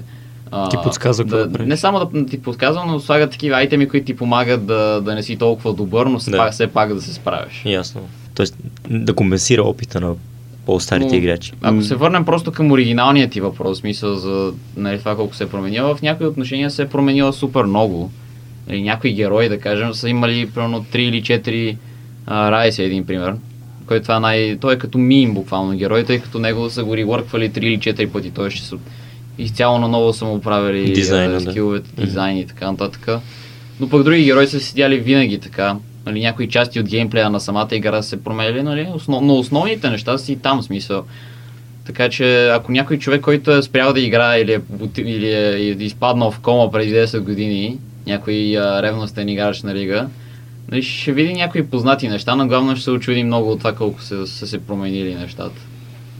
Ти 0.70 0.76
подсказва 0.82 1.24
да. 1.24 1.64
Не 1.66 1.76
само 1.76 1.98
да 2.12 2.26
ти 2.26 2.42
подсказва, 2.42 2.84
но 2.86 3.00
слагат 3.00 3.30
такива 3.30 3.56
айтеми, 3.56 3.88
които 3.88 4.06
ти 4.06 4.16
помагат 4.16 4.66
да, 4.66 5.00
да 5.00 5.14
не 5.14 5.22
си 5.22 5.36
толкова 5.36 5.72
добър, 5.72 6.06
но 6.06 6.18
все, 6.18 6.30
Да. 6.30 6.36
пак, 6.36 6.52
все 6.52 6.66
пак 6.66 6.94
да 6.94 7.02
се 7.02 7.14
справиш. 7.14 7.62
Ясно. 7.64 8.00
Тоест 8.34 8.56
да 8.90 9.14
компенсира 9.14 9.62
опита 9.62 10.00
на 10.00 10.14
по-старите 10.68 11.10
Но, 11.10 11.16
играчи. 11.16 11.52
Ако 11.62 11.82
се 11.82 11.94
върнем 11.94 12.24
просто 12.24 12.52
към 12.52 12.72
оригиналния 12.72 13.30
ти 13.30 13.40
въпрос, 13.40 13.78
смисъл 13.78 14.14
за 14.14 14.52
нали, 14.76 14.98
това 14.98 15.16
колко 15.16 15.34
се 15.34 15.44
е 15.44 15.48
променила, 15.48 15.94
в 15.94 16.02
някои 16.02 16.26
отношения 16.26 16.70
се 16.70 16.82
е 16.82 16.88
променила 16.88 17.32
супер 17.32 17.62
много. 17.64 18.10
Нали, 18.68 18.82
някои 18.82 19.12
герои, 19.12 19.48
да 19.48 19.58
кажем, 19.58 19.94
са 19.94 20.08
имали 20.08 20.50
примерно 20.54 20.84
3 20.84 20.96
или 20.96 21.22
4 21.22 21.76
а, 22.26 22.50
Райс 22.50 22.78
е 22.78 22.84
един 22.84 23.06
пример. 23.06 23.34
Който 23.86 24.02
това 24.02 24.16
е 24.16 24.20
най... 24.20 24.56
Той 24.60 24.74
е 24.74 24.78
като 24.78 24.98
мим 24.98 25.34
буквално 25.34 25.76
герой, 25.76 26.04
тъй 26.04 26.18
като 26.18 26.38
него 26.38 26.70
са 26.70 26.84
го 26.84 26.96
реворквали 26.96 27.50
3 27.50 27.58
или 27.58 27.78
4 27.78 28.08
пъти. 28.08 28.30
Той 28.30 28.50
ще 28.50 28.66
са 28.66 28.76
изцяло 29.38 29.78
наново 29.78 30.12
са 30.12 30.24
му 30.24 30.40
правили 30.40 30.92
Дизайна, 30.92 31.36
а, 31.36 31.40
да. 31.40 31.50
скиловете, 31.50 31.90
дизайни 32.04 32.40
и 32.40 32.46
така 32.46 32.70
нататък. 32.70 33.08
Но 33.80 33.88
пък 33.88 34.02
други 34.02 34.24
герои 34.24 34.46
са 34.46 34.60
седяли 34.60 34.98
винаги 34.98 35.38
така. 35.38 35.76
Нали, 36.08 36.20
някои 36.20 36.48
части 36.48 36.80
от 36.80 36.88
геймплея 36.88 37.30
на 37.30 37.40
самата 37.40 37.68
игра 37.72 38.02
се 38.02 38.24
променили, 38.24 38.62
нали? 38.62 38.88
Основ... 38.94 39.24
но 39.24 39.34
основните 39.38 39.90
неща 39.90 40.18
си 40.18 40.36
там 40.36 40.62
смисъл. 40.62 41.04
Така 41.86 42.08
че 42.08 42.48
ако 42.48 42.72
някой 42.72 42.98
човек, 42.98 43.20
който 43.20 43.50
е 43.50 43.62
спрял 43.62 43.92
да 43.92 44.00
играе 44.00 44.40
или 44.40 44.52
е, 44.52 44.60
или 45.00 45.32
е 45.32 45.84
изпаднал 45.84 46.30
в 46.30 46.38
кома 46.38 46.70
преди 46.70 46.94
10 46.94 47.20
години, 47.20 47.78
някой 48.06 48.58
а, 48.58 48.82
ревностен 48.82 49.28
играч 49.28 49.62
на 49.62 49.74
лига, 49.74 50.08
нали, 50.70 50.82
ще 50.82 51.12
види 51.12 51.34
някои 51.34 51.66
познати 51.66 52.08
неща, 52.08 52.36
но 52.36 52.48
главно 52.48 52.76
ще 52.76 52.84
се 52.84 52.90
очуди 52.90 53.24
много 53.24 53.50
от 53.50 53.58
това 53.58 53.74
колко 53.74 54.02
са, 54.02 54.26
са 54.26 54.46
се 54.46 54.58
променили 54.58 55.14
нещата. 55.14 55.60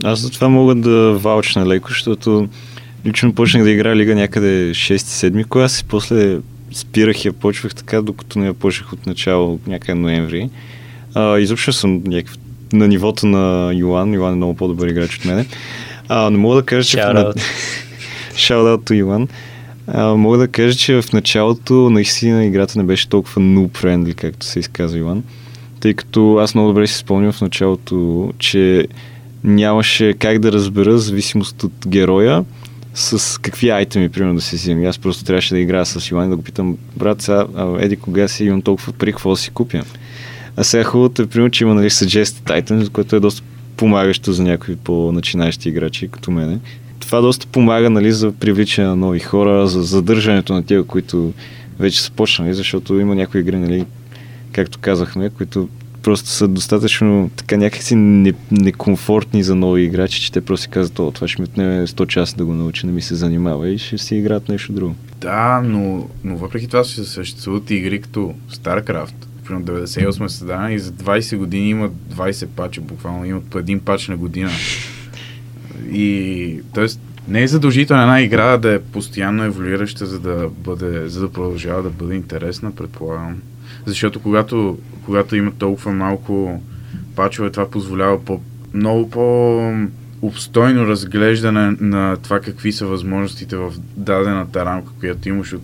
Аз 0.05 0.20
за 0.20 0.31
това 0.31 0.48
мога 0.48 0.74
да 0.74 1.12
ваучна 1.12 1.66
леко, 1.66 1.88
защото 1.88 2.48
лично 3.07 3.35
почнах 3.35 3.62
да 3.62 3.70
играя 3.70 3.96
лига 3.96 4.14
някъде 4.14 4.70
6-7 4.70 5.48
клас 5.48 5.81
и 5.81 5.85
после 5.85 6.38
спирах 6.72 7.24
я 7.24 7.33
почвах 7.33 7.74
така, 7.74 8.02
докато 8.02 8.38
не 8.38 8.46
я 8.46 8.54
почнах 8.54 8.92
от 8.92 9.07
начало, 9.07 9.61
някъде 9.66 9.94
ноември. 9.94 10.50
А, 11.14 11.38
изобщо 11.38 11.72
съм 11.72 12.02
някакъв 12.07 12.38
на 12.72 12.88
нивото 12.88 13.26
на 13.26 13.72
Йоан. 13.74 14.14
Йоан 14.14 14.33
е 14.33 14.37
много 14.37 14.54
по-добър 14.54 14.88
играч 14.88 15.16
от 15.16 15.24
мене. 15.24 15.46
А, 16.09 16.31
не 16.31 16.38
мога 16.38 16.57
да 16.57 16.62
кажа, 16.62 16.88
че... 16.88 16.96
Shout 18.38 18.64
out. 18.64 18.88
To 18.88 18.94
Йоан. 18.94 19.28
А, 19.87 20.14
мога 20.14 20.38
да 20.38 20.48
кажа, 20.48 20.78
че 20.78 21.02
в 21.02 21.12
началото 21.12 21.90
наистина 21.90 22.44
играта 22.44 22.78
не 22.78 22.85
беше 22.85 23.09
толкова 23.09 23.42
noob 23.42 23.68
friendly, 23.68 24.14
както 24.14 24.46
се 24.46 24.59
изказва 24.59 24.98
Иван. 24.98 25.22
Тъй 25.81 25.94
като 25.94 26.37
аз 26.37 26.54
много 26.54 26.68
добре 26.68 26.87
си 26.87 26.94
спомням 26.94 27.33
в 27.33 27.40
началото, 27.40 28.31
че 28.38 28.87
нямаше 29.44 30.14
как 30.18 30.38
да 30.38 30.52
разбера 30.52 30.98
зависимост 30.98 31.62
от 31.62 31.72
героя 31.88 32.44
с 32.98 33.40
какви 33.40 33.70
айтеми, 33.70 34.08
примерно, 34.08 34.34
да 34.34 34.40
се 34.40 34.56
вземем. 34.56 34.84
И 34.84 34.87
Аз 34.87 34.98
просто 34.98 35.24
трябваше 35.24 35.54
да 35.54 35.61
играя 35.61 35.87
с 35.87 36.11
Иван 36.11 36.26
и 36.26 36.30
да 36.30 36.37
го 36.37 36.42
питам, 36.42 36.76
брат, 36.96 37.22
сега, 37.22 37.46
еди 37.80 37.96
кога 37.96 38.28
си 38.28 38.44
имам 38.44 38.62
толкова 38.62 38.92
пари, 38.92 39.12
какво 39.12 39.30
да 39.30 39.37
си 39.37 39.50
купя? 39.50 39.82
А 40.56 40.64
сега 40.64 40.84
хубавото 40.84 41.22
е, 41.22 41.26
примерно, 41.26 41.50
че 41.50 41.64
има 41.64 41.74
нали, 41.74 41.90
suggested 41.90 42.62
items, 42.62 42.88
което 42.88 43.16
е 43.16 43.20
доста 43.20 43.42
помагащо 43.76 44.32
за 44.32 44.42
някои 44.42 44.76
по-начинащи 44.76 45.68
играчи, 45.68 46.08
като 46.08 46.30
мене. 46.30 46.58
Това 47.00 47.20
доста 47.20 47.46
помага 47.46 47.90
нали, 47.90 48.12
за 48.12 48.32
привличане 48.32 48.88
на 48.88 48.96
нови 48.96 49.18
хора, 49.20 49.68
за 49.68 49.82
задържането 49.82 50.52
на 50.52 50.62
тия, 50.62 50.84
които 50.84 51.32
вече 51.78 52.02
са 52.02 52.11
почнали, 52.11 52.54
защото 52.54 53.00
има 53.00 53.14
някои 53.14 53.40
игри, 53.40 53.56
нали, 53.56 53.84
както 54.52 54.78
казахме, 54.78 55.30
които 55.30 55.68
просто 56.02 56.28
са 56.28 56.48
достатъчно 56.48 57.30
така 57.37 57.56
някакси 57.56 57.94
не, 57.94 58.32
некомфортни 58.50 59.42
за 59.42 59.54
нови 59.54 59.82
играчи, 59.82 60.20
че 60.20 60.32
те 60.32 60.40
просто 60.40 60.62
си 60.62 60.68
казват, 60.68 61.14
това 61.14 61.28
ще 61.28 61.42
ми 61.42 61.48
отнеме 61.48 61.87
100 61.87 62.06
часа 62.06 62.37
да 62.37 62.44
го 62.44 62.54
науча, 62.54 62.87
не 62.87 62.92
ми 62.92 63.02
се 63.02 63.14
занимава 63.14 63.68
и 63.68 63.78
ще 63.78 63.98
си 63.98 64.16
играят 64.16 64.48
нещо 64.48 64.72
друго. 64.72 64.94
Да, 65.20 65.61
но, 65.64 66.08
но 66.24 66.37
въпреки 66.37 66.66
това 66.66 66.84
ще 66.84 67.04
съществуват 67.04 67.70
игри 67.70 68.00
като 68.00 68.34
StarCraft. 68.52 69.14
Примерно 69.44 69.66
98 69.66 70.24
е 70.24 70.28
създадена 70.28 70.72
и 70.72 70.78
за 70.78 70.92
20 70.92 71.37
години 71.37 71.70
има 71.70 71.90
20 71.90 72.46
пача, 72.46 72.80
буквално 72.80 73.24
имат 73.24 73.44
по 73.44 73.58
един 73.58 73.80
пач 73.80 74.08
на 74.08 74.16
година. 74.16 74.50
И, 75.92 76.61
т.е. 76.74 76.87
не 77.28 77.42
е 77.42 77.48
задължително 77.48 78.02
една 78.02 78.22
игра 78.22 78.58
да 78.58 78.74
е 78.74 78.82
постоянно 78.82 79.44
еволюираща, 79.44 80.06
за 80.06 80.20
да, 80.20 80.48
бъде, 80.58 81.08
за 81.08 81.20
да 81.20 81.32
продължава 81.32 81.82
да 81.82 81.90
бъде 81.90 82.14
интересна, 82.14 82.72
предполагам. 82.72 83.42
Защото 83.88 84.20
когато, 84.20 84.79
когато 85.05 85.37
има 85.37 85.53
толкова 85.59 85.92
малко 85.92 86.62
пачове, 87.16 87.51
това 87.51 87.70
позволява 87.70 88.24
по, 88.24 88.40
много 88.74 89.11
по 89.11 89.87
обстойно 90.22 90.87
разглеждане 90.87 91.77
на 91.81 92.16
това 92.16 92.40
какви 92.40 92.72
са 92.72 92.87
възможностите 92.87 93.57
в 93.57 93.72
дадената 93.96 94.64
рамка, 94.64 94.92
която 95.01 95.29
имаш 95.29 95.53
от 95.53 95.62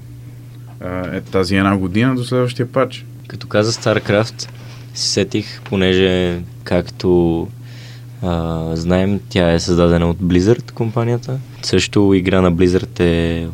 е, 1.13 1.21
тази 1.21 1.57
една 1.57 1.77
година 1.77 2.15
до 2.15 2.25
следващия 2.25 2.73
пач. 2.73 3.07
Като 3.29 3.47
каза 3.47 3.73
StarCraft, 3.73 4.49
се 4.95 5.09
сетих, 5.09 5.61
понеже 5.63 6.41
както 6.65 7.49
а, 8.23 8.71
знаем, 8.77 9.21
тя 9.29 9.53
е 9.53 9.61
създадена 9.61 10.11
от 10.11 10.19
Blizzard 10.19 10.71
компанията. 10.71 11.39
Също 11.63 12.15
игра 12.15 12.41
на 12.41 12.53
Blizzard 12.53 13.01
е 13.01 13.49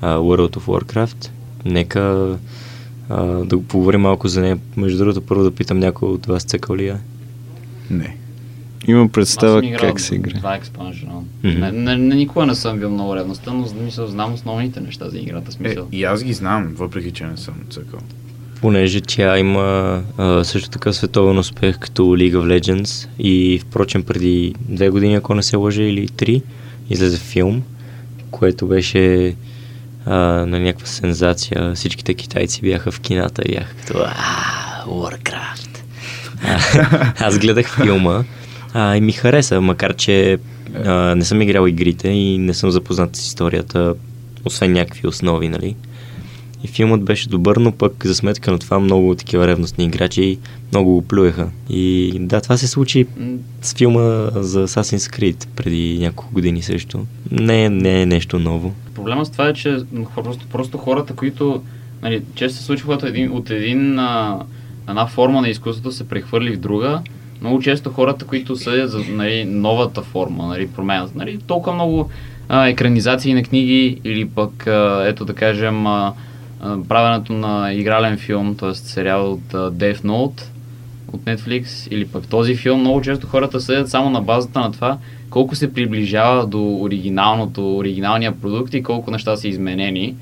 а, 0.00 0.16
World 0.16 0.56
of 0.56 0.64
Warcraft. 0.64 1.28
Нека 1.64 2.36
а, 3.08 3.24
да 3.24 3.56
го 3.56 3.62
поговорим 3.62 4.00
малко 4.00 4.28
за 4.28 4.40
нея. 4.40 4.58
Между 4.76 4.98
другото, 4.98 5.20
първо 5.20 5.44
да 5.44 5.50
питам 5.50 5.78
някой 5.78 6.08
от 6.08 6.26
вас 6.26 6.42
цъкал 6.42 6.76
ли 6.76 6.86
я? 6.86 7.00
Не. 7.90 8.16
Имам 8.86 9.08
представа 9.08 9.58
Аз 9.58 9.64
съм 9.64 9.68
играл 9.68 9.90
как 9.90 10.00
се 10.00 10.14
игра. 10.14 10.38
Два 10.38 10.54
експанжена. 10.54 11.12
Мгм. 11.44 11.60
Не, 11.60 11.72
не, 11.72 11.96
не, 11.96 12.14
никога 12.14 12.46
не 12.46 12.54
съм 12.54 12.78
бил 12.78 12.90
много 12.90 13.16
ревността, 13.16 13.52
но 13.52 13.66
мисъл, 13.84 14.06
знам 14.06 14.32
основните 14.32 14.80
неща 14.80 15.08
за 15.08 15.18
играта. 15.18 15.48
Е, 15.48 15.52
Смисъл. 15.52 15.88
и 15.92 16.04
аз 16.04 16.24
ги 16.24 16.32
знам, 16.32 16.74
въпреки 16.74 17.10
че 17.10 17.24
не 17.24 17.36
съм 17.36 17.54
цъкал. 17.70 18.00
Понеже 18.60 19.00
тя 19.00 19.38
има 19.38 20.02
а, 20.16 20.44
също 20.44 20.70
така 20.70 20.92
световен 20.92 21.38
успех 21.38 21.78
като 21.78 22.02
League 22.02 22.36
of 22.36 22.60
Legends 22.60 23.08
и 23.18 23.58
впрочем 23.58 24.02
преди 24.02 24.54
две 24.60 24.90
години, 24.90 25.14
ако 25.14 25.34
не 25.34 25.42
се 25.42 25.56
лъжа, 25.56 25.82
или 25.82 26.08
три, 26.08 26.42
излезе 26.90 27.18
филм, 27.18 27.62
което 28.30 28.66
беше 28.66 29.34
а, 30.06 30.16
на 30.46 30.60
някаква 30.60 30.86
сензация. 30.86 31.72
Всичките 31.74 32.14
китайци 32.14 32.62
бяха 32.62 32.90
в 32.90 33.00
кината 33.00 33.42
и 33.46 33.52
бяха 33.52 33.74
като 33.76 33.98
«Ааа, 33.98 34.86
Warcraft. 34.86 35.78
А, 36.44 37.12
Аз 37.26 37.38
гледах 37.38 37.76
филма 37.76 38.24
а, 38.74 38.96
и 38.96 39.00
ми 39.00 39.12
хареса, 39.12 39.60
макар 39.60 39.94
че 39.94 40.38
а, 40.84 40.92
не 41.14 41.24
съм 41.24 41.42
играл 41.42 41.66
игрите 41.66 42.08
и 42.08 42.38
не 42.38 42.54
съм 42.54 42.70
запознат 42.70 43.16
с 43.16 43.26
историята, 43.26 43.94
освен 44.44 44.72
някакви 44.72 45.06
основи, 45.06 45.48
нали? 45.48 45.76
И 46.64 46.68
филмът 46.68 47.04
беше 47.04 47.28
добър, 47.28 47.56
но 47.56 47.72
пък 47.72 48.06
за 48.06 48.14
сметка 48.14 48.50
на 48.50 48.58
това 48.58 48.80
много 48.80 49.14
такива 49.14 49.46
ревностни 49.46 49.84
играчи 49.84 50.38
много 50.72 50.92
го 50.94 51.02
плюеха. 51.02 51.48
И 51.70 52.12
да, 52.20 52.40
това 52.40 52.56
се 52.56 52.68
случи 52.68 53.06
с 53.62 53.74
филма 53.74 54.30
за 54.34 54.68
Assassin's 54.68 55.18
Creed 55.18 55.46
преди 55.56 55.98
няколко 56.00 56.34
години 56.34 56.62
също. 56.62 57.06
Не, 57.30 57.68
не 57.68 58.02
е 58.02 58.06
нещо 58.06 58.38
ново. 58.38 58.74
Проблема 58.94 59.26
с 59.26 59.30
това 59.30 59.48
е, 59.48 59.54
че 59.54 59.78
просто, 60.14 60.46
просто 60.52 60.78
хората, 60.78 61.14
които 61.14 61.62
нали, 62.02 62.22
често 62.34 62.58
се 62.58 62.64
случва, 62.64 62.86
когато 62.86 63.06
един, 63.06 63.32
от 63.32 63.50
един, 63.50 63.98
а, 63.98 64.38
една 64.88 65.06
форма 65.06 65.40
на 65.40 65.48
изкуството 65.48 65.92
се 65.92 66.08
прехвърли 66.08 66.52
в 66.52 66.60
друга, 66.60 67.00
много 67.40 67.60
често 67.60 67.90
хората, 67.90 68.24
които 68.24 68.56
съдят 68.56 68.90
за 68.90 68.98
нали, 69.08 69.44
новата 69.44 70.02
форма, 70.02 70.46
нали, 70.46 70.68
променят, 70.68 71.14
нали, 71.14 71.38
толкова 71.46 71.74
много 71.74 72.10
а, 72.48 72.68
екранизации 72.68 73.34
на 73.34 73.42
книги 73.42 74.00
или 74.04 74.28
пък, 74.28 74.66
а, 74.66 75.04
ето 75.06 75.24
да 75.24 75.34
кажем, 75.34 75.86
а, 75.86 76.12
а, 76.60 76.78
правенето 76.88 77.32
на 77.32 77.72
игрален 77.72 78.18
филм, 78.18 78.56
т.е. 78.56 78.74
сериал 78.74 79.32
от 79.32 79.54
а, 79.54 79.70
Death 79.70 80.04
Note 80.04 80.42
от 81.12 81.20
Netflix 81.20 81.88
или 81.90 82.06
пък 82.06 82.28
този 82.28 82.54
филм, 82.54 82.80
много 82.80 83.02
често 83.02 83.26
хората 83.26 83.60
съдят 83.60 83.88
само 83.88 84.10
на 84.10 84.20
базата 84.20 84.60
на 84.60 84.72
това 84.72 84.98
колко 85.32 85.56
се 85.56 85.72
приближава 85.72 86.46
до 86.46 86.80
оригиналното, 86.80 87.76
оригиналния 87.76 88.32
продукт 88.32 88.74
и 88.74 88.82
колко 88.82 89.10
неща 89.10 89.36
са 89.36 89.48
изменени, 89.48 90.14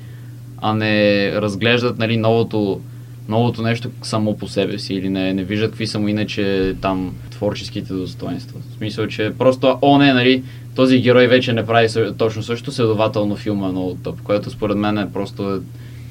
а 0.61 0.73
не 0.73 1.31
разглеждат 1.31 1.99
нали, 1.99 2.17
новото, 2.17 2.81
новото 3.29 3.61
нещо 3.61 3.89
само 4.01 4.37
по 4.37 4.47
себе 4.47 4.79
си 4.79 4.93
или 4.93 5.09
не, 5.09 5.33
не 5.33 5.43
виждат 5.43 5.71
какви 5.71 5.87
са 5.87 5.99
му 5.99 6.07
иначе 6.07 6.75
там 6.81 7.15
творческите 7.31 7.93
достоинства. 7.93 8.59
В 8.59 8.77
смисъл, 8.77 9.07
че 9.07 9.31
просто, 9.37 9.77
о 9.81 9.97
не, 9.97 10.13
нали, 10.13 10.43
този 10.75 10.99
герой 10.99 11.27
вече 11.27 11.53
не 11.53 11.65
прави 11.65 11.87
точно 12.17 12.43
също, 12.43 12.71
следователно 12.71 13.35
филма 13.35 13.67
е 13.67 13.71
много 13.71 13.97
тъп, 14.03 14.21
което 14.21 14.49
според 14.49 14.77
мен 14.77 14.97
е 14.97 15.11
просто 15.13 15.61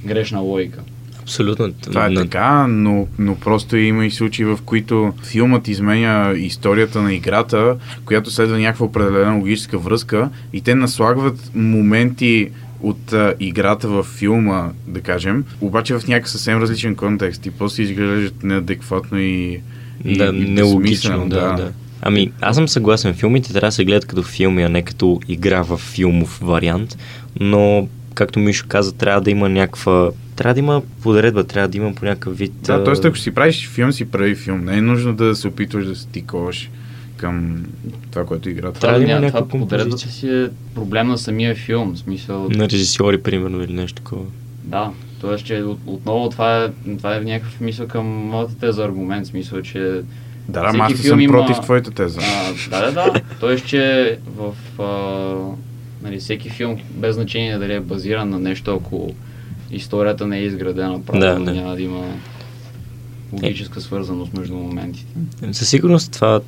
грешна 0.05 0.41
логика. 0.41 0.83
Абсолютно. 1.31 1.73
Това 1.73 2.07
е 2.07 2.15
така, 2.15 2.67
но, 2.67 3.07
но 3.19 3.35
просто 3.35 3.77
има 3.77 4.07
и 4.07 4.11
случаи, 4.11 4.45
в 4.45 4.59
които 4.65 5.13
филмът 5.25 5.69
изменя 5.69 6.35
историята 6.37 7.03
на 7.03 7.15
играта, 7.15 7.77
която 8.05 8.31
следва 8.31 8.59
някаква 8.59 8.87
определена 8.87 9.35
логическа 9.35 9.79
връзка 9.79 10.31
и 10.53 10.61
те 10.61 10.75
наслагват 10.75 11.51
моменти 11.55 12.51
от 12.83 13.13
а, 13.13 13.35
играта 13.41 13.89
в 13.89 14.03
филма, 14.03 14.69
да 14.87 15.01
кажем, 15.01 15.45
обаче 15.61 15.95
в 15.95 16.07
някакъв 16.09 16.31
съвсем 16.31 16.63
различен 16.63 16.97
контекст 16.97 17.47
и 17.47 17.51
после 17.51 17.83
изглеждат 17.83 18.43
неадекватно 18.43 19.19
и, 19.19 19.61
и, 20.05 20.17
да, 20.17 20.25
и 20.25 20.51
нелогично, 20.51 20.81
безсмислено, 20.81 21.29
да, 21.29 21.53
да. 21.53 21.73
Ами, 22.03 22.33
аз 22.41 22.57
съм 22.57 22.69
съгласен, 22.69 23.15
филмите 23.15 23.53
трябва 23.53 23.69
да 23.69 23.73
се 23.73 23.85
гледат 23.85 24.05
като 24.05 24.23
филми, 24.23 24.63
а 24.63 24.69
не 24.69 24.83
като 24.83 25.21
игра 25.29 25.63
в 25.63 25.77
филмов 25.77 26.39
вариант, 26.43 26.99
но, 27.41 27.89
както 28.15 28.39
Мишо 28.39 28.65
каза, 28.69 28.93
трябва 28.93 29.21
да 29.21 29.31
има 29.31 29.49
някаква... 29.49 30.11
Трябва 30.37 30.55
да 30.55 30.61
има 30.61 30.83
подредба, 31.03 31.45
трябва 31.45 31.69
да 31.69 31.77
има 31.77 31.95
по 31.95 32.05
някакъв 32.05 32.39
вид... 32.39 32.53
Да, 32.55 32.85
т.е. 32.85 33.09
ако 33.09 33.19
си 33.19 33.31
правиш 33.31 33.69
филм, 33.69 33.93
си 33.93 34.05
прави 34.05 34.35
филм. 34.35 34.65
Не 34.65 34.77
е 34.77 34.83
нужно 34.83 35.15
да 35.15 35.35
се 35.35 35.49
опитваш 35.49 35.87
да 35.87 35.97
стиковаш 35.97 36.71
към 37.17 37.65
това, 38.11 38.27
което 38.27 38.51
играта. 38.51 38.81
Трябва 38.81 38.99
да 38.99 39.05
има 39.05 39.15
някаква 39.15 39.49
подредбата 39.49 39.85
композиция. 39.85 40.11
си 40.13 40.43
е 40.45 40.49
проблем 40.75 41.07
на 41.07 41.19
самия 41.19 41.55
филм, 41.55 41.97
смисъл... 41.97 42.49
на 42.51 42.65
режисьори, 42.65 43.23
примерно, 43.23 43.63
или 43.63 43.73
нещо 43.73 43.95
такова. 43.95 44.25
Да, 44.65 44.91
т.е. 45.21 45.37
че 45.37 45.55
от- 45.57 45.81
отново 45.87 46.31
това 46.31 46.65
е, 46.65 46.69
това 46.97 47.17
е 47.17 47.21
някакъв 47.21 47.61
мисъл 47.61 47.89
към 47.89 48.07
моята 48.07 48.55
теза 48.55 48.85
аргумент, 48.85 49.27
смисъл, 49.27 49.63
че 49.63 49.79
Да, 49.79 50.03
да, 50.73 50.79
аз 50.79 50.93
съм 50.95 51.21
има- 51.21 51.33
против 51.33 51.61
твоята 51.61 51.91
теза. 51.91 52.21
а, 52.23 52.55
да, 52.71 52.93
да, 52.93 53.13
да, 53.13 53.21
т.е. 53.41 53.57
че 53.57 54.19
в 54.29 54.55
а, 54.79 54.85
нали, 56.03 56.19
всеки 56.19 56.51
филм, 56.51 56.77
без 56.91 57.15
значение 57.15 57.59
дали 57.59 57.75
е 57.75 57.81
базиран 57.81 58.31
на 58.31 58.39
нещо, 58.39 58.75
ако 58.75 59.15
историята 59.73 60.27
не 60.27 60.39
е 60.39 60.43
изградена 60.43 61.03
правилно, 61.03 61.45
Да, 61.45 61.53
да. 61.53 61.61
няма 61.61 61.77
да 61.77 61.83
има 61.83 62.05
логическа 63.33 63.81
свързаност 63.81 64.39
между 64.39 64.55
моментите. 64.55 65.13
Със 65.53 65.69
сигурност 65.69 66.13
това 66.13 66.41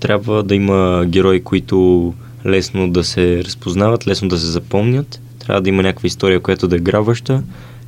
трябва 0.00 0.42
да 0.42 0.54
има 0.54 1.04
герои, 1.06 1.42
които 1.42 2.14
лесно 2.46 2.90
да 2.90 3.04
се 3.04 3.44
разпознават, 3.44 4.06
лесно 4.06 4.28
да 4.28 4.38
се 4.38 4.46
запомнят. 4.46 5.20
Трябва 5.38 5.62
да 5.62 5.68
има 5.68 5.82
някаква 5.82 6.06
история, 6.06 6.40
която 6.40 6.68
да 6.68 6.76
е 6.76 6.78
грабваща. 6.78 7.42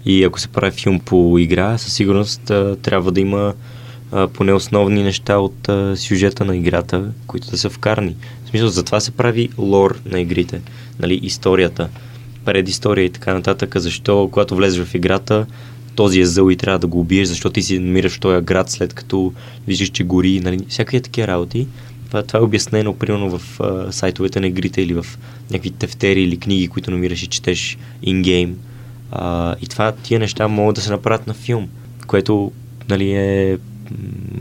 И 0.05 0.25
ако 0.25 0.41
се 0.41 0.49
прави 0.49 0.71
филм 0.71 1.01
по 1.01 1.39
игра, 1.39 1.79
със 1.79 1.93
сигурност 1.93 2.41
трябва 2.83 3.13
да 3.13 3.21
има 3.21 3.55
поне 4.33 4.53
основни 4.53 5.03
неща 5.03 5.39
от 5.39 5.69
сюжета 5.95 6.45
на 6.45 6.57
играта, 6.57 7.13
които 7.27 7.51
да 7.51 7.59
са 7.59 7.71
вкарани. 7.71 8.17
В 8.45 8.49
смисъл, 8.49 8.69
затова 8.69 9.01
се 9.01 9.11
прави 9.11 9.49
лор 9.59 9.99
на 10.05 10.21
игрите. 10.21 10.61
Нали, 11.01 11.21
историята, 11.23 11.89
предистория 12.45 13.05
и 13.05 13.11
така 13.11 13.35
нататък. 13.35 13.75
Защо, 13.77 14.29
когато 14.33 14.57
влезеш 14.57 14.85
в 14.85 14.95
играта, 14.95 15.47
този 15.95 16.21
е 16.21 16.27
зъл 16.27 16.51
и 16.51 16.57
трябва 16.57 16.79
да 16.79 16.87
го 16.87 17.01
убиеш, 17.01 17.29
защото 17.29 17.53
ти 17.53 17.63
си 17.63 17.79
намираш 17.79 18.17
в 18.17 18.21
този 18.21 18.45
град 18.45 18.71
след 18.71 18.95
като 18.95 19.33
виждаш, 19.67 19.89
че 19.89 20.05
гори, 20.05 20.41
нали, 20.41 20.59
всякакви 20.69 21.01
такива 21.01 21.27
работи. 21.27 21.67
Това, 22.07 22.23
е 22.35 22.39
обяснено, 22.39 22.95
примерно 22.95 23.39
в 23.39 23.61
а, 23.61 23.93
сайтовете 23.93 24.41
на 24.41 24.47
игрите 24.47 24.83
или 24.83 24.95
в 24.95 25.07
някакви 25.51 25.71
тефтери 25.71 26.23
или 26.23 26.37
книги, 26.37 26.69
които 26.69 26.91
намираш 26.91 27.23
и 27.23 27.27
четеш 27.27 27.79
ингейм. 28.03 28.57
И 29.61 29.67
това, 29.71 29.93
тия 29.93 30.21
неща 30.21 30.49
могат 30.49 30.75
да 30.75 30.81
се 30.81 30.91
направят 30.91 31.27
на 31.27 31.35
филм, 31.35 31.69
което 32.07 32.53
нали, 32.89 33.13
е 33.13 33.59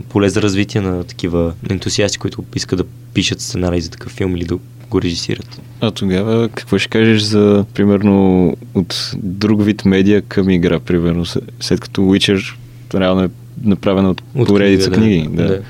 поле 0.08 0.28
за 0.28 0.42
развитие 0.42 0.80
на 0.80 1.04
такива 1.04 1.54
ентусиасти, 1.70 2.18
които 2.18 2.44
искат 2.56 2.78
да 2.78 2.84
пишат 3.14 3.40
сценарий 3.40 3.80
за 3.80 3.90
такъв 3.90 4.12
филм 4.12 4.36
или 4.36 4.44
да 4.44 4.58
го 4.90 5.02
режисират. 5.02 5.60
А 5.80 5.90
тогава 5.90 6.48
какво 6.48 6.78
ще 6.78 6.88
кажеш 6.88 7.22
за, 7.22 7.64
примерно, 7.74 8.56
от 8.74 9.12
друг 9.16 9.64
вид 9.64 9.84
медиа 9.84 10.22
към 10.22 10.50
игра, 10.50 10.80
примерно, 10.80 11.24
след 11.60 11.80
като 11.80 12.00
Witcher 12.00 12.54
реално 12.94 13.22
е 13.22 13.28
направена 13.64 14.10
от, 14.10 14.22
От 14.34 14.48
поредица 14.48 14.90
книга, 14.90 15.00
да. 15.00 15.26
книги. 15.26 15.36
Да. 15.36 15.48
Да. 15.48 15.62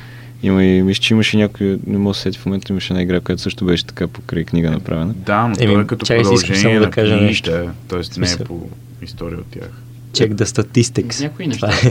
Има 0.42 0.64
и, 0.64 0.82
мисля, 0.82 1.00
че 1.00 1.14
имаше 1.14 1.36
някой, 1.36 1.78
не 1.86 1.98
мога 1.98 2.10
да 2.10 2.14
се 2.14 2.22
сети 2.22 2.38
в 2.38 2.46
момента, 2.46 2.72
имаше 2.72 2.92
една 2.92 3.02
игра, 3.02 3.20
която 3.20 3.42
също 3.42 3.64
беше 3.64 3.86
така 3.86 4.06
покрай 4.06 4.44
книга 4.44 4.70
направена. 4.70 5.14
Да, 5.14 5.48
но 5.48 5.54
Еми, 5.60 5.72
той 5.72 5.82
е 5.82 5.86
като 5.86 6.04
искам 6.04 6.16
продължение 6.16 6.60
само 6.62 6.74
да 6.74 6.80
на 6.80 6.90
кажа 6.90 7.18
книгите, 7.18 7.50
нещо. 7.50 7.70
т.е. 7.88 8.20
не 8.20 8.26
е 8.32 8.44
по 8.44 8.68
история 9.02 9.38
от 9.38 9.46
тях. 9.46 9.70
Check 10.12 10.34
the 10.34 10.44
statistics. 10.44 11.22
Някои 11.22 11.46
неща, 11.46 11.68
Това 11.68 11.88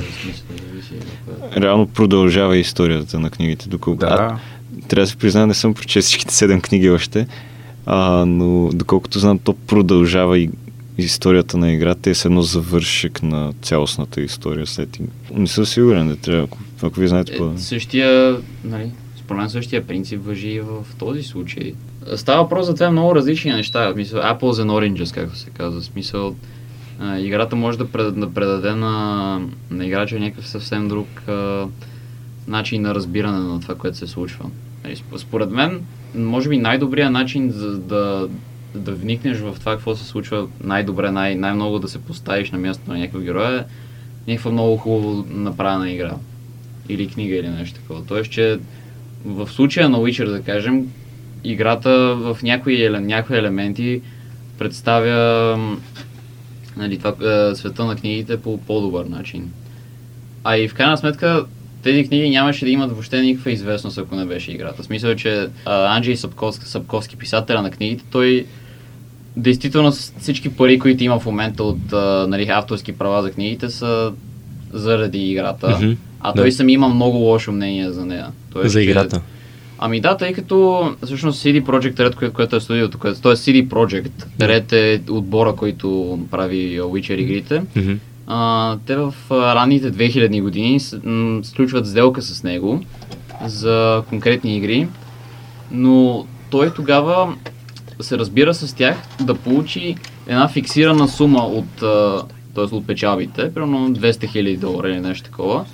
е. 1.58 1.62
Реално 1.62 1.88
продължава 1.88 2.58
историята 2.58 3.20
на 3.20 3.30
книгите, 3.30 3.70
доколко... 3.70 4.00
Да, 4.00 4.08
А, 4.08 4.38
трябва 4.88 5.04
да 5.04 5.08
се 5.08 5.16
призная, 5.16 5.48
не 5.48 5.54
съм 5.54 5.74
прочел 5.74 6.02
всичките 6.02 6.36
седем 6.36 6.62
книги 6.62 6.90
още, 6.90 7.28
а, 7.86 8.26
но 8.26 8.70
доколкото 8.74 9.20
знам, 9.20 9.40
то 9.40 9.54
продължава 9.54 10.40
и 10.40 10.50
историята 10.98 11.58
на 11.58 11.72
играта 11.72 12.10
е 12.10 12.14
с 12.14 12.26
едно 12.26 12.42
завършек 12.42 13.24
на 13.24 13.54
цялостната 13.62 14.22
история 14.22 14.68
след. 14.68 14.98
Не 15.34 15.48
съм 15.48 15.66
сигурен, 15.66 16.08
да 16.08 16.16
трябва, 16.16 16.44
ако, 16.44 16.58
ако 16.82 17.00
ви 17.00 17.08
знаете 17.08 17.38
по 17.38 17.46
Е, 17.46 17.58
същия, 17.58 18.38
нали, 18.64 18.92
според 19.18 19.40
мен 19.40 19.50
същия 19.50 19.88
принцип 19.88 20.26
въжи 20.26 20.50
и 20.50 20.60
в 20.60 20.86
този 21.00 21.24
случай. 21.24 21.74
Става 22.16 22.44
въпрос 22.44 22.66
за 22.66 22.74
две 22.74 22.90
много 22.90 23.16
различни 23.16 23.52
неща. 23.52 23.90
В 23.90 23.94
Смисъл, 23.94 24.20
Apples 24.20 24.40
and 24.40 24.70
Oranges, 24.70 25.14
както 25.14 25.38
се 25.38 25.50
казва. 25.50 25.82
Смисъл, 25.82 26.36
а, 27.00 27.20
играта 27.20 27.56
може 27.56 27.78
да, 27.78 27.88
пред, 27.88 28.20
да 28.20 28.34
предаде 28.34 28.72
на, 28.72 29.42
на 29.72 29.86
играча 29.86 30.20
някакъв 30.20 30.48
съвсем 30.48 30.88
друг 30.88 31.08
а, 31.28 31.66
начин 32.48 32.82
на 32.82 32.96
разбиране 32.96 33.40
на 33.40 33.60
това, 33.60 33.76
което 33.76 33.98
се 33.98 34.08
случва. 34.08 34.46
Нали, 34.84 34.96
сп- 34.96 35.18
Според 35.18 35.52
мен, 35.52 35.82
може 36.16 36.50
би 36.50 36.58
най-добрият 36.58 37.12
начин 37.12 37.52
за 37.52 37.78
да, 37.78 38.30
да 38.76 38.92
вникнеш 38.92 39.38
в 39.38 39.56
това, 39.60 39.72
какво 39.72 39.96
се 39.96 40.06
случва 40.06 40.48
най-добре, 40.64 41.12
най- 41.12 41.36
най-много 41.36 41.80
да 41.80 41.88
се 41.88 42.02
поставиш 42.02 42.52
на 42.52 42.58
мястото 42.58 42.92
на 42.92 42.98
някакъв 42.98 43.24
герой 43.24 43.58
е 43.58 43.64
някаква 44.28 44.52
много 44.52 44.78
хубаво 44.78 45.26
направена 45.30 45.92
игра. 45.92 46.14
Или 46.90 47.08
книга 47.08 47.36
или 47.36 47.50
нещо 47.50 47.80
такова. 47.80 48.06
Тоест, 48.06 48.32
че 48.32 48.60
в 49.26 49.48
случая 49.48 49.90
на 49.90 49.98
Witcher, 49.98 50.30
да 50.30 50.42
кажем, 50.42 50.88
играта 51.44 52.16
в 52.16 52.38
някои, 52.44 52.90
някои 52.90 53.38
елементи 53.38 54.02
представя 54.58 55.58
нали, 56.78 56.98
това, 56.98 57.50
е, 57.50 57.56
света 57.56 57.86
на 57.86 57.96
книгите 57.96 58.42
по 58.42 58.58
по-добър 58.58 59.06
начин. 59.06 59.52
А 60.44 60.58
и 60.58 60.68
в 60.68 60.74
крайна 60.74 60.98
сметка 60.98 61.46
тези 61.86 62.04
книги 62.04 62.30
нямаше 62.30 62.66
да 62.66 62.72
имат 62.72 62.92
въобще 62.92 63.22
никаква 63.22 63.52
известност, 63.52 63.98
ако 63.98 64.16
не 64.16 64.26
беше 64.26 64.52
играта. 64.52 64.82
В 64.82 64.86
смисъл, 64.86 65.16
че 65.16 65.32
а, 65.66 65.96
Анджей 65.96 66.16
Сапковски, 66.16 66.66
Сапковски, 66.66 67.16
писателя 67.16 67.62
на 67.62 67.72
книгите, 67.72 68.04
той 68.12 68.46
действително 69.38 69.92
всички 69.92 70.50
пари, 70.50 70.80
които 70.80 71.04
има 71.04 71.20
в 71.20 71.26
момента 71.26 71.64
от 71.64 71.94
а, 71.94 72.26
нали, 72.30 72.48
авторски 72.50 72.92
права 72.92 73.22
за 73.22 73.32
книгите 73.32 73.70
са 73.70 74.12
заради 74.74 75.32
играта. 75.32 75.70
Мгм, 75.72 75.92
А 76.20 76.32
да. 76.32 76.42
той 76.42 76.52
сам 76.52 76.70
има 76.70 76.90
много 76.90 77.18
лошо 77.18 77.52
мнение 77.52 77.92
за 77.92 78.06
нея. 78.06 78.28
Тоест, 78.54 78.72
За 78.72 78.80
че- 78.80 78.84
играта. 78.84 79.22
Ами 79.80 80.00
да, 80.02 80.18
тъй 80.18 80.34
като 80.34 80.56
всъщност 81.04 81.44
CD 81.44 81.62
Projekt 81.62 81.94
Red, 81.96 82.16
което, 82.16 82.34
което 82.34 82.56
е 82.56 82.60
студиото, 82.60 82.98
т.е. 82.98 83.12
CD 83.12 83.68
Projekt 83.68 84.26
Red 84.40 84.72
е 84.74 85.12
отбора, 85.12 85.54
който 85.54 86.20
прави 86.32 86.80
Witcher 86.82 87.14
игрите. 87.14 87.62
Мгм. 87.76 87.94
А, 88.28 88.78
те 88.86 88.96
в 88.96 89.14
ранните 89.32 89.92
2000 89.92 90.42
години 90.42 90.80
с- 90.80 91.00
сключват 91.44 91.88
сделка 91.88 92.22
с 92.22 92.44
него 92.44 92.82
за 93.46 94.04
конкретни 94.10 94.58
игри, 94.58 94.88
но 95.72 96.26
той 96.50 96.70
тогава 96.70 97.36
се 98.00 98.18
разбира 98.18 98.54
с 98.54 98.74
тях 98.74 98.98
да 99.22 99.36
получи 99.36 99.96
една 100.28 100.48
фиксирана 100.48 101.08
сума 101.08 101.40
от, 101.40 101.66
т.е. 102.56 102.76
от 102.76 102.88
печалбите, 102.88 103.54
примерно 103.54 103.90
200 103.90 104.02
000 104.26 104.58
долара 104.58 104.90
или 104.90 105.00
нещо 105.00 105.26
такова, 105.26 105.66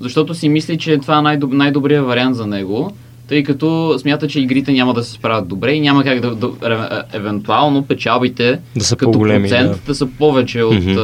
защото 0.00 0.34
си 0.34 0.48
мисли, 0.48 0.78
че 0.78 0.98
това 0.98 1.14
е 1.14 1.22
най-доб- 1.22 1.52
най-добрият 1.52 2.06
вариант 2.06 2.36
за 2.36 2.46
него, 2.46 2.92
тъй 3.28 3.42
като 3.42 3.98
смята, 3.98 4.28
че 4.28 4.40
игрите 4.40 4.72
няма 4.72 4.94
да 4.94 5.02
се 5.02 5.12
справят 5.12 5.48
добре 5.48 5.72
и 5.72 5.80
няма 5.80 6.04
как 6.04 6.20
да, 6.20 6.30
да 6.30 6.46
ре- 6.48 7.02
евентуално 7.12 7.82
печалбите 7.82 8.58
Да 8.76 8.84
са 8.84 8.96
като 8.96 9.12
процент 9.12 9.50
да. 9.70 9.78
да. 9.86 9.94
са 9.94 10.06
повече 10.08 10.62
от 10.62 10.74
а, 10.74 10.98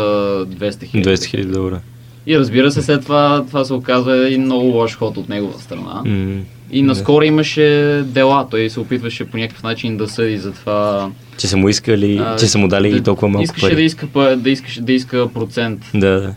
200 0.46 0.84
хиляди. 0.84 1.08
200 1.08 1.24
хиляди 1.24 1.48
долара. 1.48 1.80
И 2.26 2.38
разбира 2.38 2.70
се, 2.70 2.82
след 2.82 3.02
това, 3.02 3.44
това 3.46 3.64
се 3.64 3.72
оказва 3.72 4.26
един 4.26 4.42
много 4.42 4.66
лош 4.66 4.96
ход 4.96 5.16
от 5.16 5.28
негова 5.28 5.58
страна. 5.58 6.02
М, 6.04 6.40
И 6.70 6.82
наскоро 6.82 7.24
имаше 7.24 7.62
дела. 8.04 8.46
Той 8.50 8.70
се 8.70 8.80
опитваше 8.80 9.24
по 9.24 9.36
някакъв 9.36 9.62
начин 9.62 9.96
да 9.96 10.08
съди 10.08 10.38
за 10.38 10.52
това. 10.52 11.10
Че 11.38 11.46
са 11.46 11.56
му 11.56 11.68
искали, 11.68 12.18
а, 12.18 12.36
че 12.36 12.46
са 12.46 12.58
му 12.58 12.68
дали 12.68 12.90
да, 12.90 12.96
и 12.96 13.00
толкова 13.00 13.28
малко 13.28 13.44
искаше 13.44 13.66
пари. 13.66 13.74
да 13.74 13.82
иска, 13.82 14.06
да, 14.36 14.50
искаше 14.50 14.82
да 14.82 14.92
иска 14.92 15.28
процент, 15.28 15.80
Да, 15.94 16.20
да. 16.20 16.34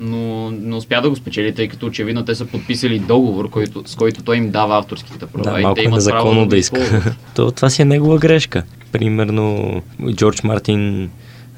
Но 0.00 0.50
не 0.50 0.74
успя 0.74 1.02
да 1.02 1.10
го 1.10 1.16
спечели, 1.16 1.54
тъй 1.54 1.68
като 1.68 1.86
очевидно 1.86 2.24
те 2.24 2.34
са 2.34 2.46
подписали 2.46 2.98
договор, 2.98 3.50
който, 3.50 3.82
с 3.86 3.94
който 3.94 4.22
той 4.22 4.36
им 4.36 4.50
дава 4.50 4.78
авторските 4.78 5.26
права. 5.26 5.52
Да, 5.52 5.60
и 5.60 5.62
малко 5.62 5.74
те 5.74 5.82
имат 5.82 6.04
право 6.04 6.18
незаконно 6.18 6.40
го 6.40 6.46
да 6.46 6.56
иска. 6.56 7.14
То, 7.34 7.50
това 7.50 7.70
си 7.70 7.82
е 7.82 7.84
негова 7.84 8.18
грешка. 8.18 8.62
Примерно, 8.92 9.82
Джордж 10.14 10.42
Мартин, 10.42 11.10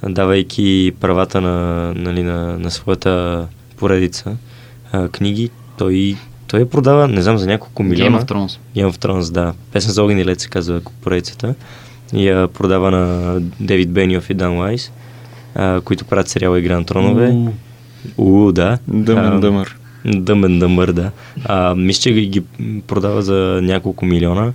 давайки 0.08 0.92
правата 1.00 1.40
на, 1.40 1.92
нали, 1.96 2.22
на, 2.22 2.58
на 2.58 2.70
своята 2.70 3.46
поредица 3.76 4.36
а, 4.92 5.08
книги, 5.08 5.50
той, 5.78 6.16
той 6.46 6.60
я 6.60 6.70
продава, 6.70 7.08
не 7.08 7.22
знам, 7.22 7.38
за 7.38 7.46
няколко 7.46 7.82
милиона. 7.82 8.20
Game 8.20 8.24
of 8.24 8.30
Thrones. 8.30 8.58
Game 8.76 8.92
of 8.92 8.96
Thrones, 8.96 9.32
да. 9.32 9.54
Песен 9.72 9.92
за 9.92 10.02
огън 10.02 10.18
и 10.18 10.24
лед 10.24 10.40
се 10.40 10.48
казва 10.48 10.80
поредицата. 11.02 11.54
И 12.14 12.28
я 12.28 12.48
продава 12.48 12.90
на 12.90 13.34
Дейвид 13.60 13.90
Бениов 13.90 14.30
и 14.30 14.34
Дан 14.34 14.58
Лайс, 14.58 14.92
а, 15.54 15.80
които 15.80 16.04
правят 16.04 16.28
сериала 16.28 16.58
Игра 16.58 16.78
на 16.78 16.84
тронове. 16.84 17.36
У, 18.16 18.52
да. 18.52 18.78
Дъмен 18.88 19.40
дъмър. 19.40 19.76
Дъмен 20.04 20.58
дъмър, 20.58 20.92
да. 20.92 21.10
А, 21.44 21.74
мисля, 21.74 22.00
че 22.00 22.12
ги, 22.12 22.42
продава 22.86 23.22
за 23.22 23.60
няколко 23.62 24.04
милиона. 24.04 24.52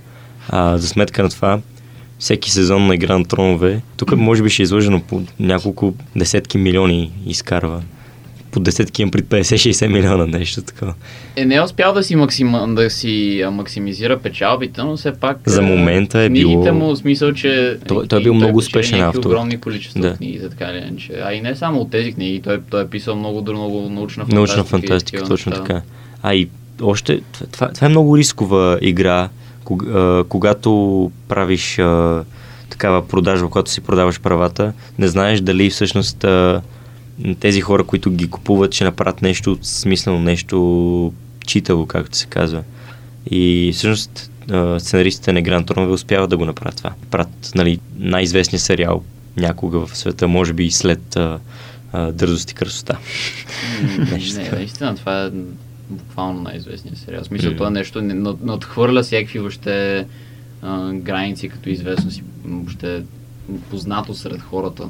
А, 0.48 0.78
за 0.78 0.88
сметка 0.88 1.22
на 1.22 1.28
това, 1.28 1.60
всеки 2.18 2.50
сезон 2.50 2.86
на 2.86 2.94
Игра 2.94 3.18
на 3.18 3.24
тронове, 3.24 3.82
тук 3.96 4.16
може 4.16 4.42
би 4.42 4.50
ще 4.50 4.62
е 4.62 4.64
изложено 4.64 5.00
по 5.00 5.22
няколко 5.40 5.94
десетки 6.16 6.58
милиони 6.58 7.12
изкарва. 7.26 7.82
По 8.50 8.60
десетки 8.60 9.02
имам 9.02 9.10
пред 9.10 9.24
50-60 9.24 9.86
милиона, 9.88 10.26
нещо 10.28 10.62
такова. 10.62 10.94
Е, 11.36 11.44
не 11.44 11.54
е 11.54 11.62
успял 11.62 11.92
да 11.92 12.02
си, 12.02 12.16
максима, 12.16 12.68
да 12.68 12.90
си 12.90 13.44
максимизира 13.52 14.18
печалбите, 14.18 14.82
но 14.82 14.96
все 14.96 15.12
пак... 15.12 15.38
За 15.46 15.60
а, 15.60 15.62
момента 15.62 16.20
е 16.20 16.26
книгите 16.28 16.48
било- 16.62 16.74
му, 16.74 16.86
в 16.86 16.98
смисъл, 16.98 17.32
че... 17.32 17.78
Той- 17.88 18.06
той 18.06 18.20
е 18.20 18.22
бил 18.22 18.34
много 18.34 18.58
успешен 18.58 19.00
автор. 19.00 19.18
огромни 19.20 19.58
количества 19.58 20.00
Да. 20.00 20.14
книги, 20.14 20.38
за 20.38 20.50
така 20.50 20.64
или 20.64 20.78
иначе. 20.78 21.12
А 21.24 21.32
и 21.32 21.40
не 21.40 21.54
само 21.56 21.80
от 21.80 21.90
тези 21.90 22.12
книги, 22.12 22.40
той, 22.40 22.60
той 22.70 22.82
е 22.82 22.86
писал 22.86 23.16
много, 23.16 23.40
друго- 23.40 23.58
много 23.60 23.88
научна 23.90 24.22
фантастика. 24.22 24.34
Научна 24.36 24.64
фантастика, 24.64 25.24
точно 25.24 25.50
неща. 25.50 25.64
така. 25.64 25.82
А 26.22 26.34
и 26.34 26.48
още, 26.82 27.20
това, 27.52 27.68
това 27.68 27.86
е 27.86 27.90
много 27.90 28.16
рискова 28.16 28.78
игра, 28.82 29.28
когато 30.28 30.70
правиш 31.28 31.78
такава 32.70 33.08
продажба, 33.08 33.48
когато 33.48 33.70
си 33.70 33.80
продаваш 33.80 34.20
правата, 34.20 34.72
не 34.98 35.08
знаеш 35.08 35.40
дали 35.40 35.70
всъщност 35.70 36.24
тези 37.40 37.60
хора, 37.60 37.84
които 37.84 38.10
ги 38.10 38.30
купуват, 38.30 38.74
ще 38.74 38.84
направят 38.84 39.22
нещо 39.22 39.58
смислено, 39.62 40.18
нещо 40.20 41.12
читаво, 41.46 41.86
както 41.86 42.16
се 42.16 42.26
казва. 42.26 42.62
И 43.30 43.70
всъщност 43.74 44.30
сценаристите 44.78 45.32
на 45.32 45.42
Гранд 45.42 45.66
Тронове 45.66 45.92
успяват 45.92 46.30
да 46.30 46.36
го 46.36 46.44
направят 46.44 46.76
това. 46.76 46.92
Правят 47.10 47.52
нали, 47.54 47.80
най-известният 47.98 48.62
сериал 48.62 49.02
някога 49.36 49.86
в 49.86 49.96
света, 49.96 50.28
може 50.28 50.52
би 50.52 50.64
и 50.64 50.70
след 50.70 51.16
а, 51.16 51.38
а, 51.92 52.12
Дързост 52.12 52.50
и 52.50 52.54
красота. 52.54 52.98
Не, 54.36 54.50
наистина, 54.50 54.96
това 54.96 55.24
е 55.24 55.30
буквално 55.90 56.40
най-известният 56.40 56.98
сериал. 56.98 57.22
В 57.22 57.26
смисъл, 57.26 57.50
М. 57.50 57.56
това 57.56 57.66
е 57.68 57.70
нещо 57.70 58.02
не- 58.02 58.14
над- 58.14 58.42
надхвърля 58.42 59.02
всякакви 59.02 59.38
въобще 59.38 60.06
а, 60.62 60.92
граници, 60.92 61.48
като 61.48 61.70
известност 61.70 62.18
и 62.18 62.22
въобще 62.44 63.02
познато 63.70 64.14
сред 64.14 64.40
хората. 64.40 64.88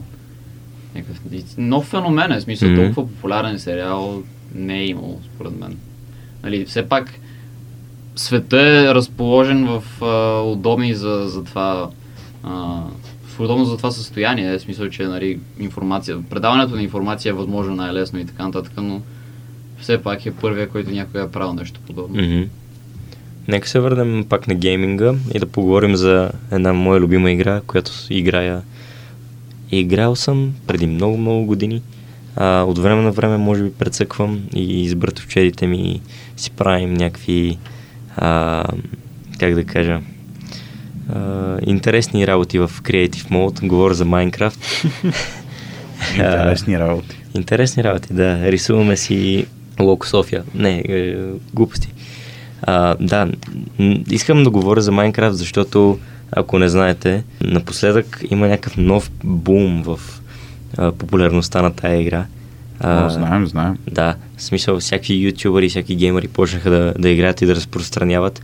Някакъв 0.94 1.20
нов 1.58 1.84
феномен 1.84 2.32
е, 2.32 2.38
в 2.38 2.42
смисъл, 2.42 2.70
М. 2.70 2.76
толкова 2.76 3.08
популярен 3.08 3.58
сериал 3.58 4.22
не 4.54 4.78
е 4.78 4.86
имало, 4.86 5.20
според 5.34 5.60
мен. 5.60 5.76
Нали, 6.42 6.64
все 6.64 6.88
пак 6.88 7.10
света 8.16 8.60
е 8.60 8.94
разположен 8.94 9.66
в 9.66 10.04
а, 10.04 10.42
удобни 10.42 10.94
за, 10.94 11.24
за 11.26 11.44
това 11.44 11.90
а, 12.42 12.82
в 13.24 13.40
удобно 13.40 13.64
за 13.64 13.76
това 13.76 13.90
състояние, 13.90 14.58
в 14.58 14.62
смисъл, 14.62 14.88
че 14.88 15.02
нали, 15.02 15.40
информация, 15.58 16.22
предаването 16.30 16.74
на 16.74 16.82
информация 16.82 17.30
е 17.30 17.32
възможно 17.32 17.74
най-лесно 17.74 18.18
и 18.18 18.26
така 18.26 18.44
нататък, 18.44 18.72
но 18.76 19.02
все 19.80 20.02
пак 20.02 20.26
е 20.26 20.30
първия, 20.30 20.68
който 20.68 20.90
някой 20.90 21.24
е 21.24 21.28
правил 21.28 21.52
нещо 21.52 21.80
подобно. 21.86 22.22
Мгм. 22.22 22.42
Нека 23.48 23.68
се 23.68 23.80
върнем 23.80 24.24
пак 24.28 24.48
на 24.48 24.54
гейминга 24.54 25.14
и 25.34 25.38
да 25.38 25.46
поговорим 25.46 25.96
за 25.96 26.30
една 26.50 26.72
моя 26.72 27.00
любима 27.00 27.30
игра, 27.30 27.60
която 27.66 27.92
играя. 28.10 28.62
Играл 29.72 30.16
съм 30.16 30.52
преди 30.66 30.86
много-много 30.86 31.46
години. 31.46 31.82
А, 32.36 32.62
от 32.62 32.78
време 32.78 33.02
на 33.02 33.12
време 33.12 33.36
може 33.36 33.62
би 33.62 33.72
прецъквам 33.72 34.40
и 34.54 34.88
с 34.88 34.94
братовчедите 34.94 35.66
ми 35.66 36.00
си 36.36 36.50
правим 36.50 36.94
някакви, 36.94 37.58
а, 38.16 38.64
как 39.38 39.54
да 39.54 39.64
кажа, 39.64 40.00
а, 41.14 41.58
интересни 41.66 42.26
работи 42.26 42.58
в 42.58 42.70
Creative 42.82 43.30
Mode. 43.30 43.66
Говоря 43.66 43.94
за 43.94 44.04
Minecraft. 44.04 44.84
Интересни 46.10 46.78
работи. 46.78 47.16
Интересни 47.34 47.84
работи, 47.84 48.14
да. 48.14 48.52
Рисуваме 48.52 48.96
си 48.96 49.46
Локо 49.80 50.06
София. 50.06 50.42
Не, 50.54 50.84
е, 50.88 51.16
глупости. 51.54 51.88
А, 52.62 52.96
да, 53.00 53.28
искам 54.10 54.44
да 54.44 54.50
говоря 54.50 54.80
за 54.80 54.92
Майнкрафт, 54.92 55.36
защото, 55.36 55.98
ако 56.32 56.58
не 56.58 56.68
знаете, 56.68 57.24
напоследък 57.40 58.22
има 58.30 58.48
някакъв 58.48 58.76
нов 58.76 59.10
бум 59.24 59.82
в 59.82 60.00
а, 60.78 60.92
популярността 60.92 61.62
на 61.62 61.74
тая 61.74 62.00
игра. 62.00 62.26
О, 62.84 63.08
знаем, 63.08 63.46
знаем. 63.46 63.78
Да, 63.90 64.16
в 64.36 64.42
смисъл 64.42 64.80
всякакви 64.80 65.14
ютубъри, 65.14 65.68
всяки 65.68 65.94
геймери 65.94 66.28
почнаха 66.28 66.70
да, 66.70 66.94
да 66.98 67.08
играят 67.08 67.42
и 67.42 67.46
да 67.46 67.56
разпространяват. 67.56 68.42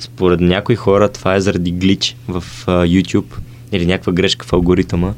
Според 0.00 0.40
някои 0.40 0.76
хора 0.76 1.08
това 1.08 1.34
е 1.34 1.40
заради 1.40 1.70
глич 1.70 2.16
в 2.28 2.44
а, 2.66 2.70
YouTube 2.86 3.38
или 3.72 3.86
някаква 3.86 4.12
грешка 4.12 4.46
в 4.46 4.52
алгоритъма, 4.52 5.12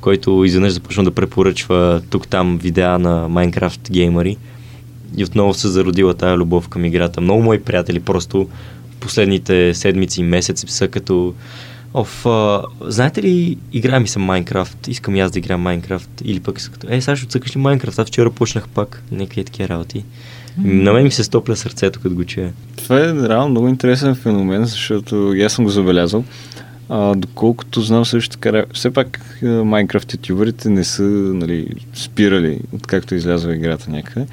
който 0.00 0.44
изведнъж 0.44 0.72
започна 0.72 1.04
да 1.04 1.10
препоръчва 1.10 2.02
тук-там 2.10 2.58
видеа 2.58 2.98
на 2.98 3.30
Minecraft 3.30 3.90
геймери 3.90 4.36
и 5.16 5.24
отново 5.24 5.54
се 5.54 5.68
зародила 5.68 6.14
тая 6.14 6.36
любов 6.36 6.68
към 6.68 6.84
играта. 6.84 7.20
Много 7.20 7.42
мои 7.42 7.62
приятели 7.62 8.00
просто 8.00 8.48
последните 9.00 9.74
седмици 9.74 10.20
и 10.20 10.24
месеци 10.24 10.66
са 10.68 10.88
като 10.88 11.34
Оф, 11.94 12.26
а, 12.26 12.62
знаете 12.80 13.22
ли, 13.22 13.58
играя 13.72 14.00
ми 14.00 14.08
се 14.08 14.18
Майнкрафт, 14.18 14.88
искам 14.88 15.16
и 15.16 15.20
аз 15.20 15.30
да 15.30 15.38
играя 15.38 15.58
Майнкрафт. 15.58 16.10
Или 16.24 16.40
пък 16.40 16.60
са 16.60 16.70
като, 16.70 16.86
е, 16.90 17.00
сега 17.00 17.16
ще 17.16 17.26
отцъкаш 17.26 17.56
ли 17.56 17.60
Майнкрафт, 17.60 17.98
аз 17.98 18.08
вчера 18.08 18.30
почнах 18.30 18.68
пак 18.68 19.02
някакви 19.12 19.44
такива 19.44 19.68
работи. 19.68 20.04
На 20.64 20.92
мен 20.92 21.02
ми 21.02 21.10
се 21.10 21.24
стопля 21.24 21.56
сърцето, 21.56 22.00
като 22.00 22.14
го 22.14 22.24
чуя. 22.24 22.52
Това 22.76 23.00
е 23.00 23.28
реално 23.28 23.48
много 23.48 23.68
интересен 23.68 24.14
феномен, 24.14 24.64
защото 24.64 25.34
аз 25.44 25.52
съм 25.52 25.64
го 25.64 25.70
забелязал. 25.70 26.24
А, 26.88 27.14
доколкото 27.14 27.80
знам 27.80 28.04
също 28.04 28.38
така, 28.38 28.64
все 28.74 28.90
пак 28.90 29.38
Майнкрафт 29.42 30.12
ютуберите 30.12 30.70
не 30.70 30.84
са 30.84 31.02
нали, 31.02 31.66
спирали, 31.94 32.60
откакто 32.72 33.14
е 33.14 33.16
излязла 33.16 33.54
играта 33.54 33.90
някъде, 33.90 34.26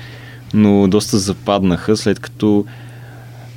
но 0.54 0.88
доста 0.88 1.18
западнаха, 1.18 1.98
след 1.98 2.20
като 2.20 2.66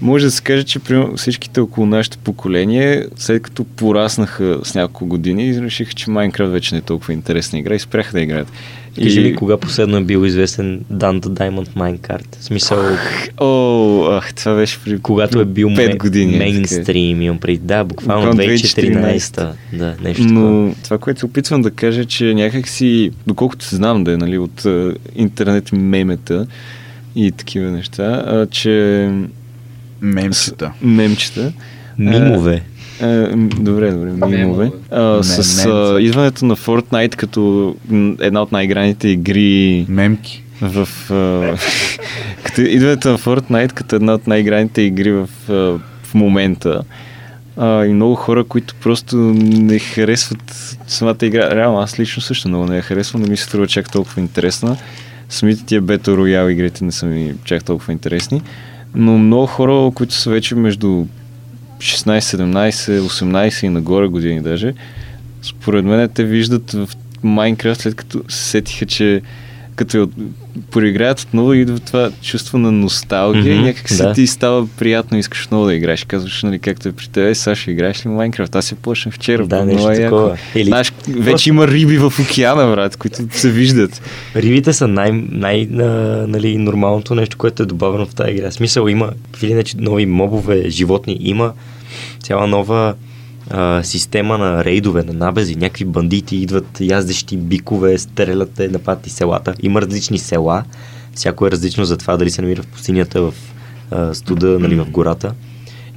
може 0.01 0.25
да 0.25 0.31
се 0.31 0.43
каже, 0.43 0.63
че 0.65 0.79
примерно, 0.79 1.17
всичките 1.17 1.61
около 1.61 1.87
нашето 1.87 2.19
поколение, 2.19 3.07
след 3.17 3.43
като 3.43 3.65
пораснаха 3.65 4.59
с 4.65 4.75
няколко 4.75 5.07
години, 5.07 5.63
решиха, 5.63 5.93
че 5.93 6.11
Майнкрафт 6.11 6.53
вече 6.53 6.75
не 6.75 6.79
е 6.79 6.83
толкова 6.83 7.13
интересна 7.13 7.59
игра 7.59 7.75
и 7.75 7.79
спряха 7.79 8.13
да 8.13 8.21
играят. 8.21 8.53
Кажи 9.03 9.21
ми, 9.21 9.35
кога 9.35 9.57
последно 9.57 9.97
е 9.97 10.05
бил 10.05 10.27
известен 10.27 10.81
Dan 10.93 11.21
the 11.21 11.29
Diamond 11.29 11.69
Minecart? 11.69 12.39
В 12.39 12.45
смисъл, 12.45 12.79
О, 13.41 14.09
ах, 14.11 14.35
това 14.35 14.55
беше 14.55 14.79
при 14.85 14.99
когато 14.99 15.41
е 15.41 15.45
бил 15.45 15.69
5 15.69 15.77
ме- 15.89 15.95
години. 15.95 16.33
така. 16.33 16.45
мейнстрим, 16.45 17.23
имам 17.23 17.39
преди. 17.39 17.59
Да, 17.59 17.85
буквално 17.85 18.31
Буквално 18.31 18.51
2014. 18.53 19.53
Да, 19.73 19.95
нещо 20.03 20.23
такова. 20.23 20.41
Но 20.41 20.75
това, 20.85 20.99
което 20.99 21.21
се 21.21 21.27
опитвам 21.27 21.63
да 21.63 21.71
кажа, 21.71 22.01
е, 22.01 22.05
че 22.05 22.35
някак 22.35 22.69
си, 22.69 23.11
доколкото 23.27 23.65
се 23.65 23.77
знам 23.77 24.05
да 24.05 24.13
е, 24.13 24.17
нали, 24.17 24.39
от 24.39 24.65
а, 24.65 24.95
интернет 25.17 25.73
мемета 25.73 26.47
и 27.17 27.33
такива 27.33 27.71
неща, 27.71 28.25
а, 28.27 28.47
че 28.47 29.11
Мемчета. 30.01 30.73
мемчета, 30.83 31.53
Мимове. 31.99 32.63
Е, 33.01 33.07
м, 33.07 33.49
добре, 33.49 33.91
добре, 33.91 34.11
мимове. 34.11 34.37
Мемове. 34.37 34.71
А, 34.91 35.23
с 35.23 35.67
а, 35.67 36.01
идването 36.01 36.45
на 36.45 36.57
Fortnite 36.57 37.17
като 37.17 37.75
една 38.21 38.43
от 38.43 38.53
най-граните 38.53 39.09
игри 39.09 39.87
Мемки. 39.89 40.43
в... 40.61 40.89
А, 41.11 41.57
като 42.45 42.61
идването 42.61 43.09
на 43.11 43.19
Fortnite 43.19 43.73
като 43.73 43.97
една 43.97 44.15
от 44.15 44.27
най-граните 44.27 44.83
игри 44.83 45.13
в, 45.13 45.29
а, 45.49 45.53
в 46.03 46.15
момента. 46.15 46.83
А, 47.57 47.85
и 47.85 47.93
много 47.93 48.15
хора, 48.15 48.45
които 48.45 48.75
просто 48.75 49.17
не 49.17 49.79
харесват 49.79 50.77
самата 50.87 51.17
игра. 51.23 51.57
Реално, 51.57 51.79
аз 51.81 52.01
лично 52.01 52.23
също 52.23 52.49
много 52.49 52.67
не 52.67 52.77
я 52.77 52.83
харесвам, 52.83 53.23
не 53.23 53.29
ми 53.31 53.37
се 53.37 53.45
струва 53.45 53.67
чак 53.67 53.93
толкова 53.93 54.21
интересна. 54.21 54.77
Самите 55.29 55.65
тия 55.65 55.83
Battle 55.83 56.09
Royale 56.09 56.49
игрите 56.49 56.85
не 56.85 56.93
са 56.93 57.07
ми 57.07 57.35
чак 57.45 57.65
толкова 57.65 57.93
интересни. 57.93 58.43
Но 58.95 59.19
много 59.19 59.47
хора, 59.47 59.91
които 59.95 60.15
са 60.15 60.31
вече 60.31 60.55
между 60.55 61.07
16, 61.79 62.19
17, 62.19 63.01
18 63.01 63.67
и 63.67 63.69
нагоре 63.69 64.09
години 64.09 64.43
даже, 64.43 64.75
според 65.43 65.85
мен 65.85 66.09
те 66.09 66.25
виждат 66.25 66.73
в 66.73 66.89
Майнкрафт, 67.23 67.81
след 67.81 67.95
като 67.95 68.25
се 68.29 68.51
сетиха, 68.51 68.87
че 68.87 69.23
като 69.79 69.97
я 69.99 70.07
проиграят 70.71 71.21
отново 71.21 71.53
идва 71.53 71.79
това 71.79 72.11
чувство 72.23 72.59
на 72.59 72.73
носталгия 72.73 73.55
Мгм, 73.55 73.65
и 73.65 73.67
някак 73.67 73.89
си 73.89 73.97
да. 73.97 74.13
ти 74.13 74.27
става 74.27 74.67
приятно 74.79 75.17
и 75.17 75.21
искаш 75.21 75.49
много 75.51 75.67
да 75.67 75.75
играеш. 75.75 76.05
Казваш, 76.05 76.43
нали, 76.43 76.59
както 76.59 76.89
е 76.89 76.93
при 76.93 77.09
тебе, 77.09 77.35
ще 77.35 77.71
играеш 77.71 78.07
ли 78.07 78.11
Майнкрафт? 78.11 78.57
Аз 78.57 78.65
се 78.65 78.75
почнах 78.75 79.15
вчера. 79.15 79.47
Да, 79.47 79.65
нещо 79.65 79.91
е 79.91 79.95
яко. 79.95 80.17
такова. 80.17 80.39
Или- 80.55 80.65
Знаеш, 80.65 80.93
вече 81.09 81.49
има 81.51 81.69
риби 81.69 81.99
в 81.99 82.13
океана, 82.21 82.67
брат, 82.75 82.97
които 82.97 83.19
се 83.31 83.51
виждат. 83.51 84.03
Рибите 84.37 84.73
са 84.73 84.89
най, 84.89 85.13
най 85.31 85.69
а, 85.73 85.85
нали, 86.29 86.59
нормалното 86.59 87.15
нещо, 87.15 87.39
което 87.39 87.63
е 87.63 87.67
добавено 87.67 88.07
в 88.07 88.15
тази 88.15 88.31
игра. 88.31 88.51
Смисъл 88.51 88.89
има 88.89 89.11
или 89.43 89.51
иначе 89.51 89.77
нови 89.79 90.07
мобове, 90.07 90.71
животни, 90.71 91.17
има 91.21 91.53
цяла 92.23 92.47
нова 92.47 92.95
а, 93.51 93.83
система 93.83 94.39
на 94.39 94.65
рейдове, 94.65 95.03
на 95.03 95.13
набези, 95.13 95.57
някакви 95.57 95.85
бандити 95.85 96.37
идват, 96.37 96.81
яздещи 96.81 97.37
бикове, 97.37 97.99
стрелят 97.99 98.51
те, 98.51 98.69
нападат 98.69 99.07
и 99.07 99.11
селата. 99.11 99.55
Има 99.63 99.83
различни 99.83 100.19
села, 100.19 100.65
всяко 101.15 101.47
е 101.47 101.51
различно 101.51 101.85
за 101.85 101.97
това 101.97 102.17
дали 102.17 102.31
се 102.31 102.43
намира 102.43 102.63
в 102.63 102.67
пустинята, 102.67 103.23
в 103.23 103.35
а, 103.91 104.15
студа, 104.15 104.59
нали, 104.59 104.75
в 104.77 104.91
гората. 104.91 105.35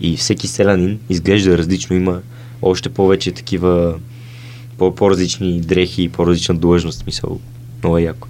И 0.01 0.17
всеки 0.17 0.47
селянин 0.47 0.99
изглежда 1.09 1.57
различно, 1.57 1.95
има 1.95 2.21
още 2.61 2.89
повече 2.89 3.31
такива 3.31 3.95
по- 4.77 4.95
по-различни 4.95 5.61
дрехи 5.61 6.03
и 6.03 6.09
по-различна 6.09 6.55
длъжност, 6.55 7.05
мисъл. 7.05 7.39
Много 7.83 7.97
е 7.97 8.01
яко. 8.01 8.27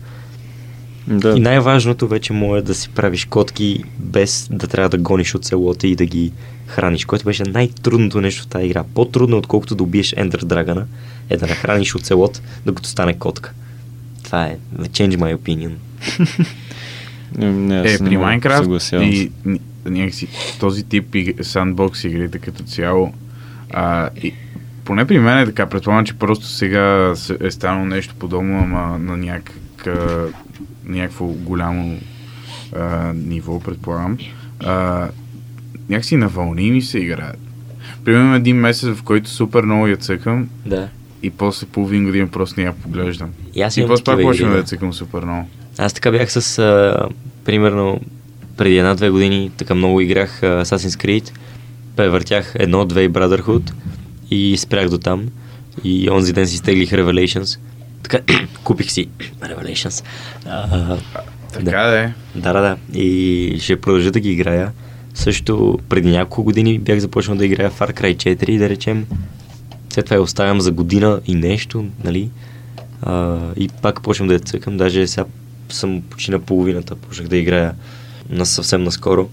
Да. 1.08 1.34
И 1.38 1.40
най-важното 1.40 2.08
вече 2.08 2.34
му 2.34 2.56
е 2.56 2.62
да 2.62 2.76
си 2.76 2.90
правиш 2.90 3.26
котки 3.26 3.84
без 4.00 4.48
да 4.52 4.68
трябва 4.68 4.90
да 4.90 4.98
гониш 4.98 5.36
от 5.36 5.46
селото 5.46 5.88
и 5.88 5.96
да 5.96 6.06
ги 6.06 6.32
храниш, 6.68 7.06
което 7.06 7.26
беше 7.26 7.44
най-трудното 7.44 8.22
нещо 8.22 8.44
в 8.44 8.48
тази 8.48 8.66
игра. 8.66 8.84
По-трудно, 8.96 9.38
отколкото 9.38 9.76
да 9.76 9.84
убиеш 9.84 10.14
Ендър 10.18 10.40
Драгана, 10.40 10.86
е 11.30 11.38
да 11.38 11.48
нахраниш 11.48 11.96
от 11.96 12.06
селото, 12.06 12.40
докато 12.66 12.90
стане 12.90 13.14
котка. 13.20 13.52
Това 14.24 14.46
е 14.46 14.58
change 14.82 15.16
my 15.18 15.36
opinion. 15.36 15.72
Не, 17.38 17.52
не, 17.52 17.80
аз 17.80 18.00
Е, 18.00 18.04
не 18.04 18.10
при 18.10 18.18
Майнкрафт 18.18 18.70
и 18.94 19.32
някакси 19.86 20.28
този 20.60 20.84
тип 20.84 21.16
сандбокс 21.42 22.04
игрите 22.04 22.40
като 22.40 22.64
цяло, 22.64 23.14
а, 23.70 24.10
и, 24.24 24.34
поне 24.86 25.06
при 25.06 25.20
мен 25.20 25.38
е 25.38 25.46
така, 25.46 25.66
предполагам, 25.66 26.06
че 26.06 26.14
просто 26.14 26.46
сега 26.48 27.14
се- 27.16 27.38
е 27.42 27.52
станало 27.52 27.86
нещо 27.86 28.16
подобно, 28.20 28.60
ама 28.60 29.00
на 29.00 29.18
някакъв, 29.18 29.56
някакво 30.86 31.26
голямо 31.26 32.00
а, 32.76 33.14
ниво, 33.14 33.60
предполагам. 33.60 34.18
А, 34.60 35.08
някакси 35.90 36.18
на 36.18 36.28
вълни 36.28 36.72
ми 36.72 36.82
се 36.82 37.00
играят. 37.00 37.38
Примерно 38.06 38.36
един 38.36 38.58
месец, 38.58 38.90
в 38.90 39.04
който 39.04 39.30
супер 39.30 39.64
много 39.64 39.88
я 39.88 39.98
цъкам 39.98 40.50
Да. 40.66 40.90
и 41.24 41.30
после 41.30 41.68
половин 41.68 42.06
година 42.06 42.28
просто 42.28 42.60
не 42.60 42.66
я 42.66 42.74
поглеждам. 42.74 43.30
И 43.56 43.62
аз 43.62 43.78
И 43.78 43.86
после 43.88 44.04
пак 44.04 44.22
почвам 44.22 44.52
да 44.52 44.58
я 44.58 44.64
цъкам 44.64 44.94
супер 44.94 45.24
много. 45.24 45.48
Аз 45.78 45.94
така 45.94 46.12
бях 46.12 46.32
с, 46.32 46.60
а, 46.60 47.08
примерно, 47.46 48.02
преди 48.58 48.78
една-две 48.78 49.10
години, 49.10 49.52
така 49.58 49.76
много 49.76 50.02
играх 50.02 50.44
а, 50.44 50.66
Assassin's 50.66 51.06
Creed, 51.06 51.32
превъртях 51.96 52.54
едно, 52.56 52.86
две 52.86 53.04
и 53.04 53.10
Brotherhood 53.10 53.72
и 54.32 54.58
спрях 54.58 54.90
до 54.90 54.98
там. 54.98 55.28
И 55.84 56.10
онзи 56.10 56.34
ден 56.34 56.48
си 56.48 56.58
стеглих 56.58 56.92
Revelations. 56.92 57.60
Така, 58.04 58.20
купих 58.64 58.92
си 58.92 59.08
Revelations. 59.42 60.04
А, 60.46 60.98
Така 61.54 61.82
да 61.82 62.00
е. 62.00 62.14
да, 62.36 62.54
да, 62.54 62.62
да. 62.62 63.00
И 63.00 63.58
ще 63.60 63.82
продължа 63.82 64.12
да 64.12 64.20
ги 64.20 64.32
играя. 64.32 64.72
Също 65.14 65.80
преди 65.90 66.10
няколко 66.10 66.44
години 66.44 66.80
бях 66.80 67.00
започнал 67.00 67.38
да 67.38 67.46
играя 67.46 67.72
Far 67.72 68.02
Cry 68.02 68.16
4 68.16 68.50
и 68.50 68.58
да 68.58 68.70
речем. 68.70 69.06
След 69.90 70.06
това 70.06 70.16
я 70.16 70.22
оставям 70.22 70.62
за 70.62 70.72
година 70.72 71.22
и 71.26 71.36
нещо, 71.36 71.86
нали? 72.04 72.30
А, 73.02 73.40
и 73.58 73.70
пак 73.82 74.02
почвам 74.02 74.28
да 74.28 74.34
я 74.34 74.40
цъкам. 74.40 74.78
Даже 74.78 75.08
сега 75.08 75.26
съм 75.70 76.02
почти 76.02 76.32
на 76.32 76.40
половината. 76.40 76.96
Почнах 76.96 77.28
да 77.28 77.38
играя 77.38 77.74
на 78.30 78.46
съвсем 78.46 78.84
наскоро. 78.84 79.30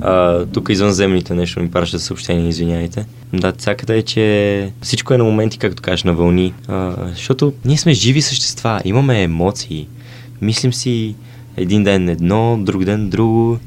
А, 0.00 0.46
тук 0.46 0.68
извънземните 0.68 1.34
нещо 1.34 1.60
ми 1.60 1.70
пращат 1.70 2.02
съобщения, 2.02 2.48
извиняйте. 2.48 3.06
Да, 3.32 3.52
цяката 3.52 3.94
е, 3.94 4.02
че 4.02 4.72
всичко 4.82 5.14
е 5.14 5.18
на 5.18 5.24
моменти, 5.24 5.58
както 5.58 5.82
кажеш, 5.82 6.04
на 6.04 6.12
вълни. 6.12 6.54
А, 6.68 6.94
защото 7.08 7.52
ние 7.64 7.76
сме 7.78 7.92
живи 7.92 8.22
същества, 8.22 8.80
имаме 8.84 9.22
емоции. 9.22 9.88
Мислим 10.42 10.72
си 10.72 11.14
един 11.56 11.84
ден 11.84 12.08
едно, 12.08 12.58
друг 12.60 12.84
ден 12.84 13.08
друго. 13.08 13.58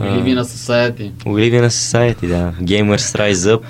Или 0.00 0.34
на 0.34 0.44
Society. 0.44 1.10
Оливия 1.26 1.62
на 1.62 1.70
Society, 1.70 2.26
да. 2.28 2.52
Gamers 2.62 3.18
Rise 3.18 3.32
Up, 3.32 3.62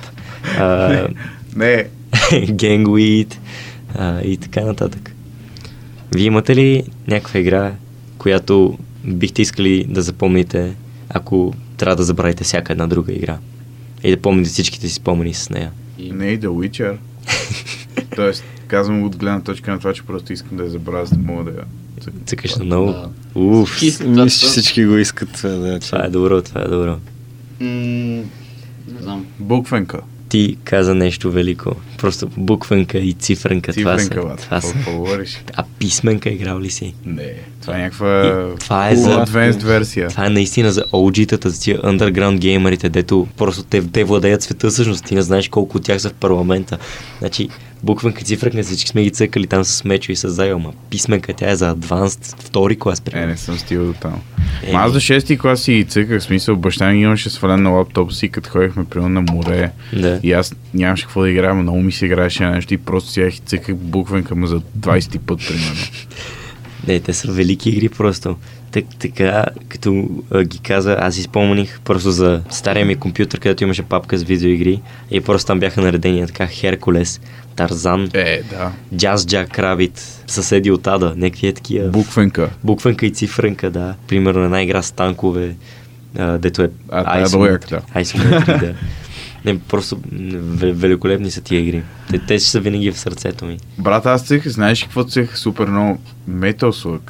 а, 0.58 1.08
Не, 1.56 1.86
Gangweed 2.32 3.34
а, 3.94 4.20
и 4.20 4.36
така 4.36 4.60
нататък. 4.60 5.14
Вие 6.14 6.26
имате 6.26 6.56
ли 6.56 6.82
някаква 7.06 7.40
игра, 7.40 7.72
която 8.18 8.78
бихте 9.04 9.42
искали 9.42 9.84
да 9.88 10.02
запомните, 10.02 10.74
ако 11.08 11.54
трябва 11.78 11.96
да 11.96 12.02
забравите 12.02 12.44
всяка 12.44 12.72
една 12.72 12.86
друга 12.86 13.12
игра? 13.12 13.38
И 14.04 14.10
да 14.10 14.22
помните 14.22 14.50
всичките 14.50 14.88
си 14.88 14.94
спомени 14.94 15.34
с 15.34 15.50
нея. 15.50 15.70
И... 15.98 16.12
Не 16.12 16.26
и 16.26 16.40
The 16.40 16.46
Witcher. 16.46 16.96
Тоест, 18.16 18.44
казвам 18.66 19.02
от 19.02 19.16
гледна 19.16 19.40
точка 19.40 19.70
на 19.70 19.78
това, 19.78 19.92
че 19.92 20.02
просто 20.02 20.32
искам 20.32 20.56
да 20.56 20.62
я 20.64 20.70
забравя, 20.70 21.06
за 21.06 21.16
да 21.16 21.22
мога 21.22 21.44
да 21.44 21.50
я... 21.50 21.64
Цъкаш 22.26 22.56
на 22.56 22.64
много. 22.64 22.92
Да. 22.92 23.10
Уф. 23.34 23.82
Мисля, 23.82 24.28
че 24.28 24.46
всички 24.46 24.84
го 24.86 24.96
искат 24.96 25.32
това, 25.32 25.48
да. 25.50 25.78
това 25.80 26.04
е 26.04 26.08
добро, 26.08 26.42
това 26.42 26.60
е 26.60 26.68
добро. 26.68 26.96
М, 27.60 27.68
Не 28.88 29.00
знам. 29.00 29.26
Буквенка. 29.38 30.00
Ти 30.28 30.56
каза 30.64 30.94
нещо 30.94 31.30
велико. 31.30 31.72
Просто 31.98 32.28
буквенка 32.28 32.98
и 32.98 33.12
цифренка. 33.12 33.72
това 33.72 33.98
Цифренка, 33.98 34.28
бат. 34.28 34.40
това 34.40 34.60
са. 34.60 34.74
Говориш? 34.86 35.42
А 35.54 35.64
писменка 35.78 36.30
играл 36.30 36.60
ли 36.60 36.70
си? 36.70 36.94
Не, 37.06 37.32
това 37.60 37.74
е 37.74 37.82
някаква 37.82 38.22
И 38.54 38.58
това 38.58 38.88
е 38.90 38.96
за- 38.96 39.24
advanced 39.24 39.62
версия. 39.62 40.08
Това 40.08 40.26
е 40.26 40.30
наистина 40.30 40.72
за 40.72 40.82
OG-тата, 40.82 41.46
за 41.46 41.60
тия 41.60 41.78
underground 41.78 42.38
геймерите, 42.38 42.88
дето 42.88 43.26
просто 43.36 43.62
те, 43.62 43.82
те 43.82 44.04
владеят 44.04 44.42
света 44.42 44.68
всъщност. 44.68 45.04
Ти 45.04 45.14
не 45.14 45.22
знаеш 45.22 45.48
колко 45.48 45.76
от 45.76 45.84
тях 45.84 46.00
са 46.00 46.08
в 46.08 46.14
парламента. 46.14 46.78
Значи, 47.18 47.48
буквенка 47.82 48.20
и 48.20 48.24
цифренка, 48.24 48.62
всички 48.62 48.90
сме 48.90 49.02
ги 49.02 49.10
цъкали 49.10 49.46
там 49.46 49.64
с 49.64 49.84
мечо 49.84 50.12
и 50.12 50.16
с 50.16 50.28
зайл, 50.28 50.58
ма 50.58 50.72
писменка 50.90 51.32
тя 51.32 51.50
е 51.50 51.56
за 51.56 51.76
advanced 51.76 52.42
втори 52.42 52.78
клас. 52.78 53.00
Е, 53.00 53.02
примерно. 53.02 53.30
не 53.30 53.36
съм 53.36 53.58
стигал 53.58 53.86
до 53.86 53.92
там. 53.92 54.20
Еми. 54.62 54.72
Ма 54.72 54.78
аз 54.78 54.92
до 54.92 55.00
6 55.00 55.40
клас 55.40 55.60
си 55.60 55.72
ги 55.72 55.84
цъках, 55.84 56.22
смисъл, 56.22 56.56
баща 56.56 56.92
ми 56.92 57.02
имаше 57.02 57.30
свален 57.30 57.62
на 57.62 57.70
лаптоп 57.70 58.12
си, 58.12 58.28
като 58.28 58.50
ходихме 58.50 58.84
примерно 58.84 59.22
на 59.22 59.32
море. 59.32 59.70
Да. 59.92 60.20
И 60.22 60.32
аз 60.32 60.54
нямаше 60.74 61.04
какво 61.04 61.20
да 61.20 61.30
играя, 61.30 61.54
но 61.54 61.62
много 61.62 61.80
ми 61.80 61.92
се 61.92 62.06
играеше 62.06 62.46
нещо 62.46 62.74
и 62.74 62.78
просто 62.78 63.10
сега 63.10 63.30
цъках 63.46 63.76
буквенка 63.76 64.34
му 64.34 64.46
за 64.46 64.60
20 64.60 65.18
път, 65.18 65.38
примерно. 65.48 65.76
Не, 66.88 67.00
те 67.00 67.12
са 67.12 67.32
велики 67.32 67.70
игри 67.70 67.88
просто. 67.88 68.36
Так, 68.78 68.98
така, 68.98 69.44
като 69.68 70.08
а, 70.30 70.42
ги 70.42 70.58
каза, 70.58 70.96
аз 71.00 71.14
си 71.14 71.22
спомних 71.22 71.80
просто 71.80 72.10
за 72.10 72.42
стария 72.50 72.86
ми 72.86 72.96
компютър, 72.96 73.40
където 73.40 73.64
имаше 73.64 73.82
папка 73.82 74.18
с 74.18 74.22
видеоигри 74.22 74.80
и 75.10 75.20
просто 75.20 75.46
там 75.46 75.60
бяха 75.60 75.80
наредени 75.80 76.26
така 76.26 76.46
Херкулес, 76.46 77.20
Тарзан, 77.56 78.10
Е, 78.14 78.42
да. 78.50 78.72
Джаз 78.96 79.26
Джак 79.26 79.58
Рабит, 79.58 80.22
съседи 80.26 80.70
от 80.70 80.86
Ада, 80.86 81.14
някакви 81.16 81.46
е 81.46 81.52
такива. 81.52 81.88
Буквенка. 81.88 82.50
Буквенка 82.64 83.06
и 83.06 83.10
цифренка, 83.10 83.70
да. 83.70 83.94
Примерно 84.08 84.44
една 84.44 84.62
игра 84.62 84.82
с 84.82 84.90
танкове, 84.90 85.56
а, 86.18 86.38
дето 86.38 86.62
е 86.62 86.70
А, 86.88 87.18
е 87.18 87.22
да. 87.22 87.28
Isometry, 87.28 88.60
да. 88.60 88.74
Не, 89.44 89.58
просто 89.58 89.98
великолепни 90.60 91.30
са 91.30 91.40
тия 91.40 91.60
игри. 91.60 91.82
Те, 92.10 92.18
те 92.18 92.38
ще 92.38 92.50
са 92.50 92.60
винаги 92.60 92.90
в 92.90 92.98
сърцето 92.98 93.44
ми. 93.44 93.58
Брат, 93.78 94.06
аз 94.06 94.22
цех, 94.22 94.48
знаеш 94.48 94.82
какво 94.82 95.04
цех 95.04 95.38
супер 95.38 95.66
много? 95.66 95.98
Metal 96.30 96.56
Slug. 96.56 97.00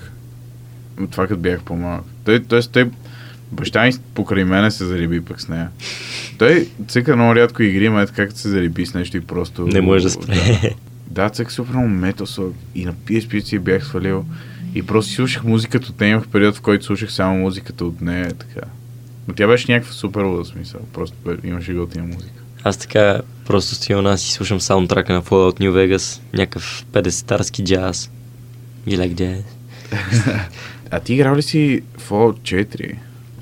От 1.01 1.11
Това 1.11 1.27
като 1.27 1.41
бях 1.41 1.63
по-малък. 1.63 2.05
Той, 2.25 2.45
той, 2.45 2.63
той, 2.73 2.91
баща 3.53 3.87
ми 3.87 3.93
покрай 4.15 4.45
мене 4.45 4.71
се 4.71 4.85
зариби 4.85 5.21
пък 5.21 5.41
с 5.41 5.49
нея. 5.49 5.69
Той 6.39 6.69
цъка 6.89 7.17
много 7.17 7.35
рядко 7.35 7.63
игри, 7.63 7.89
ма 7.89 8.03
е 8.03 8.07
така 8.07 8.27
като 8.27 8.39
се 8.39 8.49
зариби 8.49 8.87
с 8.87 8.95
нещо 8.95 9.17
и 9.17 9.21
просто... 9.21 9.67
Не 9.67 9.81
може 9.81 10.05
да 10.05 10.11
спре. 10.11 10.75
Да, 11.11 11.29
цък 11.29 11.53
супер 11.53 11.75
много 11.75 11.89
Slug. 11.89 12.53
И 12.75 12.85
на 12.85 12.93
PSP 12.93 13.41
си 13.41 13.59
бях 13.59 13.87
свалил. 13.87 14.25
И 14.75 14.83
просто 14.83 15.13
слушах 15.13 15.45
музиката 15.45 15.89
от 15.91 16.01
нея. 16.01 16.11
Имах 16.11 16.29
период, 16.29 16.57
в 16.57 16.61
който 16.61 16.85
слушах 16.85 17.13
само 17.13 17.39
музиката 17.39 17.85
от 17.85 18.01
нея. 18.01 18.33
Така. 18.33 18.67
Но 19.29 19.35
тя 19.35 19.47
беше 19.47 19.73
някаква 19.73 19.93
супер 19.93 20.23
луда 20.23 20.45
смисъл. 20.45 20.81
Просто 20.93 21.17
имаше 21.45 21.73
готина 21.75 22.07
музика. 22.07 22.43
Аз 22.65 22.77
така 22.77 23.21
просто 23.47 23.75
стоя 23.75 23.99
у 23.99 24.03
нас 24.03 24.29
и 24.29 24.33
слушам 24.33 24.61
саундтрака 24.61 25.13
на 25.13 25.23
Fallout 25.23 25.61
New 25.61 25.71
Vegas, 25.71 26.21
някакъв 26.33 26.85
50-тарски 26.93 27.65
джаз. 27.65 28.11
You 28.89 28.99
like 28.99 29.15
jazz? 29.15 29.43
А 30.91 31.01
ти 31.01 31.15
играл 31.15 31.37
ли 31.37 31.43
си 31.43 31.83
Fallout 31.99 32.65
4? 32.67 32.95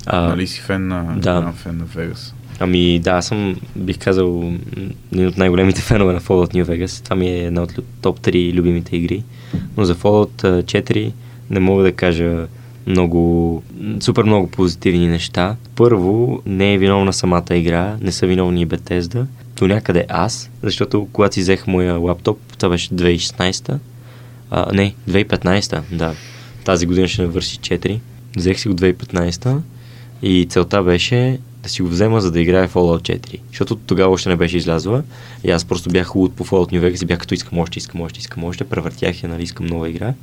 А, 0.07 0.21
нали 0.21 0.47
си 0.47 0.61
фен 0.61 0.89
на, 0.89 1.17
да. 1.19 1.41
на, 1.41 1.53
фен 1.53 1.77
на 1.77 1.85
Vegas? 1.85 2.33
Ами 2.61 2.99
да, 2.99 3.11
аз 3.11 3.27
съм, 3.27 3.57
бих 3.77 3.99
казал, 3.99 4.53
един 5.13 5.27
от 5.27 5.37
най-големите 5.37 5.81
фенове 5.81 6.13
на 6.13 6.21
Fallout 6.21 6.55
New 6.55 6.65
Vegas. 6.65 7.05
Това 7.05 7.17
ми 7.17 7.29
е 7.29 7.45
една 7.45 7.63
от 7.63 7.79
топ 8.01 8.21
3 8.21 8.55
любимите 8.55 8.97
игри. 8.97 9.25
Но 9.77 9.85
за 9.85 9.95
Fallout 9.95 10.45
а, 10.45 10.63
4 10.63 11.13
не 11.51 11.61
мога 11.61 11.83
да 11.83 11.93
кажа 11.93 12.47
много, 12.87 13.63
супер 14.01 14.25
много 14.25 14.51
позитивни 14.51 15.09
неща. 15.09 15.57
Първо, 15.77 16.43
не 16.47 16.75
е 16.75 16.79
виновна 16.79 17.13
самата 17.13 17.55
игра, 17.57 17.97
не 18.01 18.13
са 18.13 18.27
виновни 18.27 18.63
и 18.63 18.67
Bethesda. 18.67 19.27
До 19.57 19.67
някъде 19.67 20.07
аз, 20.09 20.51
защото 20.63 21.09
когато 21.13 21.35
си 21.35 21.41
взех 21.41 21.67
моя 21.67 21.95
лаптоп, 21.95 22.39
това 22.59 22.69
беше 22.69 22.91
2016 22.91 23.79
а, 24.51 24.73
не, 24.73 24.95
2015 25.09 25.83
да. 25.93 26.15
Тази 26.67 26.87
година 26.87 27.09
ще 27.09 27.23
навърши 27.23 27.59
4. 27.59 27.99
Взех 28.37 28.61
си 28.61 28.69
го 28.69 28.75
2015 28.75 29.59
и 30.23 30.47
целта 30.51 30.83
беше 30.83 31.39
да 31.63 31.69
си 31.69 31.83
го 31.83 31.89
взема, 31.89 32.21
за 32.21 32.31
да 32.31 32.41
играя 32.41 32.69
в 32.69 32.75
Fallout 32.75 33.19
4. 33.19 33.41
Защото 33.49 33.77
тогава 33.77 34.13
още 34.13 34.29
не 34.29 34.37
беше 34.37 34.57
излязла. 34.57 35.03
И 35.45 35.51
аз 35.51 35.65
просто 35.65 35.91
бях 35.91 36.15
луд 36.15 36.37
по 36.37 36.45
Fallout 36.45 36.73
New 36.73 36.81
Vegas 36.81 37.03
и 37.03 37.07
бях 37.07 37.19
като 37.19 37.35
искам 37.35 37.59
още, 37.59 37.79
искам 37.79 38.01
още, 38.01 38.21
искам 38.21 38.45
още. 38.45 38.65
Превъртях 38.65 39.23
я, 39.23 39.29
нали, 39.29 39.43
искам 39.43 39.67
нова 39.67 39.89
игра. 39.89 40.15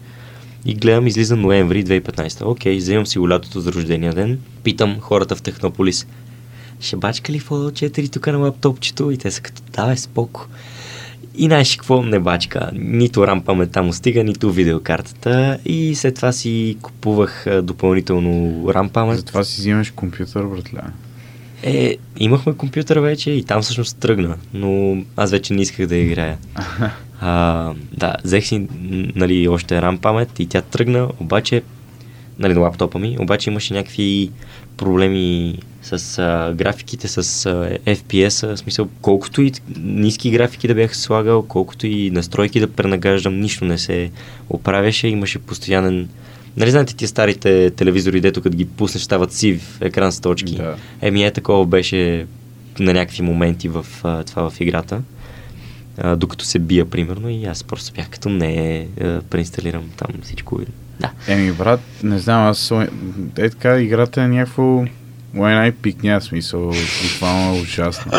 И 0.66 0.74
гледам, 0.74 1.08
излиза 1.08 1.36
ноември 1.36 1.86
2015. 1.86 2.46
Окей, 2.46 2.78
вземам 2.78 3.06
си 3.06 3.20
го 3.20 3.30
лятото 3.30 3.60
за 3.60 3.74
рождения 3.74 4.14
ден. 4.14 4.40
Питам 4.64 5.00
хората 5.00 5.36
в 5.36 5.42
Технополис. 5.42 6.08
Ще 6.80 6.96
бачка 6.96 7.32
ли 7.32 7.42
Fallout 7.42 7.90
4 7.90 8.14
тук 8.14 8.28
на 8.28 8.38
лаптопчето? 8.38 9.12
И 9.12 9.18
те 9.18 9.32
са 9.32 9.42
като, 9.42 9.62
давай, 9.74 9.98
споко. 9.98 10.48
И 11.36 11.46
знаеш 11.46 11.76
какво 11.76 12.04
не 12.04 12.20
бачка. 12.20 12.70
Нито 12.74 13.20
RAM 13.20 13.42
паметта 13.42 13.84
му 13.84 13.94
стига, 13.94 14.24
нито 14.24 14.52
видеокартата. 14.52 15.60
И 15.66 15.96
след 15.96 16.16
това 16.16 16.32
си 16.32 16.78
купувах 16.82 17.46
допълнително 17.64 18.90
памет. 18.94 19.18
Затова 19.18 19.44
си 19.44 19.62
взимаш 19.62 19.92
компютър, 19.92 20.44
братле. 20.44 20.82
Е, 21.64 21.98
имахме 22.18 22.54
компютър 22.54 22.98
вече 22.98 23.32
и 23.32 23.44
там 23.44 23.62
всъщност 23.62 23.98
тръгна, 23.98 24.36
но 24.54 24.98
аз 25.18 25.32
вече 25.32 25.54
не 25.54 25.62
исках 25.62 25.88
да 25.88 25.96
играя. 25.96 26.38
А, 27.26 27.74
да, 27.98 28.16
взех 28.24 28.46
си, 28.46 28.68
нали, 29.16 29.48
още 29.48 29.76
RAM 29.76 29.98
памет 29.98 30.40
и 30.40 30.46
тя 30.46 30.62
тръгна, 30.62 31.10
обаче, 31.20 31.62
нали, 32.40 32.54
на 32.54 32.60
лаптопа 32.60 33.00
ми, 33.00 33.18
обаче 33.20 33.50
имаше 33.50 33.74
някакви 33.74 34.32
проблеми 34.78 35.58
с 35.82 36.20
а, 36.20 36.54
графиките, 36.56 37.08
с 37.08 37.18
а, 37.18 37.22
FPS-а, 37.86 38.56
в 38.56 38.60
смисъл, 38.60 38.88
колкото 39.02 39.42
и 39.42 39.52
ниски 39.78 40.32
графики 40.32 40.68
да 40.68 40.76
бях 40.76 40.98
слагал, 40.98 41.44
колкото 41.44 41.88
и 41.88 42.12
настройки 42.12 42.60
да 42.60 42.72
пренагаждам, 42.72 43.40
нищо 43.40 43.66
не 43.66 43.78
се 43.78 44.12
оправяше, 44.50 45.08
имаше 45.08 45.40
постоянен 45.40 46.10
Нали 46.58 46.72
знаете 46.72 46.96
тия 46.96 47.08
старите 47.08 47.72
телевизори, 47.72 48.22
дето 48.22 48.42
като 48.42 48.58
ги 48.58 48.66
пуснеш 48.66 49.04
стават 49.04 49.34
сив 49.34 49.78
екран 49.82 50.12
с 50.12 50.20
точки? 50.20 50.56
Да. 50.56 50.76
Еми 51.02 51.24
е 51.24 51.32
такова 51.32 51.66
беше 51.66 52.26
на 52.80 52.94
някакви 52.94 53.22
моменти 53.22 53.68
в 53.68 53.86
а, 54.04 54.24
това 54.24 54.50
в 54.50 54.62
играта. 54.62 55.02
А, 55.98 56.16
докато 56.16 56.46
се 56.46 56.60
бия, 56.60 56.86
примерно, 56.86 57.30
и 57.30 57.46
аз 57.46 57.64
просто 57.64 57.94
бях 57.94 58.10
като 58.10 58.30
не 58.30 58.88
а, 59.02 59.22
преинсталирам 59.22 59.84
там 59.98 60.08
всичко. 60.24 60.62
Да. 61.04 61.34
Еми, 61.34 61.52
брат, 61.52 61.80
не 62.04 62.20
знам, 62.20 62.48
аз. 62.48 62.72
Е 63.38 63.50
така, 63.50 63.80
играта 63.80 64.22
е 64.22 64.28
някакво... 64.28 64.86
Лайна 65.38 65.68
и 65.68 65.72
пикня 65.72 66.22
смисъл, 66.22 66.72
буквално 67.04 67.56
е 67.56 67.62
ужасно. 67.62 68.12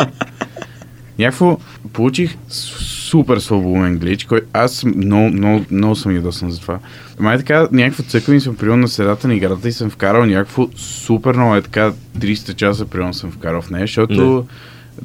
Някакво 1.19 1.57
получих 1.93 2.35
супер 2.49 3.37
слабоумен 3.37 3.97
глич, 3.97 4.23
който 4.23 4.47
аз 4.53 4.83
много, 4.83 5.29
много, 5.29 5.65
много 5.71 5.95
съм 5.95 6.15
ядосан 6.15 6.51
за 6.51 6.59
това. 6.59 6.79
Май 7.19 7.37
така, 7.37 7.67
някакво 7.71 8.03
цъкване 8.03 8.39
съм 8.39 8.55
приел 8.55 8.77
на 8.77 8.87
средата 8.87 9.27
на 9.27 9.35
играта 9.35 9.67
и 9.67 9.71
съм 9.71 9.89
вкарал 9.89 10.25
някакво 10.25 10.67
супер 10.77 11.35
много, 11.35 11.55
е 11.55 11.61
така 11.61 11.93
300 12.17 12.55
часа 12.55 12.85
примерно 12.85 13.13
съм 13.13 13.31
вкарал 13.31 13.61
в 13.61 13.69
нея, 13.69 13.83
защото 13.83 14.45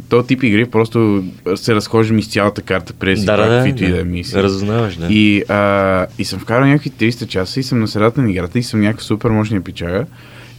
то 0.08 0.22
тип 0.22 0.42
игри 0.42 0.66
просто 0.66 1.24
се 1.56 1.74
разхождам 1.74 2.18
из 2.18 2.28
цялата 2.28 2.62
карта 2.62 2.92
през 2.92 3.24
да, 3.24 3.36
да, 3.36 3.48
да, 3.48 3.56
каквито 3.56 3.84
и 3.84 3.88
да 3.88 3.96
е 3.96 3.98
да. 3.98 4.04
мисии. 4.04 4.42
Разузнаваш, 4.42 4.96
да. 4.96 5.06
И, 5.10 5.42
а, 5.48 6.06
и 6.18 6.24
съм 6.24 6.38
вкарал 6.38 6.66
някакви 6.66 6.90
300 6.90 7.26
часа 7.26 7.60
и 7.60 7.62
съм 7.62 7.80
на 7.80 7.88
средата 7.88 8.22
на 8.22 8.30
играта 8.30 8.58
и 8.58 8.62
съм 8.62 8.80
някакъв 8.80 9.04
супер 9.04 9.30
мощния 9.30 9.60
пичага. 9.60 10.06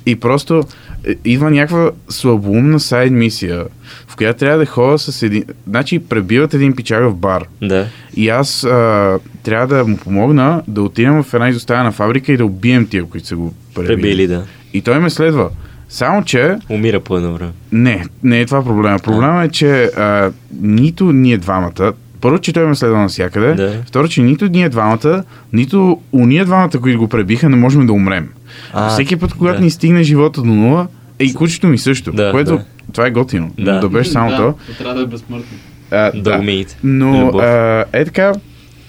И 0.05 0.15
просто 0.15 0.63
е, 1.07 1.15
идва 1.25 1.51
някаква 1.51 1.91
слабоумна 2.09 2.79
сайд 2.79 3.11
мисия, 3.11 3.65
в 4.07 4.15
която 4.15 4.39
трябва 4.39 4.57
да 4.57 4.65
ходя 4.65 4.97
с 4.97 5.23
един... 5.23 5.43
Значи 5.67 5.99
пребиват 5.99 6.53
един 6.53 6.75
пичага 6.75 7.09
в 7.09 7.15
бар. 7.15 7.45
Да. 7.61 7.87
И 8.15 8.29
аз 8.29 8.63
а, 8.63 9.19
трябва 9.43 9.75
да 9.75 9.85
му 9.85 9.97
помогна 9.97 10.63
да 10.67 10.81
отидем 10.81 11.23
в 11.23 11.33
една 11.33 11.49
изоставена 11.49 11.91
фабрика 11.91 12.33
и 12.33 12.37
да 12.37 12.45
убием 12.45 12.87
тия, 12.87 13.05
които 13.05 13.27
са 13.27 13.35
го 13.35 13.53
пребили. 13.75 13.95
Пребили, 13.95 14.27
да. 14.27 14.43
И 14.73 14.81
той 14.81 14.99
ме 14.99 15.09
следва. 15.09 15.49
Само, 15.91 16.23
че 16.23 16.57
Умира 16.69 16.99
по 16.99 17.17
едно 17.17 17.33
време. 17.33 17.51
не, 17.71 18.05
не 18.23 18.39
е 18.39 18.45
това 18.45 18.63
проблема. 18.63 18.99
Проблема 18.99 19.43
е, 19.43 19.49
че 19.49 19.83
а, 19.83 20.31
нито 20.53 21.11
ние 21.11 21.37
двамата, 21.37 21.93
първо, 22.21 22.39
че 22.39 22.53
той 22.53 22.65
ме 22.65 22.75
следва 22.75 22.97
навсякъде, 22.97 23.53
Да. 23.53 23.83
второ, 23.85 24.07
че 24.07 24.21
нито 24.21 24.45
ние 24.45 24.69
двамата, 24.69 25.23
нито 25.53 26.01
уния 26.11 26.45
двамата, 26.45 26.69
които 26.71 26.99
го 26.99 27.07
пребиха, 27.07 27.49
не 27.49 27.55
можем 27.55 27.87
да 27.87 27.93
умрем. 27.93 28.29
А, 28.73 28.89
Всеки 28.89 29.15
път, 29.15 29.33
когато 29.33 29.57
да. 29.57 29.63
ни 29.63 29.69
стигне 29.69 30.03
живота 30.03 30.41
до 30.41 30.47
нула, 30.47 30.87
е 31.19 31.23
и 31.23 31.33
кучето 31.33 31.67
ми 31.67 31.77
също, 31.77 32.11
Да, 32.11 32.31
което 32.31 32.51
да. 32.51 32.63
това 32.93 33.07
е 33.07 33.11
готино. 33.11 33.51
Да. 33.59 33.79
Да 33.79 33.89
беше 33.89 34.09
само 34.11 34.29
да, 34.29 34.37
то. 34.37 34.53
трябва 34.77 34.93
да 34.93 35.01
е 35.01 35.05
безсмъртно. 35.05 35.57
А, 35.91 36.11
Да 36.15 36.37
умеете. 36.37 36.77
Но 36.83 37.21
Любов. 37.21 37.41
а, 37.41 37.85
е 37.93 38.05
така, 38.05 38.33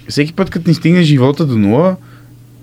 всеки 0.09 0.33
път, 0.33 0.51
като 0.51 0.71
ни 0.71 0.75
стигне 0.75 1.03
живота 1.03 1.47
до 1.47 1.59
нула, 1.59 1.97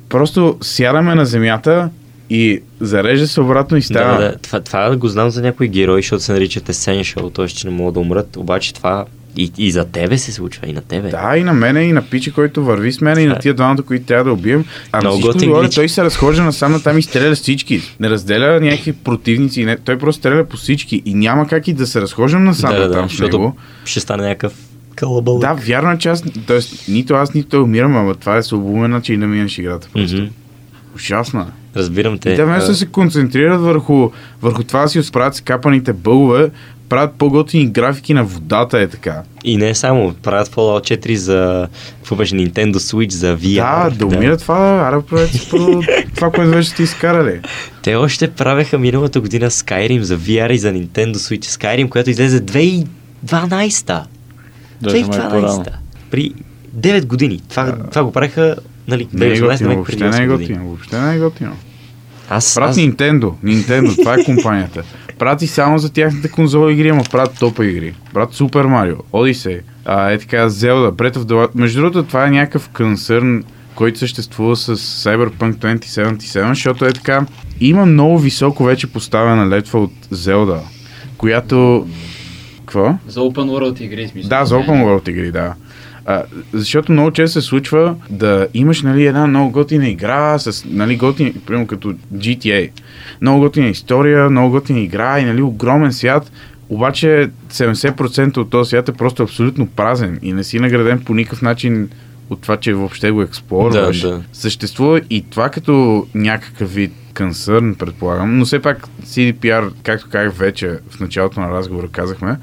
просто 0.10 0.58
сядаме 0.62 1.16
на 1.16 1.26
земята 1.26 1.90
и 2.30 2.62
зарежда 2.80 3.28
се 3.28 3.42
обратно 3.42 3.78
и 3.78 3.82
става. 3.82 4.22
Да, 4.22 4.32
да, 4.32 4.38
това, 4.38 4.60
това 4.60 4.96
го 4.96 5.08
знам 5.08 5.30
за 5.30 5.42
някои 5.42 5.68
герои, 5.68 6.02
защото 6.02 6.24
се 6.24 6.34
наричат 6.34 6.68
Essential, 6.68 7.36
т.е. 7.36 7.48
че 7.48 7.68
не 7.68 7.74
могат 7.74 7.94
да 7.94 8.00
умрат, 8.00 8.38
обаче 8.38 8.74
това 8.74 9.06
и, 9.38 9.52
и 9.58 9.72
за 9.72 9.86
тебе 9.86 10.18
се 10.18 10.32
случва, 10.32 10.68
и 10.68 10.74
на 10.74 10.82
тебе. 10.82 11.10
Да, 11.10 11.38
и 11.38 11.44
на 11.44 11.54
мене, 11.54 11.84
и 11.84 11.94
на 11.94 12.02
пича, 12.02 12.32
който 12.32 12.64
върви 12.64 12.92
с 12.92 13.02
мен, 13.02 13.20
и 13.20 13.26
на 13.26 13.40
тия 13.40 13.54
двамата, 13.54 13.82
които 13.82 14.06
трябва 14.06 14.24
да 14.24 14.34
убием. 14.34 14.66
А 14.92 15.02
на 15.02 15.10
Много 15.10 15.22
всичко 15.22 15.38
отгоре, 15.38 15.70
той 15.70 15.90
се 15.90 16.04
разхожда 16.04 16.44
насам 16.44 16.72
на 16.72 16.84
там 16.84 16.98
и 16.98 17.02
стреля 17.02 17.36
с 17.36 17.42
всички. 17.42 17.82
Не 18.00 18.10
разделя 18.10 18.60
някакви 18.60 18.94
противници. 18.94 19.66
Не, 19.66 19.78
той 19.78 19.98
просто 19.98 20.20
стреля 20.20 20.46
по 20.46 20.58
всички. 20.58 21.02
И 21.06 21.14
няма 21.14 21.48
как 21.48 21.68
и 21.68 21.74
да 21.74 21.88
се 21.88 22.02
разхождам 22.02 22.44
насам 22.44 22.72
да, 22.72 22.80
на 22.80 22.88
да, 22.88 22.94
там 22.94 23.10
с 23.10 23.12
защото 23.12 23.38
него. 23.38 23.56
ще 23.86 24.00
стане 24.00 24.28
някакъв 24.28 24.54
кълъбъл. 24.96 25.40
Да, 25.40 25.54
вярно 25.54 25.92
е, 25.92 25.98
че 25.98 26.10
аз, 26.10 26.24
тоест, 26.48 26.88
нито 26.88 27.14
аз, 27.14 27.34
нито 27.34 27.50
той 27.50 27.62
умирам, 27.62 27.98
ама 27.98 28.16
това 28.16 28.38
е 28.38 28.44
слабоумен 28.44 28.92
начин 28.92 29.20
да 29.20 29.28
минеш 29.28 29.58
играта. 29.58 29.88
Просто. 29.94 30.18
Мгм. 30.18 30.26
Ужасно 30.96 31.42
е. 31.42 31.59
Разбирам 31.76 32.18
те. 32.18 32.30
И 32.30 32.36
те 32.36 32.46
вместо 32.46 32.72
да 32.72 32.78
се 32.78 32.86
концентрират 32.86 33.62
върху, 33.62 34.10
върху 34.42 34.64
това 34.64 34.82
да 34.82 34.90
си 34.90 35.04
справят 35.04 35.36
с 35.36 35.42
капаните 35.42 35.94
бълове, 35.94 36.50
правят 36.90 37.14
по-готини 37.14 37.68
графики 37.68 38.14
на 38.14 38.24
водата 38.24 38.80
е 38.80 38.88
така. 38.88 39.22
И 39.44 39.58
не 39.58 39.76
само, 39.76 40.14
правят 40.14 40.48
Fallout 40.48 41.06
4 41.06 41.14
за, 41.16 41.68
какво 41.96 42.16
беше, 42.16 42.36
Nintendo 42.36 42.76
Switch, 42.76 43.12
за 43.12 43.38
VR. 43.38 43.90
Да, 43.90 43.96
да 43.96 44.06
умира 44.06 44.38
това, 44.38 45.02
си 45.32 45.48
първо 45.52 45.82
това, 46.16 46.32
което 46.32 46.52
вече 46.52 46.70
сте 46.70 46.84
изкарали. 46.84 47.40
Те 47.84 47.96
още 47.96 48.32
правеха 48.32 48.80
миналата 48.80 49.22
година 49.22 49.50
Skyrim 49.50 50.02
за 50.02 50.18
VR 50.18 50.52
и 50.52 50.58
за 50.58 50.74
Nintendo 50.74 51.16
Switch. 51.16 51.46
Skyrim, 51.46 51.90
която 51.90 52.10
излезе 52.10 52.46
2012-та. 52.46 54.06
Даже 54.82 54.96
май 54.96 55.06
по-рано. 55.06 55.48
2012-та. 55.48 55.72
При 56.12 56.34
9 56.78 57.06
години. 57.06 57.42
Това, 57.50 57.78
това 57.90 58.04
го 58.04 58.12
правеха, 58.12 58.56
нали, 58.90 59.08
Не 59.14 59.26
е 59.26 59.36
2018 59.38 59.52
готино, 59.52 59.76
въобще 59.76 59.98
не 59.98 60.08
е 60.08 60.12
8 60.12 60.28
години. 60.28 60.48
готино, 60.50 60.66
въобще 60.70 61.00
не 61.02 61.16
е 61.16 61.20
готино. 61.20 61.56
Аз, 62.30 62.56
Правят 62.56 62.70
аз, 62.70 62.78
Nintendo, 62.78 63.34
Nintendo, 63.44 63.96
това 63.96 64.14
е 64.14 64.24
компанията. 64.24 64.84
Правят 65.20 65.42
и 65.42 65.48
само 65.48 65.78
за 65.80 65.94
тяхната 65.94 66.32
конзола 66.32 66.72
игри, 66.72 66.90
ама 66.90 67.04
правят 67.12 67.40
топа 67.40 67.66
игри. 67.66 67.94
Правят 68.14 68.36
Super 68.36 68.66
Mario, 68.68 68.96
Odyssey, 69.14 69.60
а, 69.86 70.12
е 70.12 70.18
така 70.18 70.50
Zelda, 70.50 70.92
Breath 70.92 71.16
of 71.18 71.24
the 71.24 71.34
Wild. 71.34 71.50
Между 71.56 71.82
другото, 71.82 72.04
това 72.04 72.28
е 72.28 72.32
някакъв 72.32 72.70
концерн, 72.70 73.44
който 73.76 74.00
съществува 74.00 74.56
с 74.56 74.76
Cyberpunk 74.78 75.54
2077, 75.54 76.50
защото 76.50 76.86
е 76.86 76.94
така, 76.94 77.26
има 77.60 77.86
много 77.86 78.20
високо 78.20 78.64
вече 78.64 78.88
поставена 78.88 79.50
летва 79.50 79.80
от 79.80 79.94
Zelda, 80.14 80.60
която... 81.18 81.88
Какво? 82.60 82.96
За 83.08 83.20
Open 83.20 83.34
World 83.34 83.82
игри, 83.82 84.08
смисъл. 84.08 84.30
Да, 84.30 84.46
за 84.46 84.56
Open 84.56 84.84
World 84.84 85.10
игри, 85.10 85.32
да. 85.32 85.54
А, 86.06 86.24
защото 86.54 86.92
много 86.92 87.12
често 87.12 87.42
се 87.42 87.48
случва 87.48 87.96
да 88.10 88.48
имаш 88.54 88.82
нали, 88.82 89.06
една 89.06 89.28
много 89.28 89.52
готина 89.52 89.88
игра 89.88 90.40
с 90.40 90.66
нали, 90.66 90.98
готини, 90.98 91.34
примерно 91.46 91.68
като 91.68 91.94
GTA. 92.14 92.70
Много 93.22 93.40
готина 93.40 93.68
история, 93.68 94.30
много 94.30 94.52
готина 94.52 94.80
игра 94.80 95.20
и 95.20 95.26
нали, 95.26 95.42
огромен 95.42 95.94
свят, 95.94 96.32
обаче 96.70 97.30
70% 97.52 98.38
от 98.38 98.50
този 98.50 98.70
свят 98.70 98.90
е 98.90 98.94
просто 98.94 99.24
абсолютно 99.24 99.68
празен 99.68 100.20
и 100.22 100.34
не 100.34 100.44
си 100.44 100.60
награден 100.60 101.00
по 101.00 101.14
никакъв 101.14 101.42
начин 101.42 101.90
от 102.30 102.42
това, 102.42 102.58
че 102.58 102.74
въобще 102.74 103.12
го 103.12 103.22
експлорваш. 103.22 104.02
Да, 104.02 104.10
да. 104.10 104.24
Съществува 104.34 105.02
и 105.10 105.26
това 105.30 105.50
като 105.50 106.08
някакъв 106.16 106.74
вид 106.74 106.92
консърн, 107.18 107.76
предполагам. 107.76 108.38
Но 108.38 108.46
все 108.46 108.62
пак 108.62 108.88
CDPR, 109.04 109.72
както 109.84 110.10
казах 110.10 110.34
вече 110.34 110.80
в 110.90 111.00
началото 111.00 111.40
на 111.40 111.52
разговора, 111.52 111.88
казахме, 111.92 112.38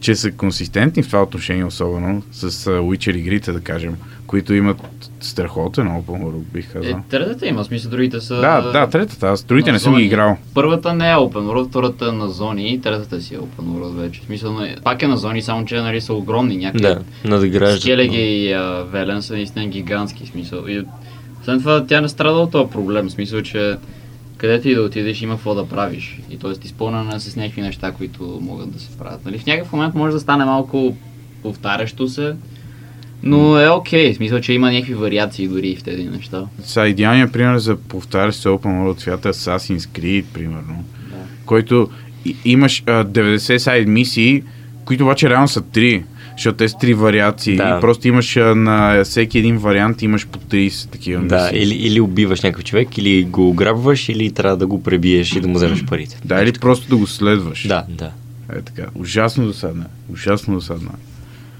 че 0.00 0.14
са 0.14 0.32
консистентни 0.32 1.02
в 1.02 1.06
това 1.06 1.22
отношение, 1.22 1.64
особено 1.64 2.22
с 2.32 2.50
uh, 2.50 2.80
Witcher 2.80 3.16
игрите, 3.16 3.52
да 3.52 3.60
кажем, 3.60 3.96
които 4.26 4.54
имат 4.54 5.10
страхотен 5.20 5.88
open 5.88 6.22
world, 6.22 6.42
бих 6.52 6.72
казал. 6.72 6.90
Е, 6.90 7.02
третата 7.10 7.46
има, 7.46 7.64
смисъл 7.64 7.90
другите 7.90 8.20
са... 8.20 8.34
да, 8.34 8.60
да, 8.60 8.90
третата, 8.90 9.28
аз 9.28 9.42
другите 9.42 9.72
не 9.72 9.78
съм 9.78 9.96
ги 9.96 10.02
играл. 10.02 10.36
Първата 10.54 10.94
не 10.94 11.10
е 11.10 11.14
open 11.14 11.32
world, 11.32 11.68
втората 11.68 12.08
е 12.08 12.12
на 12.12 12.28
зони 12.28 12.72
и 12.72 12.80
третата 12.80 13.20
си 13.20 13.34
е 13.34 13.38
open 13.38 13.64
world 13.64 13.94
вече. 13.94 14.20
В 14.20 14.24
смисъл, 14.24 14.58
пак 14.84 15.02
е 15.02 15.06
на 15.06 15.16
зони, 15.16 15.42
само 15.42 15.64
че 15.64 15.76
нали, 15.76 16.00
са 16.00 16.14
огромни 16.14 16.56
някакви. 16.56 16.80
Да, 16.80 17.02
надграждат. 17.24 17.80
Скелеги 17.80 18.20
и 18.20 18.52
а, 18.52 18.84
Велен 18.92 19.22
са 19.22 19.32
наистина 19.32 19.66
гигантски 19.66 20.26
смисъл. 20.26 20.64
И, 20.68 20.84
освен 21.40 21.58
това, 21.58 21.86
тя 21.86 22.00
не 22.00 22.08
страда 22.08 22.38
от 22.38 22.50
този 22.50 22.70
проблем, 22.70 23.10
смисъл, 23.10 23.42
че 23.42 23.76
където 24.40 24.68
и 24.68 24.74
да 24.74 24.82
отидеш 24.82 25.22
има 25.22 25.34
какво 25.34 25.54
да 25.54 25.68
правиш. 25.68 26.20
И 26.30 26.38
т.е. 26.38 26.50
изпълнена 26.64 27.20
с 27.20 27.36
някакви 27.36 27.62
неща, 27.62 27.92
които 27.92 28.38
могат 28.42 28.72
да 28.72 28.80
се 28.80 28.98
правят. 28.98 29.24
Нали? 29.24 29.38
В 29.38 29.46
някакъв 29.46 29.72
момент 29.72 29.94
може 29.94 30.12
да 30.12 30.20
стане 30.20 30.44
малко 30.44 30.96
повтарящо 31.42 32.08
се, 32.08 32.34
но 33.22 33.58
е 33.58 33.68
окей, 33.68 34.12
в 34.12 34.16
смисъл, 34.16 34.40
че 34.40 34.52
има 34.52 34.72
някакви 34.72 34.94
вариации 34.94 35.48
дори 35.48 35.76
в 35.76 35.82
тези 35.82 36.04
неща. 36.04 36.44
Са 36.62 36.86
идеалният 36.86 37.32
пример 37.32 37.58
за 37.58 37.76
повтарящ 37.76 38.40
се 38.40 38.48
Open 38.48 38.82
World 38.84 39.00
свята 39.00 39.28
е 39.28 39.32
Assassin's 39.32 39.78
Creed, 39.78 40.24
примерно. 40.24 40.84
Да. 41.10 41.16
който 41.46 41.90
имаш 42.44 42.82
а, 42.86 43.04
90 43.04 43.56
сайд 43.56 43.88
мисии, 43.88 44.42
които 44.84 45.04
обаче 45.04 45.30
реално 45.30 45.48
са 45.48 45.62
3, 45.62 46.02
защото 46.40 46.56
те 46.56 46.68
са 46.68 46.78
три 46.78 46.94
вариации. 46.94 47.56
Да. 47.56 47.76
И 47.78 47.80
просто 47.80 48.08
имаш 48.08 48.36
на 48.54 49.04
всеки 49.04 49.38
един 49.38 49.58
вариант 49.58 50.02
имаш 50.02 50.26
по 50.26 50.38
30 50.38 50.90
такива 50.90 51.22
Да, 51.22 51.42
мисии. 51.44 51.62
или, 51.62 51.74
или 51.74 52.00
убиваш 52.00 52.40
някакъв 52.40 52.64
човек, 52.64 52.98
или 52.98 53.24
го 53.24 53.48
ограбваш, 53.48 54.08
или 54.08 54.30
трябва 54.32 54.56
да 54.56 54.66
го 54.66 54.82
пребиеш 54.82 55.32
и 55.32 55.40
да 55.40 55.48
му 55.48 55.54
вземеш 55.54 55.84
парите. 55.84 56.18
Да, 56.24 56.42
или 56.42 56.52
просто 56.52 56.88
да 56.88 56.96
го 56.96 57.06
следваш. 57.06 57.68
Да, 57.68 57.84
да. 57.88 58.10
Е 58.56 58.62
така. 58.62 58.86
Ужасно 58.94 59.46
досадна. 59.46 59.86
Ужасно 60.12 60.54
досадна. 60.54 60.90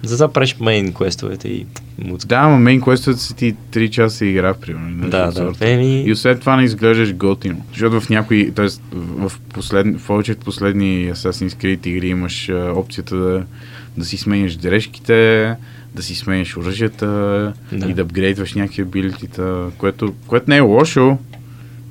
За 0.03 0.17
това 0.17 0.33
правиш 0.33 0.57
мейн 0.61 0.93
квестовете 0.93 1.49
и 1.49 1.67
муцка. 1.99 2.29
Да, 2.29 2.37
ама 2.37 2.59
мейн 2.59 2.81
квестът 2.81 3.21
си 3.21 3.35
ти 3.35 3.55
3 3.73 3.91
часа 3.91 4.27
игра, 4.27 4.55
примерно. 4.55 5.09
Да, 5.11 5.31
да. 5.31 5.53
Еми, 5.61 6.03
И 6.03 6.13
освен 6.13 6.39
това 6.39 6.57
не 6.57 6.65
изглеждаш 6.65 7.15
готино. 7.15 7.65
Защото 7.71 8.01
в 8.01 8.09
някои, 8.11 8.51
т.е. 8.51 8.67
в, 8.93 9.33
послед, 9.55 10.01
в 10.01 10.07
повечето 10.07 10.45
последни 10.45 11.13
Assassin's 11.15 11.55
Creed 11.55 11.87
игри 11.87 12.09
имаш 12.09 12.49
а, 12.49 12.73
опцията 12.77 13.17
да, 13.17 13.45
да 13.97 14.05
си 14.05 14.17
сменяш 14.17 14.57
дрежките, 14.57 15.55
да 15.95 16.03
си 16.03 16.15
сменяш 16.15 16.57
оръжията 16.57 17.07
Да. 17.73 17.89
и 17.89 17.95
да 17.95 18.03
апгрейдваш 18.03 18.55
някакви 18.55 18.83
абилитита, 18.83 19.67
което, 19.79 20.15
което 20.27 20.51
не 20.51 20.57
е 20.57 20.61
лошо. 20.61 21.19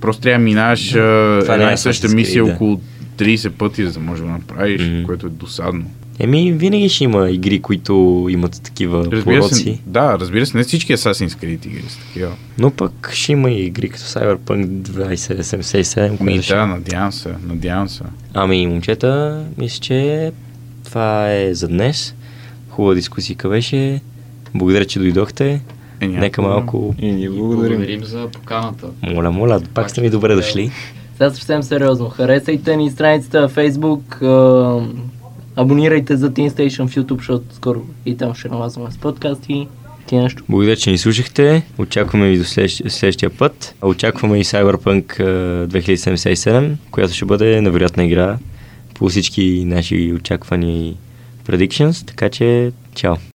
Просто 0.01 0.21
трябва 0.21 0.39
да 0.39 0.43
минаваш 0.43 0.91
една 0.91 1.71
е 1.71 1.73
и 1.73 1.77
съща 1.77 2.07
мисия 2.09 2.45
да. 2.45 2.51
около 2.51 2.81
30 3.17 3.49
пъти, 3.49 3.85
за 3.85 3.93
да 3.93 3.99
можеш 3.99 4.25
да 4.25 4.31
направиш, 4.31 4.81
Мгм. 4.83 5.03
което 5.03 5.25
е 5.25 5.29
досадно. 5.29 5.85
еми, 6.19 6.51
винаги 6.53 6.89
ще 6.89 7.03
има 7.03 7.29
игри, 7.29 7.61
които 7.61 7.93
имат 8.29 8.61
такива 8.63 8.99
Разбира 9.01 9.21
се, 9.21 9.25
пороци. 9.39 9.81
да, 9.85 10.17
разбира 10.19 10.45
се, 10.45 10.57
не 10.57 10.63
всички 10.63 10.93
Assassin's 10.93 11.27
Creed 11.29 11.65
игри 11.65 11.83
са 11.89 11.99
такива. 11.99 12.31
Но 12.57 12.71
пък 12.71 13.09
ще 13.13 13.31
има 13.31 13.51
и 13.51 13.65
игри 13.65 13.89
като 13.89 14.03
Cyberpunk 14.03 14.65
2077, 14.67 16.11
Ми, 16.11 16.17
което 16.17 16.41
ще... 16.41 16.55
да, 16.55 16.67
надявам 16.67 17.11
се, 17.11 17.29
надявам 17.47 17.89
се. 17.89 18.03
Ами, 18.33 18.67
момчета, 18.67 19.43
мисля, 19.57 19.79
че 19.79 20.31
това 20.89 21.33
е 21.33 21.53
за 21.53 21.67
днес. 21.67 22.15
Хубава 22.69 22.95
дискусия 22.95 23.35
беше. 23.49 24.01
Благодаря, 24.55 24.85
че 24.85 24.99
дойдохте. 24.99 25.61
Е, 26.01 26.07
Нека 26.07 26.41
малко... 26.41 26.95
И 26.99 27.11
ние 27.11 27.29
благодарим. 27.29 27.77
Благодарим 27.77 28.03
за 28.03 28.27
поканата. 28.33 28.87
Моля, 29.01 29.31
моля, 29.31 29.61
пак 29.73 29.89
сте 29.89 30.01
ми 30.01 30.09
добре 30.09 30.35
дошли. 30.35 30.71
Сега 31.17 31.29
съвсем 31.29 31.63
сериозно. 31.63 32.09
Харесайте 32.09 32.75
ни 32.75 32.91
страницата 32.91 33.47
в 33.47 33.55
Facebook, 33.55 34.21
абонирайте 35.55 36.17
за 36.17 36.31
Teen 36.31 36.49
Station 36.49 36.87
в 36.87 36.95
YouTube, 36.95 37.17
защото 37.17 37.55
скоро 37.55 37.81
и 38.05 38.17
там 38.17 38.35
ще 38.35 38.49
налазваме 38.49 38.91
с 38.91 38.97
подкасти. 38.97 39.67
Ти 40.07 40.15
нещо. 40.15 40.43
Благодаря, 40.49 40.75
че 40.75 40.91
ни 40.91 40.97
слушахте. 40.97 41.63
Очакваме 41.77 42.29
ви 42.29 42.37
до 42.37 42.43
следващ, 42.43 42.81
следващия 42.87 43.29
път. 43.29 43.75
Очакваме 43.81 44.39
и 44.39 44.43
Cyberpunk 44.43 45.19
а, 45.19 45.67
2077, 45.67 46.73
която 46.91 47.13
ще 47.13 47.25
бъде 47.25 47.61
невероятна 47.61 48.05
игра 48.05 48.37
по 48.99 49.09
всички 49.09 49.63
наши 49.65 50.13
очаквани 50.13 50.97
predictions. 51.47 52.07
Така 52.07 52.29
че, 52.29 52.71
чао! 52.95 53.15